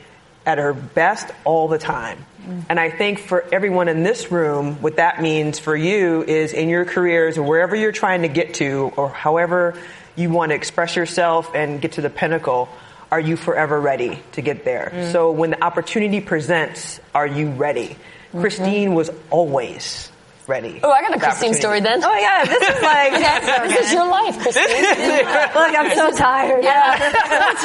at 0.46 0.58
her 0.58 0.74
best 0.74 1.30
all 1.44 1.68
the 1.68 1.78
time. 1.78 2.26
And 2.68 2.78
I 2.80 2.89
think 2.89 3.20
for 3.20 3.46
everyone 3.54 3.88
in 3.88 4.04
this 4.04 4.30
room, 4.32 4.82
what 4.82 4.98
that 4.98 5.22
means 5.22 5.60
for 5.60 5.76
you 5.76 6.24
is 6.24 6.52
in 6.52 6.68
your 6.68 6.84
careers 6.84 7.38
or 7.38 7.44
wherever 7.44 7.76
you're 7.76 7.94
trying 7.94 8.24
to 8.24 8.28
get 8.28 8.56
to 8.56 8.91
or 8.98 9.10
however 9.10 9.76
you 10.16 10.30
want 10.30 10.50
to 10.50 10.56
express 10.56 10.96
yourself 10.96 11.56
and 11.56 11.82
get 11.82 11.94
to 11.94 12.02
the 12.02 12.10
pinnacle, 12.10 12.68
are 13.12 13.20
you 13.20 13.38
forever 13.38 13.80
ready 13.80 14.22
to 14.34 14.41
get 14.41 14.66
there? 14.66 14.91
Mm. 14.94 15.12
So 15.14 15.32
when 15.32 15.52
the 15.52 15.64
opportunity 15.64 16.20
presents, 16.20 17.00
are 17.16 17.28
you 17.28 17.52
ready? 17.52 17.96
Kristine 18.34 18.94
was 18.94 19.12
always 19.30 20.12
ready. 20.48 20.80
Oh, 20.84 20.91
I 20.91 21.02
got 21.02 21.16
a 21.16 21.20
Kristine 21.20 21.54
story 21.54 21.80
then. 21.80 22.04
Oh 22.04 22.16
yeah, 22.16 22.46
this 22.46 22.62
is 22.62 22.82
like 22.82 23.12
this 23.70 23.88
is 23.88 23.94
your 23.94 24.08
life, 24.08 24.38
Kristine. 24.39 24.84
Look, 25.56 25.76
I'm 25.78 25.96
so 25.96 26.12
tired. 26.16 26.64
Yeah. 26.64 26.98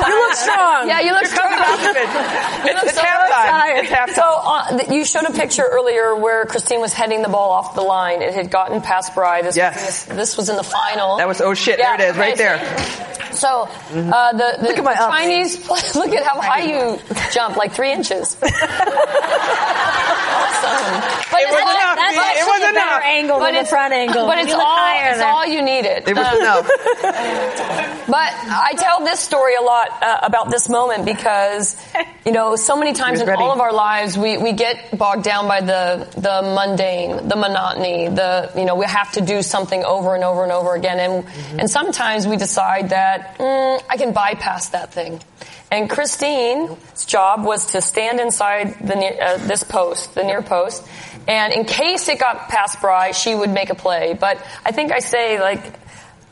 You 0.09 0.15
look 0.27 0.35
strong. 0.35 0.89
Yeah, 0.89 1.01
you 1.01 1.13
look 1.13 1.27
strong. 1.27 1.49
You 2.69 2.75
look 2.75 2.85
It's 2.85 2.95
so 2.95 3.03
tired. 3.03 3.85
It's 3.85 3.91
halftime. 3.93 4.15
So 4.15 4.23
uh, 4.23 4.79
you 4.93 5.05
showed 5.05 5.25
a 5.25 5.33
picture 5.33 5.63
earlier 5.63 6.15
where 6.17 6.45
Kristine 6.45 6.81
was 6.81 6.93
heading 6.93 7.23
the 7.23 7.29
ball 7.29 7.51
off 7.53 7.75
the 7.75 7.83
line. 7.83 8.23
It 8.23 8.35
had 8.35 8.51
gotten 8.51 8.81
past 8.81 9.15
Bry. 9.15 9.43
This, 9.43 9.57
Yes. 9.57 10.05
this, 10.07 10.17
this 10.17 10.37
was 10.37 10.49
in 10.49 10.57
the 10.57 10.63
final. 10.65 11.17
That 11.19 11.29
was, 11.29 11.41
oh 11.41 11.55
shit, 11.55 11.79
Yeah, 11.79 11.97
there 11.97 12.09
it 12.09 12.13
is, 12.13 12.17
right 12.19 12.35
okay, 12.35 12.43
there. 12.43 12.59
So 13.33 13.69
uh, 13.69 14.33
the, 14.33 14.57
the, 14.61 14.65
Look 14.69 14.79
at 14.79 14.85
my 14.85 14.95
the. 14.95 14.99
Chinese, 15.07 15.69
look 15.95 16.09
at 16.15 16.25
how 16.27 16.41
high 16.41 16.63
you 16.63 16.99
jump, 17.33 17.57
like 17.57 17.73
three 17.73 17.93
inches. 17.93 18.37
awesome. 18.43 18.51
But 21.31 21.41
It 21.43 21.51
was 21.51 21.63
all- 21.63 22.68
enough, 22.71 23.01
that's 23.01 23.01
Mia, 23.01 23.01
it 23.01 23.01
actually 23.01 23.01
was 23.01 23.01
a 23.01 23.01
enough. 23.01 23.01
better 23.01 23.05
angle 23.05 23.41
than 23.41 23.55
the 23.55 23.65
front 23.69 23.93
angle. 23.95 24.27
But 24.27 24.39
it's 24.39 24.55
all, 24.55 24.89
it's 25.13 25.21
all 25.21 25.47
you 25.47 25.63
needed. 25.63 26.09
It 26.09 26.17
was 26.17 26.27
Uh, 26.27 26.37
enough. 26.41 26.67
but 28.07 28.33
I 28.33 28.73
tell 28.79 29.05
this 29.05 29.21
story 29.21 29.55
a 29.57 29.63
lot 29.63 30.03
uh, 30.03 30.21
about 30.23 30.51
this 30.51 30.69
moment 30.69 31.05
because, 31.05 31.77
you 32.25 32.33
know, 32.33 32.57
so 32.57 32.77
many 32.77 32.93
times 32.93 33.21
in 33.21 33.27
ready. 33.27 33.43
all 33.43 33.53
of 33.53 33.61
our 33.61 33.73
lives 33.73 34.17
we, 34.19 34.39
we 34.39 34.53
get 34.53 34.97
bogged 34.97 35.25
down 35.25 35.47
by 35.49 35.61
the, 35.61 36.09
the 36.17 36.43
mundane, 36.55 37.29
the 37.29 37.37
monotony, 37.37 38.09
the, 38.09 38.51
you 38.57 38.65
know, 38.65 38.75
we 38.77 38.87
have 38.87 39.13
to 39.13 39.21
do 39.21 39.43
something 39.43 39.85
over 39.85 40.15
and 40.15 40.25
over 40.25 40.43
and 40.43 40.53
over 40.53 40.75
again. 40.75 40.99
And, 40.99 41.61
and 41.61 41.71
sometimes 41.71 42.27
we 42.27 42.37
decide 42.37 42.91
that, 42.91 43.37
mm, 43.39 43.83
I 43.89 43.97
can 43.97 44.13
bypass 44.13 44.71
that 44.71 44.93
thing. 44.93 45.21
And 45.71 45.91
Kristine's 45.91 47.05
job 47.05 47.45
was 47.45 47.73
to 47.73 47.83
stand 47.83 48.21
inside 48.21 48.79
the 48.81 48.95
near, 48.97 49.17
uh, 49.21 49.37
this 49.37 49.65
post, 49.65 50.15
the 50.15 50.23
near 50.25 50.41
post, 50.41 50.87
and 51.29 51.53
in 51.53 51.67
case 51.67 52.09
it 52.09 52.19
got 52.19 52.49
past 52.49 52.81
Bry, 52.81 53.13
she 53.13 53.35
would 53.35 53.51
make 53.51 53.69
a 53.69 53.75
play. 53.75 54.17
But 54.19 54.45
I 54.65 54.73
think 54.73 54.91
I 54.91 55.01
say 55.01 55.39
like, 55.39 55.63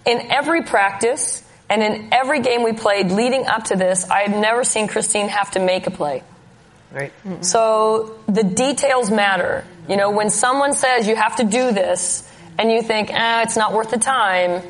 in 0.06 0.32
every 0.32 0.62
practice 0.62 1.44
and 1.68 1.82
in 1.82 2.08
every 2.12 2.40
game 2.40 2.64
we 2.64 2.72
played 2.72 3.10
leading 3.12 3.46
up 3.46 3.64
to 3.64 3.76
this, 3.76 4.08
I 4.08 4.22
had 4.22 4.40
never 4.40 4.64
seen 4.64 4.88
Kristine 4.88 5.28
have 5.28 5.50
to 5.52 5.60
make 5.60 5.86
a 5.86 5.90
play. 5.90 6.22
Right. 6.90 7.12
So 7.42 8.18
the 8.26 8.42
details 8.42 9.10
matter. 9.10 9.64
You 9.86 9.96
know, 9.96 10.10
when 10.10 10.30
someone 10.30 10.72
says 10.72 11.06
you 11.06 11.14
have 11.14 11.36
to 11.36 11.44
do 11.44 11.72
this 11.72 12.28
and 12.58 12.72
you 12.72 12.80
think, 12.80 13.10
ah, 13.12 13.42
it's 13.42 13.56
not 13.56 13.74
worth 13.74 13.90
the 13.90 13.98
time, 13.98 14.62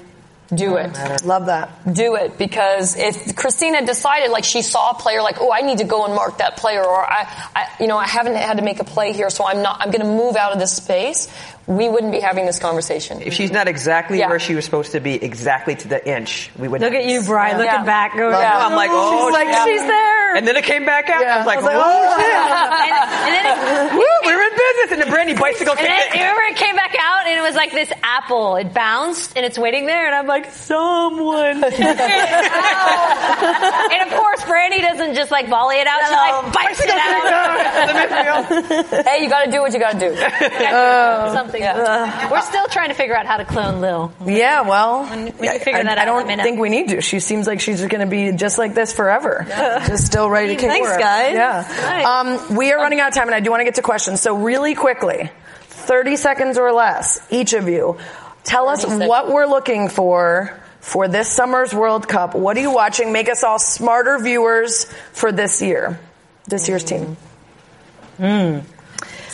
do 0.55 0.77
it. 0.77 0.97
Love 1.25 1.47
that. 1.47 1.71
Do 1.93 2.15
it 2.17 2.39
because 2.39 2.97
if 2.97 3.35
Christina 3.35 3.85
decided 3.85 4.31
like 4.31 4.45
she 4.45 4.63
saw 4.63 4.91
a 4.91 4.95
player 4.95 5.23
like, 5.23 5.41
oh, 5.41 5.53
I 5.53 5.63
need 5.63 5.79
to 5.79 5.85
go 5.85 6.05
and 6.05 6.15
mark 6.15 6.39
that 6.39 6.57
player 6.57 6.85
or 6.85 7.05
I, 7.05 7.27
I 7.55 7.67
you 7.81 7.87
know, 7.89 7.97
I 7.99 8.07
haven't 8.07 8.37
had 8.37 8.59
to 8.59 8.63
make 8.63 8.79
a 8.81 8.85
play 8.85 9.13
here, 9.13 9.29
so 9.31 9.45
I'm 9.47 9.63
not, 9.63 9.81
I'm 9.81 9.91
going 9.91 10.03
to 10.03 10.09
move 10.09 10.37
out 10.37 10.53
of 10.53 10.59
this 10.59 10.77
space, 10.77 11.29
we 11.67 11.89
wouldn't 11.89 12.13
be 12.13 12.21
having 12.21 12.47
this 12.47 12.61
conversation. 12.61 13.21
If 13.23 13.35
she's 13.35 13.51
not 13.51 13.67
exactly 13.67 14.19
Yeah. 14.21 14.29
where 14.29 14.39
she 14.39 14.55
was 14.55 14.65
supposed 14.65 14.93
to 14.93 15.01
be, 15.01 15.15
exactly 15.15 15.75
to 15.75 15.89
the 15.89 16.09
inch, 16.09 16.51
we 16.57 16.69
would 16.69 16.81
Look 16.81 16.95
at 16.95 17.05
you, 17.07 17.23
Brian, 17.23 17.57
looking 17.59 17.73
Yeah. 17.73 17.83
back. 17.85 18.15
Going, 18.17 18.31
Yeah. 18.31 18.53
Oh, 18.63 18.67
I'm 18.67 18.77
like, 18.77 18.91
oh, 18.93 19.27
She's 19.27 19.33
like, 19.35 19.49
shit. 19.49 19.67
she's 19.67 19.83
there. 19.89 20.37
And 20.37 20.47
then 20.47 20.57
it 20.57 20.65
came 20.65 20.85
back 20.85 21.09
out. 21.11 21.25
I 21.27 21.39
was 21.39 21.47
like, 21.47 21.59
I 21.59 21.63
was 21.63 21.67
like, 21.67 21.77
oh, 21.77 21.83
oh, 21.83 22.19
shit. 22.21 22.37
and, 22.87 22.95
and 23.27 23.35
then 23.35 23.47
it, 23.47 23.93
Woo, 23.99 24.31
we're 24.31 24.43
in 24.46 24.46
business. 24.75 24.93
And 24.93 25.03
the 25.03 25.07
Brandi 25.17 25.39
bicycle 25.39 25.73
And 25.73 25.81
kicked 25.81 26.13
then, 26.13 26.21
remember 26.21 26.43
it 26.43 26.57
came 26.57 26.77
back 26.77 26.95
out 27.01 27.27
and 27.27 27.39
it 27.39 27.43
was 27.43 27.55
like 27.55 27.73
this 27.73 27.91
apple. 28.03 28.57
It 28.57 28.73
bounced 28.75 29.37
and 29.37 29.45
it's 29.45 29.59
waiting 29.59 29.87
there 29.87 30.07
and 30.07 30.15
I'm 30.15 30.27
like, 30.27 30.53
someone. 30.53 31.63
and 31.65 31.75
of 34.11 34.19
course, 34.19 34.41
Brandi 34.43 34.81
doesn't 34.81 35.15
just 35.15 35.31
like 35.31 35.49
volley 35.49 35.77
it 35.77 35.87
out. 35.87 36.09
She 36.09 36.15
like 36.15 36.53
bites 36.53 36.81
it 36.83 36.91
out. 36.91 38.47
hey, 39.07 39.23
you 39.23 39.29
got 39.31 39.45
to 39.45 39.51
do 39.51 39.61
what 39.61 39.73
you 39.73 39.79
got 39.79 39.93
to 39.93 39.99
do. 39.99 40.17
Something. 41.37 41.63
We're 41.63 42.41
still 42.43 42.67
trying 42.69 42.89
to 42.89 42.95
figure 42.95 43.17
out 43.17 43.27
how 43.27 43.37
to 43.37 43.45
clone 43.45 43.81
Lil. 43.81 44.13
Yeah, 44.25 44.63
well, 44.63 45.05
When- 45.05 45.27
when 45.29 45.53
you 45.53 45.59
figure 45.59 45.81
I, 45.81 45.83
that 45.85 45.99
I 45.99 46.03
out, 46.03 46.17
let 46.17 46.27
don't 46.27 46.37
me 46.39 46.43
think 46.43 46.59
we 46.61 46.69
need 46.69 46.89
to. 46.91 47.01
She 47.01 47.21
seems 47.21 47.47
like 47.47 47.61
she's 47.61 47.81
going 47.85 48.01
to 48.01 48.07
be 48.07 48.33
just 48.33 48.59
like 48.59 48.75
this 48.75 48.93
forever. 48.93 49.45
Just 49.87 50.07
still 50.07 50.29
ready 50.31 50.55
to 50.55 50.61
kick 50.61 50.71
Thanks, 50.71 50.89
work. 50.89 51.01
guys. 51.01 51.35
Yeah. 51.35 51.65
Nice. 51.83 52.07
Um, 52.07 52.57
we 52.57 52.73
are 52.73 52.79
running 52.79 53.01
out 53.01 53.09
of 53.09 53.15
time, 53.15 53.29
and 53.29 53.35
I 53.35 53.41
do 53.41 53.51
want 53.51 53.61
to 53.61 53.65
get 53.65 53.77
to 53.77 53.83
questions. 53.83 54.21
So 54.21 54.37
really 54.37 54.56
quickly, 54.75 55.31
30 55.63 56.17
seconds 56.17 56.59
or 56.59 56.73
less, 56.73 57.27
each 57.31 57.53
of 57.53 57.69
you, 57.69 57.99
tell 58.45 58.69
us 58.69 58.83
seconds. 58.83 59.07
what 59.07 59.29
we're 59.29 59.47
looking 59.47 59.89
for 59.89 60.61
for 60.81 61.09
this 61.09 61.29
summer's 61.29 61.75
World 61.75 62.09
Cup. 62.09 62.35
What 62.35 62.57
are 62.57 62.61
you 62.61 62.73
watching? 62.73 63.13
Make 63.13 63.29
us 63.29 63.43
all 63.43 63.59
smarter 63.59 64.19
viewers 64.19 64.85
for 65.13 65.33
this 65.33 65.61
year, 65.61 65.99
this 66.47 66.69
year's 66.69 66.85
team. 66.85 67.17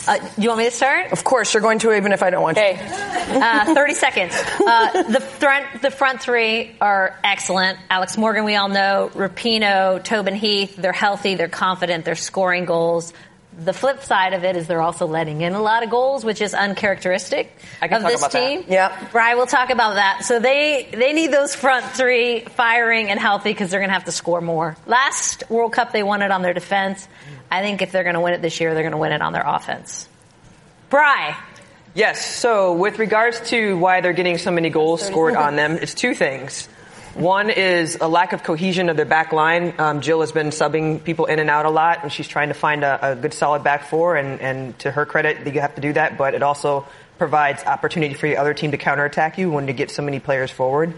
Uh, 0.05 0.17
you 0.37 0.49
want 0.49 0.59
me 0.59 0.65
to 0.65 0.71
start? 0.71 1.11
Of 1.13 1.23
course, 1.23 1.53
you're 1.53 1.61
going 1.61 1.79
to, 1.79 1.95
even 1.95 2.11
if 2.11 2.23
I 2.23 2.29
don't 2.29 2.43
want. 2.43 2.57
Okay. 2.57 2.77
Uh, 2.81 3.73
30 3.73 3.93
seconds. 3.93 4.33
Uh, 4.59 5.03
the 5.03 5.21
front, 5.21 5.81
the 5.81 5.91
front 5.91 6.21
three 6.21 6.75
are 6.81 7.17
excellent. 7.23 7.79
Alex 7.89 8.17
Morgan, 8.17 8.43
we 8.43 8.55
all 8.55 8.67
know. 8.67 9.09
Rapinoe, 9.13 10.03
Tobin 10.03 10.35
Heath, 10.35 10.75
they're 10.75 10.91
healthy, 10.91 11.35
they're 11.35 11.47
confident, 11.47 12.03
they're 12.03 12.15
scoring 12.15 12.65
goals. 12.65 13.13
The 13.59 13.73
flip 13.73 14.01
side 14.01 14.33
of 14.33 14.43
it 14.43 14.55
is 14.55 14.67
they're 14.67 14.81
also 14.81 15.05
letting 15.05 15.41
in 15.41 15.53
a 15.53 15.61
lot 15.61 15.83
of 15.83 15.89
goals, 15.89 16.25
which 16.25 16.41
is 16.41 16.53
uncharacteristic 16.53 17.55
I 17.81 17.87
can 17.87 17.97
of 17.97 18.01
talk 18.03 18.11
this 18.11 18.21
about 18.21 18.31
that. 18.31 18.47
team. 18.47 18.63
Yep. 18.67 19.11
Brian 19.11 19.37
will 19.37 19.45
talk 19.45 19.69
about 19.69 19.95
that. 19.95 20.23
So 20.25 20.39
they 20.39 20.89
they 20.91 21.13
need 21.13 21.31
those 21.31 21.53
front 21.53 21.85
three 21.85 22.41
firing 22.41 23.09
and 23.09 23.19
healthy 23.19 23.51
because 23.51 23.69
they're 23.69 23.79
going 23.79 23.89
to 23.89 23.93
have 23.93 24.05
to 24.05 24.11
score 24.11 24.41
more. 24.41 24.75
Last 24.87 25.49
World 25.49 25.73
Cup 25.73 25.91
they 25.91 26.03
won 26.03 26.21
it 26.23 26.31
on 26.31 26.41
their 26.41 26.53
defense. 26.53 27.07
I 27.51 27.61
think 27.61 27.81
if 27.83 27.91
they're 27.91 28.03
going 28.03 28.15
to 28.15 28.21
win 28.21 28.33
it 28.33 28.41
this 28.41 28.59
year, 28.59 28.73
they're 28.73 28.83
going 28.83 28.93
to 28.93 28.97
win 28.97 29.11
it 29.11 29.21
on 29.21 29.33
their 29.33 29.43
offense. 29.45 30.07
Bry. 30.89 31.35
Yes. 31.93 32.25
So 32.25 32.73
with 32.73 32.97
regards 32.97 33.39
to 33.51 33.77
why 33.77 34.01
they're 34.01 34.13
getting 34.13 34.39
so 34.39 34.49
many 34.49 34.69
goals 34.71 35.05
scored 35.05 35.35
on 35.35 35.55
them, 35.55 35.73
it's 35.73 35.93
two 35.93 36.15
things. 36.15 36.67
One 37.13 37.51
is 37.51 37.99
a 38.01 38.07
lack 38.07 38.33
of 38.33 38.43
cohesion 38.43 38.89
of 38.89 38.97
their 38.97 39.05
back 39.05 39.33
line. 39.33 39.75
Um, 39.77 40.01
Jill 40.01 40.21
has 40.21 40.31
been 40.31 40.47
subbing 40.47 41.03
people 41.03 41.25
in 41.25 41.37
and 41.37 41.47
out 41.47 41.67
a 41.67 41.69
lot, 41.69 41.99
and 42.01 42.11
she's 42.11 42.27
trying 42.27 42.47
to 42.47 42.55
find 42.55 42.83
a, 42.83 43.11
a 43.11 43.15
good 43.15 43.35
solid 43.35 43.63
back 43.63 43.85
four. 43.85 44.15
And, 44.15 44.41
and 44.41 44.79
to 44.79 44.89
her 44.89 45.05
credit, 45.05 45.45
you 45.45 45.61
have 45.61 45.75
to 45.75 45.81
do 45.81 45.93
that. 45.93 46.17
But 46.17 46.33
it 46.33 46.41
also 46.41 46.87
provides 47.19 47.63
opportunity 47.65 48.15
for 48.15 48.27
the 48.27 48.37
other 48.37 48.55
team 48.55 48.71
to 48.71 48.77
counterattack 48.77 49.37
you 49.37 49.51
when 49.51 49.67
you 49.67 49.73
get 49.73 49.91
so 49.91 50.01
many 50.01 50.19
players 50.19 50.49
forward. 50.49 50.95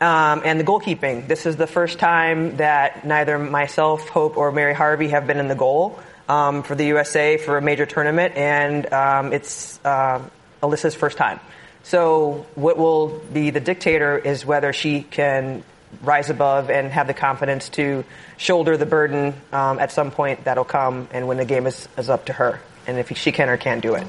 Um, 0.00 0.42
and 0.44 0.60
the 0.60 0.64
goalkeeping. 0.64 1.26
This 1.26 1.44
is 1.44 1.56
the 1.56 1.66
first 1.66 1.98
time 1.98 2.58
that 2.58 3.04
neither 3.04 3.36
myself, 3.36 4.08
Hope, 4.08 4.36
or 4.36 4.52
Mary 4.52 4.74
Harvey 4.74 5.08
have 5.08 5.26
been 5.26 5.38
in 5.38 5.48
the 5.48 5.56
goal 5.56 5.98
um, 6.28 6.62
for 6.62 6.76
the 6.76 6.86
USA 6.86 7.36
for 7.36 7.58
a 7.58 7.62
major 7.62 7.84
tournament, 7.84 8.36
and 8.36 8.92
um, 8.92 9.32
it's 9.32 9.80
uh, 9.84 10.22
Alyssa's 10.62 10.94
first 10.94 11.18
time. 11.18 11.40
So 11.82 12.46
what 12.54 12.76
will 12.76 13.20
be 13.32 13.50
the 13.50 13.60
dictator 13.60 14.18
is 14.18 14.44
whether 14.44 14.72
she 14.72 15.02
can 15.02 15.64
rise 16.02 16.30
above 16.30 16.70
and 16.70 16.92
have 16.92 17.06
the 17.06 17.14
confidence 17.14 17.68
to 17.70 18.04
shoulder 18.36 18.76
the 18.76 18.86
burden 18.86 19.34
um, 19.52 19.78
at 19.78 19.90
some 19.90 20.10
point 20.10 20.44
that'll 20.44 20.64
come, 20.64 21.08
and 21.12 21.26
when 21.26 21.38
the 21.38 21.44
game 21.44 21.66
is, 21.66 21.88
is 21.96 22.10
up 22.10 22.26
to 22.26 22.32
her, 22.32 22.60
and 22.86 22.98
if 22.98 23.16
she 23.16 23.32
can 23.32 23.48
or 23.48 23.56
can't 23.56 23.82
do 23.82 23.94
it. 23.94 24.06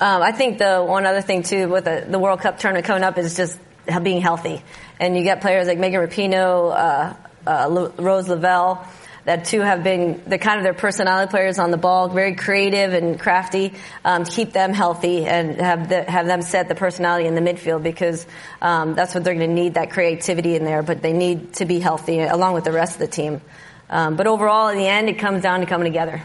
Um, 0.00 0.22
I 0.22 0.32
think 0.32 0.58
the 0.58 0.82
one 0.82 1.04
other 1.04 1.20
thing 1.20 1.42
too 1.42 1.68
with 1.68 1.84
the, 1.84 2.06
the 2.08 2.18
World 2.18 2.40
Cup 2.40 2.58
tournament 2.58 2.86
coming 2.86 3.02
up 3.02 3.18
is 3.18 3.36
just 3.36 3.58
being 4.02 4.20
healthy, 4.20 4.62
and 5.00 5.16
you 5.16 5.24
get 5.24 5.40
players 5.40 5.66
like 5.66 5.78
Megan 5.78 6.00
Rapinoe, 6.00 6.72
uh, 6.72 7.14
uh, 7.46 7.90
Rose 7.98 8.28
Lavelle, 8.28 8.86
that 9.24 9.44
too 9.44 9.60
have 9.60 9.84
been 9.84 10.22
the 10.26 10.38
kind 10.38 10.58
of 10.58 10.64
their 10.64 10.74
personality 10.74 11.30
players 11.30 11.58
on 11.58 11.70
the 11.70 11.76
ball, 11.76 12.08
very 12.08 12.34
creative 12.34 12.92
and 12.92 13.18
crafty. 13.18 13.72
Um, 14.04 14.24
keep 14.24 14.52
them 14.52 14.72
healthy 14.72 15.24
and 15.24 15.60
have 15.60 15.88
the, 15.88 16.02
have 16.02 16.26
them 16.26 16.42
set 16.42 16.68
the 16.68 16.74
personality 16.74 17.26
in 17.26 17.34
the 17.34 17.40
midfield 17.40 17.82
because 17.82 18.26
um, 18.60 18.94
that's 18.94 19.14
what 19.14 19.24
they're 19.24 19.34
going 19.34 19.48
to 19.48 19.54
need 19.54 19.74
that 19.74 19.90
creativity 19.90 20.56
in 20.56 20.64
there. 20.64 20.82
But 20.82 21.02
they 21.02 21.12
need 21.12 21.54
to 21.54 21.64
be 21.64 21.78
healthy 21.78 22.20
along 22.20 22.54
with 22.54 22.64
the 22.64 22.72
rest 22.72 22.94
of 22.94 22.98
the 23.00 23.06
team. 23.06 23.40
Um, 23.88 24.16
but 24.16 24.26
overall, 24.26 24.68
in 24.68 24.78
the 24.78 24.86
end, 24.86 25.08
it 25.08 25.18
comes 25.18 25.42
down 25.42 25.60
to 25.60 25.66
coming 25.66 25.84
together 25.84 26.22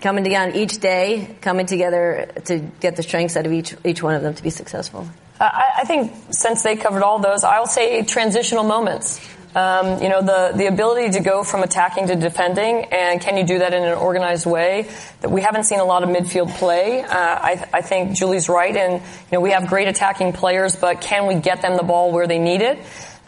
coming 0.00 0.22
together 0.22 0.52
each 0.54 0.78
day, 0.78 1.34
coming 1.40 1.66
together 1.66 2.28
to 2.44 2.58
get 2.58 2.94
the 2.96 3.02
strengths 3.02 3.36
out 3.36 3.46
of 3.46 3.52
each 3.52 3.74
each 3.84 4.02
one 4.02 4.14
of 4.14 4.22
them 4.22 4.34
to 4.34 4.42
be 4.42 4.50
successful. 4.50 5.08
I, 5.40 5.64
I 5.78 5.84
think 5.84 6.12
since 6.30 6.62
they 6.62 6.76
covered 6.76 7.02
all 7.02 7.18
those, 7.18 7.42
I'll 7.42 7.66
say 7.66 8.02
transitional 8.04 8.64
moments. 8.64 9.20
Um, 9.54 10.02
you 10.02 10.08
know, 10.08 10.20
the, 10.20 10.52
the 10.56 10.66
ability 10.66 11.10
to 11.12 11.20
go 11.20 11.44
from 11.44 11.62
attacking 11.62 12.08
to 12.08 12.16
defending, 12.16 12.86
and 12.86 13.20
can 13.20 13.36
you 13.36 13.44
do 13.44 13.60
that 13.60 13.72
in 13.72 13.84
an 13.84 13.94
organized 13.94 14.46
way? 14.46 14.88
That 15.20 15.30
we 15.30 15.42
haven't 15.42 15.64
seen 15.64 15.78
a 15.78 15.84
lot 15.84 16.02
of 16.02 16.08
midfield 16.08 16.52
play. 16.58 17.02
Uh, 17.02 17.08
I, 17.08 17.68
I 17.72 17.80
think 17.82 18.16
Julie's 18.16 18.48
right, 18.48 18.76
and 18.76 18.94
you 18.94 19.00
know 19.32 19.40
we 19.40 19.50
have 19.50 19.68
great 19.68 19.86
attacking 19.86 20.32
players, 20.32 20.74
but 20.74 21.00
can 21.00 21.26
we 21.26 21.36
get 21.36 21.62
them 21.62 21.76
the 21.76 21.84
ball 21.84 22.10
where 22.10 22.26
they 22.26 22.40
need 22.40 22.62
it? 22.62 22.78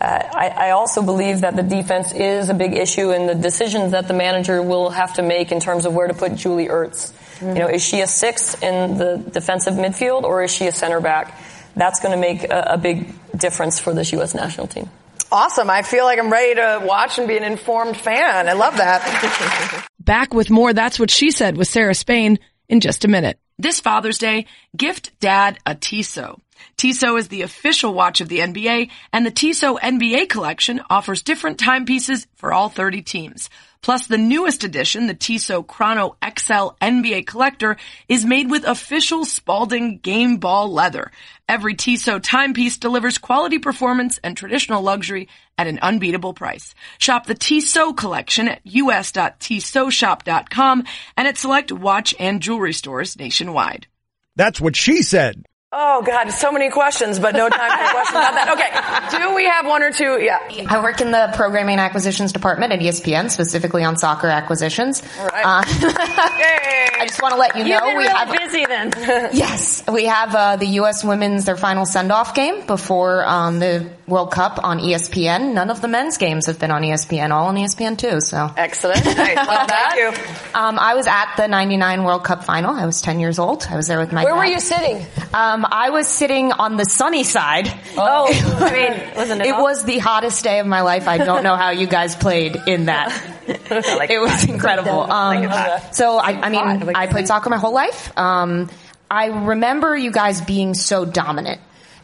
Uh, 0.00 0.04
I, 0.04 0.48
I 0.48 0.70
also 0.70 1.00
believe 1.00 1.42
that 1.42 1.54
the 1.54 1.62
defense 1.62 2.12
is 2.12 2.48
a 2.48 2.54
big 2.54 2.74
issue, 2.74 3.12
and 3.12 3.28
the 3.28 3.34
decisions 3.36 3.92
that 3.92 4.08
the 4.08 4.14
manager 4.14 4.60
will 4.60 4.90
have 4.90 5.14
to 5.14 5.22
make 5.22 5.52
in 5.52 5.60
terms 5.60 5.86
of 5.86 5.94
where 5.94 6.08
to 6.08 6.14
put 6.14 6.34
Julie 6.34 6.66
Ertz. 6.66 7.12
You 7.40 7.54
know, 7.54 7.68
is 7.68 7.84
she 7.84 8.00
a 8.00 8.06
six 8.06 8.60
in 8.62 8.98
the 8.98 9.18
defensive 9.18 9.74
midfield, 9.74 10.24
or 10.24 10.42
is 10.42 10.50
she 10.50 10.66
a 10.66 10.72
center 10.72 11.00
back? 11.00 11.38
That's 11.76 12.00
going 12.00 12.12
to 12.12 12.20
make 12.20 12.44
a, 12.44 12.70
a 12.70 12.78
big 12.78 13.12
difference 13.36 13.78
for 13.78 13.92
this 13.92 14.12
U.S. 14.12 14.34
national 14.34 14.66
team. 14.66 14.90
Awesome. 15.30 15.70
I 15.70 15.82
feel 15.82 16.04
like 16.04 16.18
I'm 16.18 16.32
ready 16.32 16.54
to 16.56 16.82
watch 16.84 17.18
and 17.18 17.26
be 17.26 17.36
an 17.36 17.42
informed 17.44 17.96
fan. 17.96 18.48
I 18.48 18.52
love 18.52 18.76
that. 18.76 19.86
Back 20.00 20.32
with 20.32 20.50
more 20.50 20.72
That's 20.72 20.98
What 20.98 21.10
She 21.10 21.30
Said 21.30 21.56
with 21.56 21.68
Sarah 21.68 21.94
Spain 21.94 22.38
in 22.68 22.80
just 22.80 23.04
a 23.04 23.08
minute. 23.08 23.38
This 23.58 23.80
Father's 23.80 24.18
Day, 24.18 24.46
gift 24.76 25.18
dad 25.18 25.58
a 25.66 25.74
Tissot. 25.74 26.40
Tissot 26.76 27.18
is 27.18 27.28
the 27.28 27.42
official 27.42 27.94
watch 27.94 28.20
of 28.20 28.28
the 28.28 28.40
NBA, 28.40 28.90
and 29.12 29.24
the 29.24 29.30
Tissot 29.30 29.80
NBA 29.80 30.28
collection 30.28 30.80
offers 30.90 31.22
different 31.22 31.58
timepieces 31.58 32.26
for 32.36 32.52
all 32.52 32.68
30 32.68 33.02
teams. 33.02 33.48
Plus, 33.86 34.08
the 34.08 34.18
newest 34.18 34.64
edition, 34.64 35.06
the 35.06 35.14
Tissot 35.14 35.68
Chrono 35.68 36.16
XL 36.24 36.70
NBA 36.82 37.24
Collector, 37.24 37.76
is 38.08 38.24
made 38.24 38.50
with 38.50 38.64
official 38.64 39.24
Spalding 39.24 39.98
game 39.98 40.38
ball 40.38 40.72
leather. 40.72 41.12
Every 41.48 41.76
Tissot 41.76 42.24
timepiece 42.24 42.78
delivers 42.78 43.18
quality 43.18 43.60
performance 43.60 44.18
and 44.24 44.36
traditional 44.36 44.82
luxury 44.82 45.28
at 45.56 45.68
an 45.68 45.78
unbeatable 45.80 46.34
price. 46.34 46.74
Shop 46.98 47.26
the 47.26 47.36
Tissot 47.36 47.96
collection 47.96 48.48
at 48.48 48.62
us.tissotshop.com 48.66 50.84
and 51.16 51.28
at 51.28 51.38
select 51.38 51.70
watch 51.70 52.12
and 52.18 52.42
jewelry 52.42 52.72
stores 52.72 53.16
nationwide. 53.16 53.86
That's 54.34 54.60
what 54.60 54.74
she 54.74 55.02
said. 55.02 55.46
Oh 55.72 56.00
God, 56.02 56.30
so 56.30 56.52
many 56.52 56.70
questions, 56.70 57.18
but 57.18 57.34
no 57.34 57.48
time 57.48 57.70
for 57.70 57.90
questions 57.92 58.18
about 58.18 58.34
that. 58.34 59.10
Okay, 59.10 59.18
do 59.18 59.34
we 59.34 59.46
have 59.46 59.66
one 59.66 59.82
or 59.82 59.90
two? 59.90 60.20
Yeah. 60.20 60.38
I 60.68 60.80
work 60.80 61.00
in 61.00 61.10
the 61.10 61.32
programming 61.34 61.80
acquisitions 61.80 62.32
department 62.32 62.72
at 62.72 62.78
ESPN, 62.78 63.30
specifically 63.30 63.82
on 63.82 63.96
soccer 63.96 64.28
acquisitions. 64.28 65.02
All 65.18 65.26
right. 65.26 65.44
Uh, 65.44 65.64
I 65.66 67.04
just 67.08 67.20
want 67.20 67.34
to 67.34 67.40
let 67.40 67.56
you 67.56 67.64
know 67.64 67.70
You've 67.70 67.82
been 67.82 67.96
we 67.96 68.04
really 68.04 68.14
have 68.14 68.38
busy 68.38 68.64
then. 68.64 68.92
yes, 69.34 69.82
we 69.88 70.04
have 70.04 70.34
uh, 70.36 70.56
the 70.56 70.66
U.S. 70.66 71.02
women's 71.02 71.46
their 71.46 71.56
final 71.56 71.84
send 71.84 72.12
off 72.12 72.36
game 72.36 72.64
before 72.66 73.26
um, 73.26 73.58
the 73.58 73.90
World 74.06 74.30
Cup 74.30 74.60
on 74.62 74.78
ESPN. 74.78 75.52
None 75.52 75.68
of 75.68 75.80
the 75.80 75.88
men's 75.88 76.16
games 76.16 76.46
have 76.46 76.58
been 76.60 76.70
on 76.70 76.82
ESPN, 76.82 77.30
all 77.30 77.46
on 77.48 77.56
ESPN 77.56 77.98
too. 77.98 78.20
So 78.20 78.50
excellent. 78.56 79.04
Nice. 79.04 79.36
Well, 79.46 79.66
thank 79.66 79.96
you. 79.96 80.08
Um, 80.54 80.78
I 80.78 80.94
was 80.94 81.06
at 81.06 81.34
the 81.36 81.46
'99 81.48 82.04
World 82.04 82.24
Cup 82.24 82.44
final. 82.44 82.74
I 82.74 82.86
was 82.86 83.00
10 83.02 83.20
years 83.20 83.38
old. 83.38 83.66
I 83.68 83.76
was 83.76 83.86
there 83.86 83.98
with 83.98 84.12
my. 84.12 84.24
Where 84.24 84.32
dad. 84.34 84.38
were 84.38 84.44
you 84.46 84.60
sitting? 84.60 84.96
Um, 85.34 85.66
I 85.70 85.90
was 85.90 86.08
sitting 86.08 86.52
on 86.52 86.76
the 86.76 86.84
sunny 86.84 87.24
side. 87.24 87.72
Oh, 87.96 88.26
I 88.60 88.72
mean, 88.72 89.14
wasn't 89.16 89.40
it? 89.42 89.48
It 89.48 89.54
all- 89.54 89.62
was 89.62 89.84
the 89.84 89.98
hottest 89.98 90.42
day 90.44 90.58
of 90.60 90.66
my 90.66 90.80
life. 90.82 91.06
I 91.08 91.18
don't 91.18 91.42
know 91.42 91.56
how 91.56 91.70
you 91.70 91.86
guys 91.86 92.16
played 92.16 92.56
in 92.66 92.86
that. 92.86 93.12
it 93.46 94.20
was 94.20 94.48
incredible. 94.48 95.00
Um, 95.00 95.48
so 95.92 96.16
I, 96.18 96.30
I 96.32 96.48
mean, 96.48 96.94
I 96.94 97.06
played 97.06 97.26
soccer 97.26 97.50
my 97.50 97.58
whole 97.58 97.74
life. 97.74 98.16
Um, 98.18 98.70
I 99.10 99.26
remember 99.26 99.96
you 99.96 100.10
guys 100.10 100.40
being 100.40 100.74
so 100.74 101.04
dominant. 101.04 101.60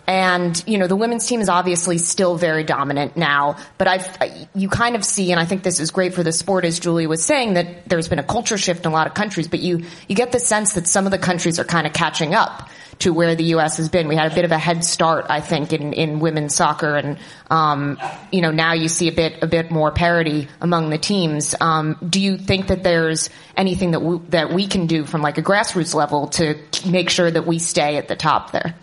And, 0.06 0.62
you 0.66 0.78
know, 0.78 0.86
the 0.86 0.96
women's 0.96 1.26
team 1.26 1.40
is 1.40 1.48
obviously 1.48 1.98
still 1.98 2.36
very 2.36 2.64
dominant 2.64 3.16
now, 3.16 3.56
but 3.78 3.86
I've, 3.86 4.48
you 4.54 4.68
kind 4.68 4.96
of 4.96 5.04
see, 5.04 5.30
and 5.30 5.40
I 5.40 5.44
think 5.44 5.62
this 5.62 5.78
is 5.78 5.90
great 5.90 6.12
for 6.12 6.22
the 6.22 6.32
sport, 6.32 6.64
as 6.64 6.80
Julie 6.80 7.06
was 7.06 7.24
saying, 7.24 7.54
that 7.54 7.88
there's 7.88 8.08
been 8.08 8.18
a 8.18 8.24
culture 8.24 8.58
shift 8.58 8.84
in 8.84 8.90
a 8.90 8.94
lot 8.94 9.06
of 9.06 9.14
countries, 9.14 9.46
but 9.46 9.60
you, 9.60 9.84
you 10.08 10.16
get 10.16 10.32
the 10.32 10.40
sense 10.40 10.72
that 10.74 10.88
some 10.88 11.06
of 11.06 11.12
the 11.12 11.18
countries 11.18 11.60
are 11.60 11.64
kind 11.64 11.86
of 11.86 11.92
catching 11.92 12.34
up 12.34 12.68
to 13.02 13.12
where 13.12 13.34
the 13.34 13.44
U.S. 13.44 13.78
has 13.78 13.88
been. 13.88 14.06
We 14.08 14.16
had 14.16 14.30
a 14.30 14.34
bit 14.34 14.44
of 14.44 14.52
a 14.52 14.58
head 14.58 14.84
start, 14.84 15.26
I 15.28 15.40
think, 15.40 15.72
in, 15.72 15.92
in 15.92 16.20
women's 16.20 16.54
soccer, 16.54 16.96
and 16.96 17.18
um, 17.50 17.98
you 18.30 18.40
know 18.40 18.50
now 18.50 18.74
you 18.74 18.88
see 18.88 19.08
a 19.08 19.12
bit 19.12 19.42
a 19.42 19.46
bit 19.46 19.70
more 19.70 19.90
parity 19.90 20.48
among 20.60 20.90
the 20.90 20.98
teams. 20.98 21.54
Um, 21.60 21.96
do 22.08 22.20
you 22.20 22.38
think 22.38 22.68
that 22.68 22.82
there's 22.82 23.28
anything 23.56 23.92
that 23.92 24.00
we, 24.00 24.18
that 24.28 24.52
we 24.52 24.66
can 24.66 24.86
do 24.86 25.04
from 25.04 25.20
like 25.20 25.38
a 25.38 25.42
grassroots 25.42 25.94
level 25.94 26.28
to 26.28 26.56
make 26.86 27.10
sure 27.10 27.30
that 27.30 27.46
we 27.46 27.58
stay 27.58 27.96
at 27.96 28.08
the 28.08 28.16
top 28.16 28.52
there? 28.52 28.74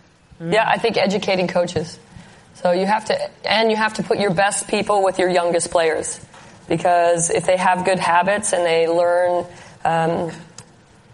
Yeah, 0.42 0.68
I 0.68 0.78
think 0.78 0.98
educating 0.98 1.48
coaches. 1.48 2.00
So 2.56 2.72
you 2.72 2.86
have 2.86 3.06
to, 3.06 3.50
and 3.50 3.72
you 3.72 3.78
have 3.78 3.96
to 3.96 4.04
put 4.04 4.20
your 4.20 4.34
best 4.34 4.68
people 4.68 5.04
with 5.04 5.20
your 5.20 5.30
youngest 5.30 5.72
players. 5.72 6.20
Because 6.68 7.30
if 7.30 7.46
they 7.46 7.58
have 7.58 7.86
good 7.86 8.00
habits 8.00 8.54
and 8.54 8.66
they 8.66 8.88
learn 8.88 9.46
um, 9.84 10.32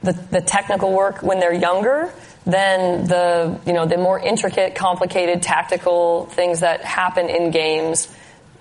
the, 0.03 0.13
the 0.31 0.41
technical 0.41 0.91
work 0.91 1.23
when 1.23 1.39
they're 1.39 1.53
younger, 1.53 2.13
then 2.45 3.07
the, 3.07 3.59
you 3.65 3.73
know, 3.73 3.85
the 3.85 3.97
more 3.97 4.19
intricate, 4.19 4.75
complicated, 4.75 5.41
tactical 5.41 6.25
things 6.27 6.59
that 6.59 6.81
happen 6.81 7.29
in 7.29 7.51
games, 7.51 8.13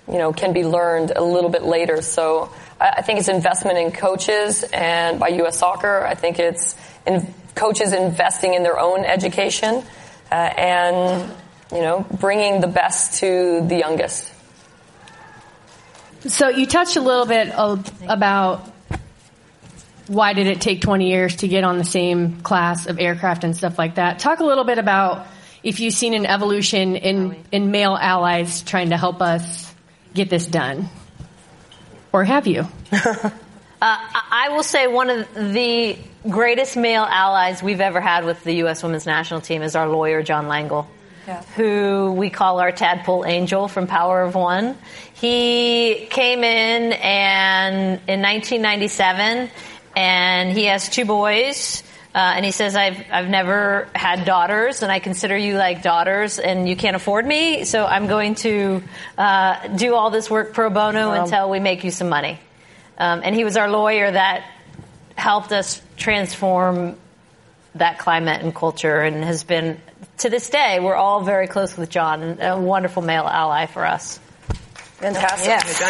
you 0.09 0.19
know, 0.19 0.33
can 0.33 0.53
be 0.53 0.65
learned 0.65 1.13
a 1.15 1.23
little 1.23 1.51
bit 1.51 1.63
later. 1.63 2.01
So 2.01 2.51
I, 2.81 2.95
I 2.99 3.03
think 3.03 3.19
it's 3.19 3.29
investment 3.29 3.79
in 3.79 3.93
coaches 3.93 4.63
and 4.73 5.19
by 5.19 5.29
U.S. 5.29 5.59
Soccer, 5.59 6.05
I 6.07 6.15
think 6.15 6.39
it's 6.39 6.77
in 7.07 7.27
coaches 7.55 7.93
investing 7.93 8.55
in 8.55 8.63
their 8.63 8.79
own 8.79 9.05
education 9.05 9.85
uh, 10.35 10.37
and 10.37 11.33
you 11.71 11.81
know 11.81 12.05
bringing 12.19 12.61
the 12.61 12.67
best 12.67 13.21
to 13.21 13.65
the 13.67 13.77
youngest. 13.77 14.33
So 16.27 16.49
you 16.49 16.67
touched 16.67 16.97
a 16.97 17.01
little 17.01 17.27
bit 17.27 17.51
of, 17.51 17.89
about 18.09 18.69
why 20.09 20.33
did 20.33 20.47
it 20.47 20.61
take 20.61 20.81
20 20.81 21.09
years 21.09 21.37
to 21.37 21.49
get 21.49 21.63
on 21.63 21.79
the 21.79 21.85
same 21.85 22.41
class 22.41 22.87
of 22.87 22.99
aircraft 22.99 23.45
and 23.45 23.57
stuff 23.57 23.79
like 23.79 23.97
that. 23.97 24.19
Talk 24.19 24.41
a 24.41 24.45
little 24.45 24.65
bit 24.65 24.79
about 24.79 25.27
if 25.63 25.81
you've 25.81 25.95
seen 25.95 26.15
an 26.15 26.27
evolution 26.27 26.97
in, 26.97 27.37
in 27.53 27.71
male 27.71 27.97
allies 28.01 28.63
trying 28.63 28.91
to 28.91 28.97
help 28.97 29.21
us 29.21 29.73
get 30.15 30.31
this 30.31 30.47
done. 30.47 30.89
Or 32.13 32.25
have 32.25 32.47
you? 32.47 32.67
Uh, 33.85 33.99
I 34.31 34.49
will 34.49 34.63
say 34.63 34.87
one 34.87 35.11
of 35.11 35.35
the 35.35 35.99
greatest 36.27 36.75
male 36.75 37.03
allies 37.03 37.63
we've 37.63 37.83
ever 37.83 38.01
had 38.01 38.25
with 38.25 38.43
the 38.43 38.55
U.S. 38.65 38.83
women's 38.83 39.05
national 39.05 39.43
team 39.43 39.61
is 39.61 39.77
our 39.77 39.87
lawyer, 39.87 40.23
John 40.23 40.47
Langel. 40.47 40.87
Who 41.57 42.13
we 42.13 42.31
call 42.31 42.61
our 42.61 42.73
tadpole 42.73 43.27
angel 43.27 43.69
from 43.69 43.87
Power 43.87 44.23
of 44.23 44.35
One. 44.35 44.79
He 45.13 46.07
came 46.09 46.45
in 46.45 46.93
and 46.93 48.01
in 48.09 48.23
1997, 48.23 49.51
and 49.95 50.57
he 50.57 50.65
has 50.65 50.89
two 50.89 51.05
boys. 51.05 51.83
Uh, 52.15 52.33
and 52.37 52.43
he 52.43 52.53
says, 52.53 52.77
I've, 52.77 53.05
I've 53.13 53.29
never 53.29 53.89
had 53.95 54.25
daughters, 54.25 54.83
and 54.83 54.91
I 54.91 54.99
consider 54.99 55.37
you 55.37 55.59
like 55.59 55.83
daughters, 55.83 56.39
and 56.39 56.67
you 56.67 56.75
can't 56.75 56.97
afford 56.97 57.27
me, 57.27 57.65
so 57.65 57.85
I'm 57.85 58.07
going 58.07 58.37
to 58.37 58.83
uh, 59.19 59.69
do 59.69 59.95
all 59.95 60.09
this 60.09 60.31
work 60.31 60.55
pro 60.55 60.71
bono 60.71 61.11
until 61.11 61.51
we 61.51 61.61
make 61.61 61.85
you 61.85 61.91
some 61.91 62.09
money. 62.09 62.41
Um, 62.99 63.23
and 63.25 63.35
he 63.35 63.45
was 63.45 63.57
our 63.57 63.69
lawyer 63.69 64.11
that 64.11 64.45
helped 65.17 65.53
us 65.53 65.83
transform 65.97 66.97
that 67.75 67.99
climate 67.99 68.43
and 68.43 68.55
culture 68.55 69.01
and 69.01 69.25
has 69.25 69.43
been, 69.43 69.81
to 70.19 70.31
this 70.31 70.49
day, 70.49 70.79
we're 70.81 70.95
all 70.95 71.23
very 71.23 71.49
close 71.49 71.77
with 71.77 71.91
John, 71.91 72.41
a 72.41 72.59
wonderful 72.59 73.03
male 73.03 73.27
ally 73.27 73.67
for 73.67 73.85
us. 73.85 74.19
Fantastic. 74.99 75.47
Yes. 75.47 75.81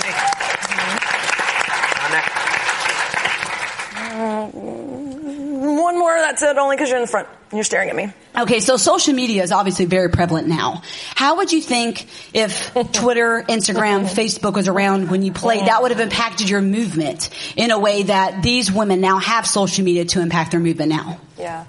One 4.14 5.98
more, 5.98 6.13
that's 6.24 6.42
it, 6.42 6.56
only 6.58 6.76
because 6.76 6.88
you're 6.88 6.98
in 6.98 7.04
the 7.04 7.10
front. 7.10 7.28
and 7.50 7.58
You're 7.58 7.64
staring 7.64 7.88
at 7.90 7.96
me. 7.96 8.12
Okay, 8.36 8.60
so 8.60 8.76
social 8.76 9.14
media 9.14 9.42
is 9.42 9.52
obviously 9.52 9.84
very 9.84 10.10
prevalent 10.10 10.48
now. 10.48 10.82
How 11.14 11.36
would 11.36 11.52
you 11.52 11.60
think 11.60 12.06
if 12.32 12.72
Twitter, 12.92 13.44
Instagram, 13.48 14.04
Facebook 14.06 14.54
was 14.54 14.66
around 14.68 15.10
when 15.10 15.22
you 15.22 15.32
played, 15.32 15.66
that 15.66 15.82
would 15.82 15.90
have 15.92 16.00
impacted 16.00 16.48
your 16.48 16.60
movement 16.62 17.30
in 17.56 17.70
a 17.70 17.78
way 17.78 18.02
that 18.04 18.42
these 18.42 18.72
women 18.72 19.00
now 19.00 19.18
have 19.18 19.46
social 19.46 19.84
media 19.84 20.04
to 20.06 20.20
impact 20.20 20.50
their 20.50 20.60
movement 20.60 20.90
now? 20.90 21.20
Yeah. 21.38 21.64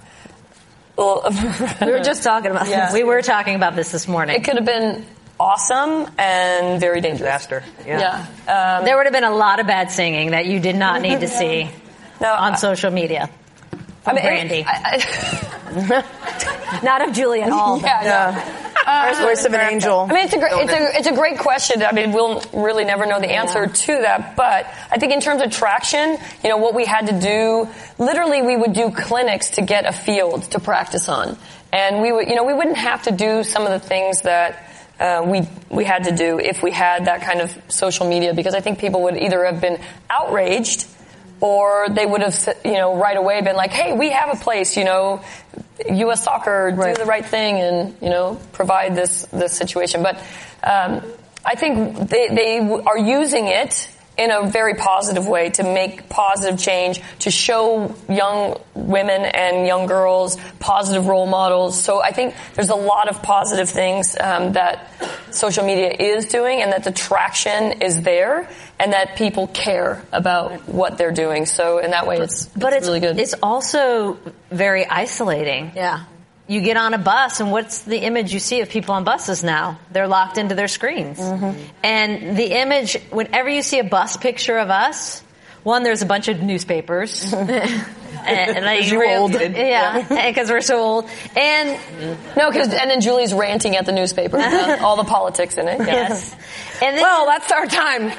Well, 0.96 1.22
we 1.82 1.90
were 1.92 2.00
just 2.02 2.22
talking 2.22 2.50
about 2.50 2.68
Yeah. 2.68 2.86
this. 2.86 2.94
We 2.94 3.04
were 3.04 3.22
talking 3.22 3.54
about 3.54 3.76
this 3.76 3.92
this 3.92 4.08
morning. 4.08 4.34
It 4.36 4.44
could 4.44 4.56
have 4.56 4.64
been 4.64 5.04
awesome 5.38 6.10
and 6.18 6.80
very 6.80 7.00
dangerous. 7.02 7.20
Disaster. 7.20 7.62
Yeah. 7.86 8.26
Um, 8.48 8.84
there 8.86 8.96
would 8.96 9.04
have 9.06 9.12
been 9.12 9.24
a 9.24 9.34
lot 9.34 9.60
of 9.60 9.66
bad 9.66 9.90
singing 9.90 10.30
that 10.30 10.46
you 10.46 10.58
did 10.58 10.76
not 10.76 11.02
need 11.02 11.20
to 11.20 11.28
see 11.40 11.68
on 12.20 12.56
social 12.56 12.90
media. 12.90 13.28
From 14.06 14.18
I 14.18 14.22
mean, 14.22 14.48
Brandi. 14.48 14.64
I- 14.68 15.66
not 16.84 17.08
of 17.08 17.12
Julie 17.12 17.42
at 17.42 17.50
all. 17.50 17.80
Yeah, 17.80 18.02
no. 18.04 19.08
First 19.08 19.20
voice 19.20 19.44
of 19.44 19.52
an 19.52 19.68
angel. 19.68 20.06
I 20.08 20.14
mean, 20.14 20.26
it's 20.26 20.34
a, 20.34 20.38
great, 20.38 20.52
it's 20.52 20.72
a 20.72 20.98
it's 20.98 21.06
a 21.08 21.12
great 21.12 21.40
question. 21.40 21.82
I 21.82 21.90
mean, 21.90 22.12
we'll 22.12 22.40
really 22.52 22.84
never 22.84 23.04
know 23.04 23.18
the 23.18 23.32
answer 23.32 23.66
to 23.66 23.86
that. 23.86 24.36
But 24.36 24.66
I 24.92 24.98
think 24.98 25.12
in 25.12 25.20
terms 25.20 25.42
of 25.42 25.50
traction, 25.50 26.18
you 26.44 26.50
know, 26.50 26.58
what 26.58 26.72
we 26.72 26.86
had 26.86 27.08
to 27.08 27.18
do, 27.18 27.68
literally, 27.98 28.42
we 28.42 28.56
would 28.56 28.74
do 28.74 28.92
clinics 28.92 29.50
to 29.50 29.62
get 29.62 29.86
a 29.86 29.92
field 29.92 30.44
to 30.52 30.60
practice 30.60 31.08
on, 31.08 31.36
and 31.72 32.00
we 32.00 32.12
would, 32.12 32.28
you 32.28 32.36
know, 32.36 32.44
we 32.44 32.54
wouldn't 32.54 32.76
have 32.76 33.02
to 33.02 33.10
do 33.10 33.42
some 33.42 33.66
of 33.66 33.70
the 33.70 33.80
things 33.80 34.22
that. 34.22 34.62
Uh, 34.98 35.22
we 35.26 35.46
we 35.68 35.84
had 35.84 36.04
to 36.04 36.16
do 36.16 36.38
if 36.38 36.62
we 36.62 36.70
had 36.70 37.04
that 37.04 37.20
kind 37.20 37.42
of 37.42 37.54
social 37.68 38.08
media 38.08 38.32
because 38.32 38.54
I 38.54 38.60
think 38.60 38.78
people 38.78 39.02
would 39.02 39.18
either 39.18 39.44
have 39.44 39.60
been 39.60 39.78
outraged 40.08 40.86
or 41.40 41.88
they 41.90 42.06
would 42.06 42.22
have, 42.22 42.48
you 42.64 42.74
know, 42.74 42.96
right 42.96 43.16
away 43.16 43.40
been 43.42 43.56
like, 43.56 43.72
"Hey, 43.72 43.92
we 43.92 44.10
have 44.10 44.30
a 44.30 44.42
place, 44.42 44.76
you 44.76 44.84
know, 44.84 45.22
U.S. 45.90 46.24
Soccer, 46.24 46.70
do 46.70 46.94
the 46.94 47.04
right 47.06 47.24
thing, 47.24 47.60
and 47.60 47.96
you 48.00 48.10
know, 48.10 48.40
provide 48.52 48.94
this 48.96 49.26
this 49.26 49.52
situation." 49.52 50.02
But 50.02 50.16
um, 50.62 51.02
I 51.44 51.54
think 51.54 52.08
they 52.10 52.28
they 52.28 52.58
are 52.58 52.98
using 52.98 53.48
it 53.48 53.88
in 54.18 54.30
a 54.30 54.48
very 54.48 54.74
positive 54.74 55.26
way 55.26 55.50
to 55.50 55.62
make 55.62 56.08
positive 56.08 56.58
change, 56.58 57.00
to 57.20 57.30
show 57.30 57.94
young 58.08 58.58
women 58.74 59.22
and 59.22 59.66
young 59.66 59.86
girls 59.86 60.36
positive 60.58 61.06
role 61.06 61.26
models. 61.26 61.82
So 61.82 62.02
I 62.02 62.12
think 62.12 62.34
there's 62.54 62.70
a 62.70 62.76
lot 62.76 63.08
of 63.08 63.22
positive 63.22 63.68
things 63.68 64.16
um, 64.18 64.52
that 64.52 64.90
social 65.30 65.64
media 65.64 65.90
is 65.90 66.26
doing 66.26 66.62
and 66.62 66.72
that 66.72 66.84
the 66.84 66.92
traction 66.92 67.82
is 67.82 68.02
there 68.02 68.48
and 68.78 68.92
that 68.92 69.16
people 69.16 69.46
care 69.48 70.02
about 70.12 70.68
what 70.68 70.98
they're 70.98 71.12
doing. 71.12 71.46
So 71.46 71.78
in 71.78 71.90
that 71.90 72.06
way, 72.06 72.18
it's, 72.18 72.46
but 72.46 72.72
it's, 72.72 72.86
really 72.86 73.00
good. 73.00 73.18
It's 73.18 73.34
also 73.42 74.18
very 74.50 74.86
isolating. 74.86 75.72
Yeah. 75.74 76.04
You 76.48 76.60
get 76.60 76.76
on 76.76 76.94
a 76.94 76.98
bus, 76.98 77.40
and 77.40 77.50
what's 77.50 77.82
the 77.82 77.98
image 77.98 78.32
you 78.32 78.38
see 78.38 78.60
of 78.60 78.68
people 78.68 78.94
on 78.94 79.02
buses 79.02 79.42
now? 79.42 79.80
They're 79.90 80.06
locked 80.06 80.38
into 80.38 80.54
their 80.54 80.68
screens. 80.68 81.18
Mm-hmm. 81.18 81.60
And 81.82 82.36
the 82.36 82.60
image, 82.60 82.96
whenever 83.10 83.48
you 83.48 83.62
see 83.62 83.80
a 83.80 83.84
bus 83.84 84.16
picture 84.16 84.56
of 84.58 84.70
us, 84.70 85.24
one, 85.64 85.82
there's 85.82 86.02
a 86.02 86.06
bunch 86.06 86.28
of 86.28 86.40
newspapers. 86.40 87.32
and, 87.32 87.50
and 87.50 88.64
like, 88.64 88.88
You're 88.88 89.00
real- 89.00 89.22
old. 89.22 89.32
Yeah, 89.32 90.06
because 90.28 90.48
we're 90.54 90.60
so 90.60 90.78
old. 90.78 91.10
And 91.36 91.76
no, 92.36 92.52
because 92.52 92.72
and 92.72 92.88
then 92.88 93.00
Julie's 93.00 93.34
ranting 93.34 93.74
at 93.74 93.84
the 93.84 93.90
newspaper, 93.90 94.38
uh, 94.38 94.78
all 94.82 94.96
the 94.96 95.02
politics 95.02 95.58
in 95.58 95.66
it. 95.66 95.80
Yeah. 95.80 95.86
Yes. 95.86 96.32
And 96.80 96.96
then, 96.96 97.02
well, 97.02 97.26
that's 97.26 97.50
our 97.50 97.66
time. 97.66 98.02
and 98.02 98.12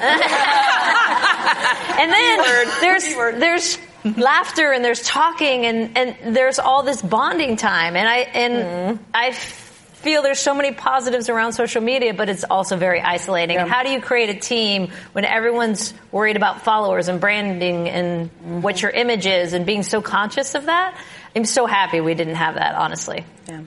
then 2.12 2.38
there's 2.82 3.06
there's 3.38 3.78
laughter 4.16 4.72
and 4.72 4.84
there's 4.84 5.02
talking 5.02 5.66
and 5.66 5.96
and 5.96 6.36
there's 6.36 6.58
all 6.58 6.82
this 6.82 7.02
bonding 7.02 7.56
time 7.56 7.96
and 7.96 8.08
I 8.08 8.16
and 8.18 8.54
mm-hmm. 8.96 9.04
I 9.12 9.32
feel 9.32 10.22
there's 10.22 10.38
so 10.38 10.54
many 10.54 10.72
positives 10.72 11.28
around 11.28 11.52
social 11.52 11.82
media 11.82 12.14
but 12.14 12.28
it's 12.28 12.44
also 12.44 12.76
very 12.76 13.00
isolating 13.00 13.56
and 13.56 13.68
how 13.68 13.82
do 13.82 13.90
you 13.90 14.00
create 14.00 14.30
a 14.30 14.38
team 14.38 14.90
when 15.12 15.24
everyone's 15.24 15.92
worried 16.12 16.36
about 16.36 16.62
followers 16.62 17.08
and 17.08 17.20
branding 17.20 17.88
and 17.88 18.30
mm-hmm. 18.30 18.60
what 18.60 18.80
your 18.80 18.92
image 18.92 19.26
is 19.26 19.52
and 19.52 19.66
being 19.66 19.82
so 19.82 20.00
conscious 20.00 20.54
of 20.54 20.66
that 20.66 20.96
I'm 21.34 21.44
so 21.44 21.66
happy 21.66 22.00
we 22.00 22.14
didn't 22.14 22.36
have 22.36 22.54
that 22.54 22.76
honestly 22.76 23.24
yeah. 23.48 23.62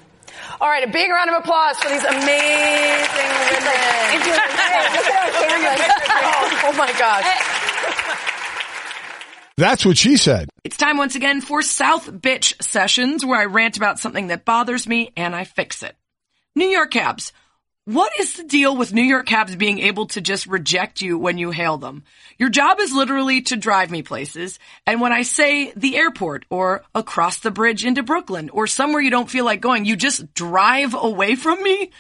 All 0.59 0.67
right, 0.69 0.87
a 0.87 0.91
big 0.91 1.09
round 1.09 1.29
of 1.29 1.37
applause 1.37 1.75
for 1.77 1.89
these 1.89 2.03
amazing 2.03 3.31
women. 3.49 3.81
Look 4.21 4.37
at 4.69 5.17
our 5.17 5.31
cameras. 5.41 5.81
oh, 6.09 6.61
oh 6.65 6.73
my 6.77 6.91
gosh. 6.99 7.70
That's 9.61 9.85
what 9.85 9.95
she 9.95 10.17
said. 10.17 10.49
It's 10.63 10.75
time 10.75 10.97
once 10.97 11.13
again 11.13 11.39
for 11.39 11.61
South 11.61 12.11
Bitch 12.11 12.59
Sessions, 12.63 13.23
where 13.23 13.39
I 13.39 13.45
rant 13.45 13.77
about 13.77 13.99
something 13.99 14.27
that 14.27 14.43
bothers 14.43 14.87
me 14.87 15.11
and 15.15 15.35
I 15.35 15.43
fix 15.43 15.83
it. 15.83 15.95
New 16.55 16.65
York 16.65 16.89
cabs. 16.89 17.31
What 17.85 18.11
is 18.19 18.33
the 18.33 18.43
deal 18.43 18.75
with 18.75 18.91
New 18.91 19.03
York 19.03 19.27
cabs 19.27 19.55
being 19.55 19.77
able 19.77 20.07
to 20.07 20.21
just 20.21 20.47
reject 20.47 21.03
you 21.03 21.15
when 21.19 21.37
you 21.37 21.51
hail 21.51 21.77
them? 21.77 22.05
Your 22.39 22.49
job 22.49 22.79
is 22.79 22.91
literally 22.91 23.43
to 23.43 23.55
drive 23.55 23.91
me 23.91 24.01
places. 24.01 24.57
And 24.87 24.99
when 24.99 25.13
I 25.13 25.21
say 25.21 25.71
the 25.75 25.95
airport 25.95 26.45
or 26.49 26.83
across 26.95 27.37
the 27.37 27.51
bridge 27.51 27.85
into 27.85 28.01
Brooklyn 28.01 28.49
or 28.49 28.65
somewhere 28.65 29.01
you 29.01 29.11
don't 29.11 29.29
feel 29.29 29.45
like 29.45 29.61
going, 29.61 29.85
you 29.85 29.95
just 29.95 30.33
drive 30.33 30.95
away 30.95 31.35
from 31.35 31.61
me? 31.61 31.91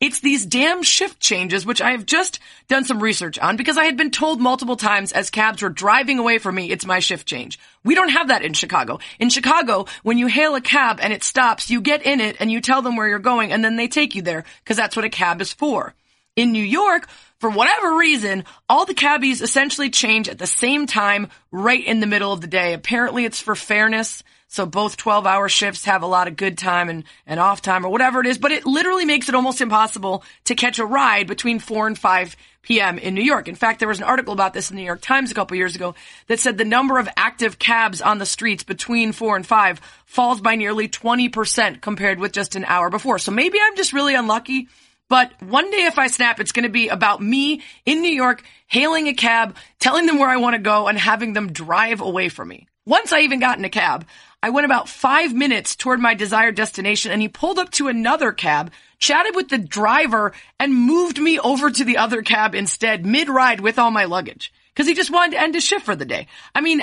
It's 0.00 0.20
these 0.20 0.46
damn 0.46 0.84
shift 0.84 1.18
changes, 1.18 1.66
which 1.66 1.82
I 1.82 1.90
have 1.90 2.06
just 2.06 2.38
done 2.68 2.84
some 2.84 3.02
research 3.02 3.36
on 3.36 3.56
because 3.56 3.76
I 3.76 3.84
had 3.84 3.96
been 3.96 4.12
told 4.12 4.40
multiple 4.40 4.76
times 4.76 5.10
as 5.10 5.28
cabs 5.28 5.60
were 5.60 5.70
driving 5.70 6.20
away 6.20 6.38
from 6.38 6.54
me, 6.54 6.70
it's 6.70 6.86
my 6.86 7.00
shift 7.00 7.26
change. 7.26 7.58
We 7.82 7.96
don't 7.96 8.10
have 8.10 8.28
that 8.28 8.42
in 8.42 8.52
Chicago. 8.52 9.00
In 9.18 9.28
Chicago, 9.28 9.86
when 10.04 10.16
you 10.16 10.28
hail 10.28 10.54
a 10.54 10.60
cab 10.60 11.00
and 11.02 11.12
it 11.12 11.24
stops, 11.24 11.68
you 11.68 11.80
get 11.80 12.06
in 12.06 12.20
it 12.20 12.36
and 12.38 12.50
you 12.50 12.60
tell 12.60 12.80
them 12.80 12.94
where 12.94 13.08
you're 13.08 13.18
going 13.18 13.50
and 13.50 13.64
then 13.64 13.74
they 13.74 13.88
take 13.88 14.14
you 14.14 14.22
there 14.22 14.44
because 14.62 14.76
that's 14.76 14.94
what 14.94 15.04
a 15.04 15.10
cab 15.10 15.40
is 15.40 15.52
for. 15.52 15.94
In 16.36 16.52
New 16.52 16.62
York, 16.62 17.08
for 17.38 17.50
whatever 17.50 17.96
reason, 17.96 18.44
all 18.68 18.84
the 18.84 18.94
cabbies 18.94 19.42
essentially 19.42 19.90
change 19.90 20.28
at 20.28 20.38
the 20.38 20.46
same 20.46 20.86
time 20.86 21.28
right 21.52 21.84
in 21.84 22.00
the 22.00 22.06
middle 22.06 22.32
of 22.32 22.40
the 22.40 22.46
day. 22.46 22.74
Apparently 22.74 23.24
it's 23.24 23.40
for 23.40 23.54
fairness. 23.54 24.22
So 24.50 24.64
both 24.64 24.96
12 24.96 25.26
hour 25.26 25.48
shifts 25.48 25.84
have 25.84 26.02
a 26.02 26.06
lot 26.06 26.26
of 26.26 26.36
good 26.36 26.56
time 26.56 26.88
and, 26.88 27.04
and 27.26 27.38
off 27.38 27.60
time 27.60 27.84
or 27.84 27.90
whatever 27.90 28.20
it 28.20 28.26
is, 28.26 28.38
but 28.38 28.50
it 28.50 28.64
literally 28.64 29.04
makes 29.04 29.28
it 29.28 29.34
almost 29.34 29.60
impossible 29.60 30.24
to 30.44 30.54
catch 30.54 30.78
a 30.78 30.86
ride 30.86 31.26
between 31.26 31.58
4 31.58 31.86
and 31.86 31.98
5 31.98 32.36
p.m. 32.62 32.98
in 32.98 33.14
New 33.14 33.22
York. 33.22 33.46
In 33.46 33.54
fact, 33.54 33.78
there 33.78 33.88
was 33.88 33.98
an 33.98 34.04
article 34.04 34.32
about 34.32 34.54
this 34.54 34.70
in 34.70 34.76
the 34.76 34.82
New 34.82 34.86
York 34.86 35.02
Times 35.02 35.30
a 35.30 35.34
couple 35.34 35.56
years 35.56 35.76
ago 35.76 35.94
that 36.28 36.40
said 36.40 36.56
the 36.56 36.64
number 36.64 36.98
of 36.98 37.08
active 37.16 37.58
cabs 37.58 38.00
on 38.00 38.18
the 38.18 38.26
streets 38.26 38.64
between 38.64 39.12
4 39.12 39.36
and 39.36 39.46
5 39.46 39.80
falls 40.06 40.40
by 40.40 40.56
nearly 40.56 40.88
20% 40.88 41.82
compared 41.82 42.18
with 42.18 42.32
just 42.32 42.56
an 42.56 42.64
hour 42.64 42.88
before. 42.88 43.18
So 43.18 43.30
maybe 43.30 43.58
I'm 43.62 43.76
just 43.76 43.92
really 43.92 44.14
unlucky. 44.14 44.68
But 45.08 45.32
one 45.42 45.70
day 45.70 45.86
if 45.86 45.98
I 45.98 46.08
snap, 46.08 46.38
it's 46.38 46.52
going 46.52 46.64
to 46.64 46.68
be 46.68 46.88
about 46.88 47.22
me 47.22 47.62
in 47.86 48.02
New 48.02 48.10
York, 48.10 48.42
hailing 48.66 49.08
a 49.08 49.14
cab, 49.14 49.56
telling 49.78 50.06
them 50.06 50.18
where 50.18 50.28
I 50.28 50.36
want 50.36 50.54
to 50.54 50.60
go 50.60 50.86
and 50.86 50.98
having 50.98 51.32
them 51.32 51.52
drive 51.52 52.00
away 52.00 52.28
from 52.28 52.48
me. 52.48 52.68
Once 52.84 53.12
I 53.12 53.20
even 53.20 53.40
got 53.40 53.58
in 53.58 53.64
a 53.64 53.70
cab, 53.70 54.06
I 54.42 54.50
went 54.50 54.66
about 54.66 54.88
five 54.88 55.34
minutes 55.34 55.76
toward 55.76 55.98
my 55.98 56.14
desired 56.14 56.54
destination 56.54 57.10
and 57.10 57.20
he 57.20 57.28
pulled 57.28 57.58
up 57.58 57.70
to 57.72 57.88
another 57.88 58.32
cab, 58.32 58.70
chatted 58.98 59.34
with 59.34 59.48
the 59.48 59.58
driver 59.58 60.32
and 60.60 60.74
moved 60.74 61.18
me 61.18 61.38
over 61.38 61.70
to 61.70 61.84
the 61.84 61.96
other 61.96 62.22
cab 62.22 62.54
instead 62.54 63.04
mid 63.04 63.28
ride 63.28 63.60
with 63.60 63.78
all 63.78 63.90
my 63.90 64.04
luggage. 64.04 64.52
Cause 64.76 64.86
he 64.86 64.94
just 64.94 65.10
wanted 65.10 65.32
to 65.32 65.40
end 65.40 65.54
his 65.54 65.64
shift 65.64 65.84
for 65.84 65.96
the 65.96 66.04
day. 66.04 66.28
I 66.54 66.60
mean, 66.60 66.82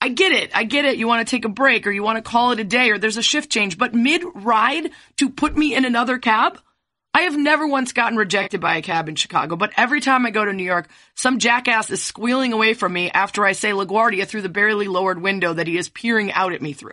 I 0.00 0.08
get 0.08 0.32
it. 0.32 0.50
I 0.54 0.64
get 0.64 0.84
it. 0.84 0.96
You 0.96 1.06
want 1.06 1.26
to 1.26 1.30
take 1.30 1.44
a 1.44 1.48
break 1.48 1.86
or 1.86 1.90
you 1.90 2.02
want 2.02 2.16
to 2.16 2.28
call 2.28 2.50
it 2.50 2.58
a 2.58 2.64
day 2.64 2.90
or 2.90 2.98
there's 2.98 3.16
a 3.16 3.22
shift 3.22 3.50
change, 3.50 3.78
but 3.78 3.94
mid 3.94 4.24
ride 4.34 4.90
to 5.18 5.30
put 5.30 5.56
me 5.56 5.74
in 5.74 5.84
another 5.84 6.18
cab? 6.18 6.58
I 7.16 7.22
have 7.22 7.38
never 7.38 7.66
once 7.66 7.94
gotten 7.94 8.18
rejected 8.18 8.60
by 8.60 8.76
a 8.76 8.82
cab 8.82 9.08
in 9.08 9.14
Chicago, 9.14 9.56
but 9.56 9.72
every 9.74 10.02
time 10.02 10.26
I 10.26 10.30
go 10.30 10.44
to 10.44 10.52
New 10.52 10.62
York, 10.62 10.86
some 11.14 11.38
jackass 11.38 11.88
is 11.88 12.02
squealing 12.02 12.52
away 12.52 12.74
from 12.74 12.92
me 12.92 13.10
after 13.10 13.42
I 13.46 13.52
say 13.52 13.70
LaGuardia 13.70 14.26
through 14.26 14.42
the 14.42 14.50
barely 14.50 14.86
lowered 14.86 15.22
window 15.22 15.54
that 15.54 15.66
he 15.66 15.78
is 15.78 15.88
peering 15.88 16.30
out 16.30 16.52
at 16.52 16.60
me 16.60 16.74
through. 16.74 16.92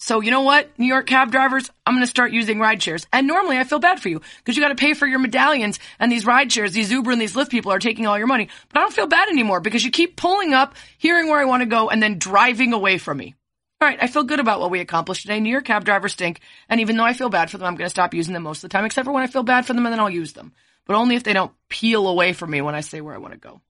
So 0.00 0.20
you 0.22 0.32
know 0.32 0.40
what, 0.40 0.76
New 0.76 0.88
York 0.88 1.06
cab 1.06 1.30
drivers, 1.30 1.70
I'm 1.86 1.94
going 1.94 2.02
to 2.02 2.10
start 2.10 2.32
using 2.32 2.58
ride 2.58 2.82
shares. 2.82 3.06
And 3.12 3.28
normally 3.28 3.56
I 3.56 3.62
feel 3.62 3.78
bad 3.78 4.00
for 4.00 4.08
you 4.08 4.22
because 4.38 4.56
you 4.56 4.62
got 4.62 4.70
to 4.70 4.74
pay 4.74 4.92
for 4.92 5.06
your 5.06 5.20
medallions 5.20 5.78
and 6.00 6.10
these 6.10 6.26
ride 6.26 6.50
shares, 6.50 6.72
these 6.72 6.90
Uber 6.90 7.12
and 7.12 7.20
these 7.20 7.36
Lyft 7.36 7.50
people 7.50 7.70
are 7.70 7.78
taking 7.78 8.08
all 8.08 8.18
your 8.18 8.26
money. 8.26 8.48
But 8.70 8.80
I 8.80 8.82
don't 8.82 8.92
feel 8.92 9.06
bad 9.06 9.28
anymore 9.28 9.60
because 9.60 9.84
you 9.84 9.92
keep 9.92 10.16
pulling 10.16 10.52
up, 10.52 10.74
hearing 10.98 11.28
where 11.28 11.38
I 11.38 11.44
want 11.44 11.60
to 11.60 11.66
go 11.66 11.90
and 11.90 12.02
then 12.02 12.18
driving 12.18 12.72
away 12.72 12.98
from 12.98 13.18
me. 13.18 13.36
All 13.80 13.88
right, 13.88 13.98
I 14.00 14.06
feel 14.06 14.24
good 14.24 14.40
about 14.40 14.60
what 14.60 14.70
we 14.70 14.80
accomplished 14.80 15.22
today. 15.22 15.40
New 15.40 15.50
York 15.50 15.64
cab 15.64 15.84
drivers 15.84 16.12
stink. 16.12 16.40
And 16.68 16.80
even 16.80 16.96
though 16.96 17.04
I 17.04 17.12
feel 17.12 17.28
bad 17.28 17.50
for 17.50 17.58
them, 17.58 17.66
I'm 17.66 17.74
going 17.74 17.86
to 17.86 17.90
stop 17.90 18.14
using 18.14 18.32
them 18.32 18.44
most 18.44 18.64
of 18.64 18.70
the 18.70 18.72
time, 18.72 18.84
except 18.84 19.04
for 19.04 19.12
when 19.12 19.22
I 19.22 19.26
feel 19.26 19.42
bad 19.42 19.66
for 19.66 19.74
them 19.74 19.84
and 19.84 19.92
then 19.92 20.00
I'll 20.00 20.08
use 20.08 20.32
them. 20.32 20.52
But 20.86 20.96
only 20.96 21.16
if 21.16 21.24
they 21.24 21.32
don't 21.32 21.52
peel 21.68 22.06
away 22.06 22.32
from 22.32 22.50
me 22.50 22.60
when 22.60 22.74
I 22.74 22.80
say 22.80 23.00
where 23.00 23.14
I 23.14 23.18
want 23.18 23.34
to 23.34 23.38
go. 23.38 23.60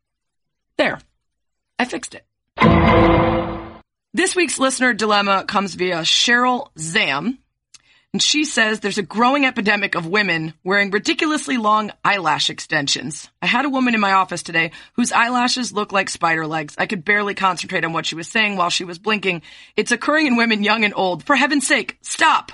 There. 0.77 1.01
I 1.79 1.85
fixed 1.85 2.15
it. 2.15 2.25
This 4.13 4.37
week's 4.37 4.61
listener 4.61 4.95
dilemma 4.95 5.45
comes 5.45 5.75
via 5.75 6.03
Cheryl 6.03 6.69
Zam. 6.79 7.39
And 8.15 8.23
she 8.23 8.45
says 8.45 8.79
there's 8.79 8.97
a 8.97 9.03
growing 9.03 9.45
epidemic 9.45 9.97
of 9.97 10.07
women 10.07 10.55
wearing 10.63 10.93
ridiculously 10.93 11.57
long 11.57 11.91
eyelash 12.05 12.49
extensions. 12.49 13.29
I 13.43 13.47
had 13.47 13.65
a 13.65 13.69
woman 13.69 13.93
in 13.93 14.01
my 14.01 14.13
office 14.13 14.45
today 14.45 14.71
whose 14.93 15.11
eyelashes 15.11 15.73
look 15.73 15.91
like 15.91 16.09
spider 16.09 16.47
legs. 16.47 16.77
I 16.79 16.87
could 16.87 17.05
barely 17.05 17.35
concentrate 17.35 17.85
on 17.85 17.93
what 17.93 18.07
she 18.07 18.15
was 18.15 18.29
saying 18.29 18.55
while 18.55 18.71
she 18.71 18.85
was 18.85 19.01
blinking. 19.01 19.43
It's 19.77 19.91
occurring 19.91 20.29
in 20.29 20.37
women 20.37 20.63
young 20.63 20.85
and 20.85 20.95
old. 20.95 21.25
For 21.25 21.35
heaven's 21.35 21.67
sake, 21.67 21.99
stop! 22.03 22.53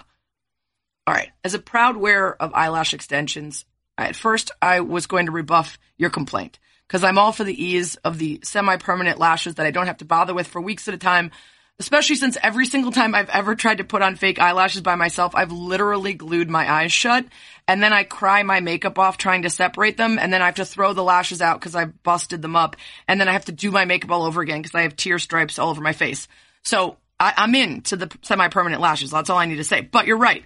All 1.06 1.12
right. 1.12 1.28
As 1.44 1.52
a 1.52 1.58
proud 1.58 1.98
wearer 1.98 2.34
of 2.40 2.54
eyelash 2.54 2.94
extensions, 2.94 3.66
at 3.98 4.16
first 4.16 4.52
I 4.62 4.80
was 4.80 5.06
going 5.06 5.26
to 5.26 5.32
rebuff 5.32 5.78
your 5.98 6.08
complaint 6.08 6.58
because 6.88 7.04
I'm 7.04 7.18
all 7.18 7.32
for 7.32 7.44
the 7.44 7.62
ease 7.62 7.96
of 7.96 8.16
the 8.16 8.40
semi-permanent 8.44 9.18
lashes 9.18 9.56
that 9.56 9.66
I 9.66 9.72
don't 9.72 9.88
have 9.88 9.98
to 9.98 10.06
bother 10.06 10.32
with 10.32 10.46
for 10.46 10.62
weeks 10.62 10.88
at 10.88 10.94
a 10.94 10.98
time. 10.98 11.32
Especially 11.80 12.16
since 12.16 12.36
every 12.42 12.66
single 12.66 12.92
time 12.92 13.14
I've 13.14 13.30
ever 13.30 13.54
tried 13.54 13.78
to 13.78 13.84
put 13.84 14.02
on 14.02 14.14
fake 14.14 14.38
eyelashes 14.38 14.82
by 14.82 14.96
myself, 14.96 15.34
I've 15.34 15.50
literally 15.50 16.12
glued 16.12 16.50
my 16.50 16.70
eyes 16.70 16.92
shut 16.92 17.24
and 17.66 17.82
then 17.82 17.90
I 17.90 18.04
cry 18.04 18.42
my 18.42 18.60
makeup 18.60 18.98
off 18.98 19.16
trying 19.16 19.42
to 19.42 19.50
separate 19.50 19.96
them 19.96 20.18
and 20.18 20.30
then 20.30 20.42
I 20.42 20.46
have 20.46 20.56
to 20.56 20.66
throw 20.66 20.92
the 20.92 21.02
lashes 21.02 21.40
out 21.40 21.58
because 21.58 21.74
I 21.74 21.86
busted 21.86 22.42
them 22.42 22.54
up 22.54 22.76
and 23.08 23.18
then 23.18 23.30
I 23.30 23.32
have 23.32 23.46
to 23.46 23.52
do 23.52 23.70
my 23.70 23.86
makeup 23.86 24.10
all 24.10 24.24
over 24.24 24.42
again 24.42 24.60
because 24.60 24.74
I 24.74 24.82
have 24.82 24.94
tear 24.94 25.18
stripes 25.18 25.58
all 25.58 25.70
over 25.70 25.80
my 25.80 25.94
face. 25.94 26.28
So 26.62 26.98
I, 27.18 27.32
I'm 27.34 27.54
in 27.54 27.80
to 27.82 27.96
the 27.96 28.14
semi-permanent 28.20 28.82
lashes. 28.82 29.10
That's 29.10 29.30
all 29.30 29.38
I 29.38 29.46
need 29.46 29.56
to 29.56 29.64
say. 29.64 29.80
But 29.80 30.06
you're 30.06 30.18
right. 30.18 30.44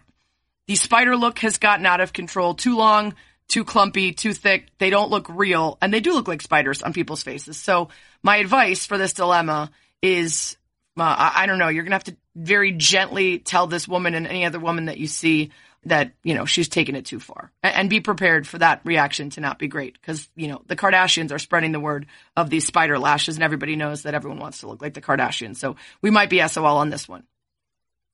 The 0.68 0.76
spider 0.76 1.16
look 1.16 1.40
has 1.40 1.58
gotten 1.58 1.84
out 1.84 2.00
of 2.00 2.12
control 2.12 2.54
too 2.54 2.76
long, 2.76 3.12
too 3.48 3.64
clumpy, 3.64 4.12
too 4.12 4.34
thick. 4.34 4.68
They 4.78 4.90
don't 4.90 5.10
look 5.10 5.26
real 5.28 5.78
and 5.82 5.92
they 5.92 5.98
do 5.98 6.12
look 6.12 6.28
like 6.28 6.42
spiders 6.42 6.80
on 6.80 6.92
people's 6.92 7.24
faces. 7.24 7.56
So 7.56 7.88
my 8.22 8.36
advice 8.36 8.86
for 8.86 8.98
this 8.98 9.14
dilemma 9.14 9.72
is 10.00 10.56
uh, 10.96 11.30
I, 11.34 11.46
don't 11.46 11.58
know. 11.58 11.68
You're 11.68 11.84
gonna 11.84 11.96
have 11.96 12.04
to 12.04 12.16
very 12.36 12.72
gently 12.72 13.38
tell 13.38 13.66
this 13.66 13.88
woman 13.88 14.14
and 14.14 14.26
any 14.26 14.44
other 14.44 14.60
woman 14.60 14.86
that 14.86 14.98
you 14.98 15.06
see 15.06 15.50
that 15.86 16.12
you 16.22 16.34
know 16.34 16.46
she's 16.46 16.68
taken 16.68 16.94
it 16.94 17.04
too 17.04 17.20
far, 17.20 17.50
and, 17.62 17.74
and 17.74 17.90
be 17.90 18.00
prepared 18.00 18.46
for 18.46 18.58
that 18.58 18.80
reaction 18.84 19.30
to 19.30 19.40
not 19.40 19.58
be 19.58 19.68
great 19.68 19.94
because 20.00 20.28
you 20.34 20.48
know 20.48 20.62
the 20.66 20.76
Kardashians 20.76 21.32
are 21.32 21.38
spreading 21.38 21.72
the 21.72 21.80
word 21.80 22.06
of 22.36 22.48
these 22.48 22.66
spider 22.66 22.98
lashes, 22.98 23.36
and 23.36 23.44
everybody 23.44 23.76
knows 23.76 24.02
that 24.02 24.14
everyone 24.14 24.38
wants 24.38 24.60
to 24.60 24.68
look 24.68 24.80
like 24.80 24.94
the 24.94 25.02
Kardashians. 25.02 25.56
So 25.56 25.76
we 26.00 26.10
might 26.10 26.30
be 26.30 26.46
SOL 26.46 26.78
on 26.78 26.90
this 26.90 27.08
one. 27.08 27.24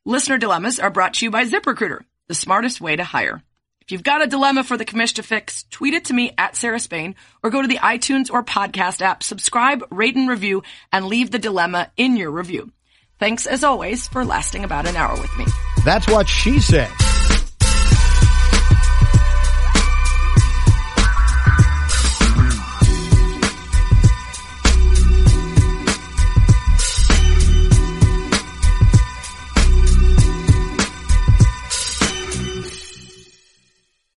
Listener 0.07 0.39
dilemmas 0.39 0.81
are 0.81 0.91
brought 0.91 1.15
to 1.15 1.27
you 1.27 1.31
by 1.31 1.45
ZipRecruiter, 1.45 2.01
the 2.29 2.35
smartest 2.35 2.81
way 2.81 2.97
to 2.97 3.05
hire. 3.05 3.43
If 3.91 3.93
you've 3.95 4.05
got 4.05 4.23
a 4.23 4.29
dilemma 4.29 4.63
for 4.63 4.77
the 4.77 4.85
commish 4.85 5.15
to 5.15 5.25
fix, 5.25 5.65
tweet 5.65 5.95
it 5.95 6.05
to 6.05 6.15
me 6.15 6.33
at 6.39 6.55
Sarah 6.55 6.79
Spain 6.79 7.17
or 7.43 7.51
go 7.51 7.61
to 7.61 7.67
the 7.67 7.79
iTunes 7.79 8.31
or 8.33 8.45
podcast 8.45 9.03
app, 9.03 9.25
subscribe, 9.25 9.85
rate 9.91 10.15
and 10.15 10.29
review, 10.29 10.63
and 10.93 11.07
leave 11.07 11.33
the 11.33 11.41
dilemma 11.41 11.91
in 11.97 12.17
your 12.17 12.31
review. 12.31 12.71
Thanks 13.19 13.47
as 13.47 13.65
always 13.65 14.07
for 14.07 14.25
lasting 14.25 14.63
about 14.63 14.87
an 14.87 14.95
hour 14.95 15.21
with 15.21 15.37
me. 15.37 15.47
That's 15.85 16.07
what 16.07 16.29
she 16.29 16.61
said. 16.61 16.89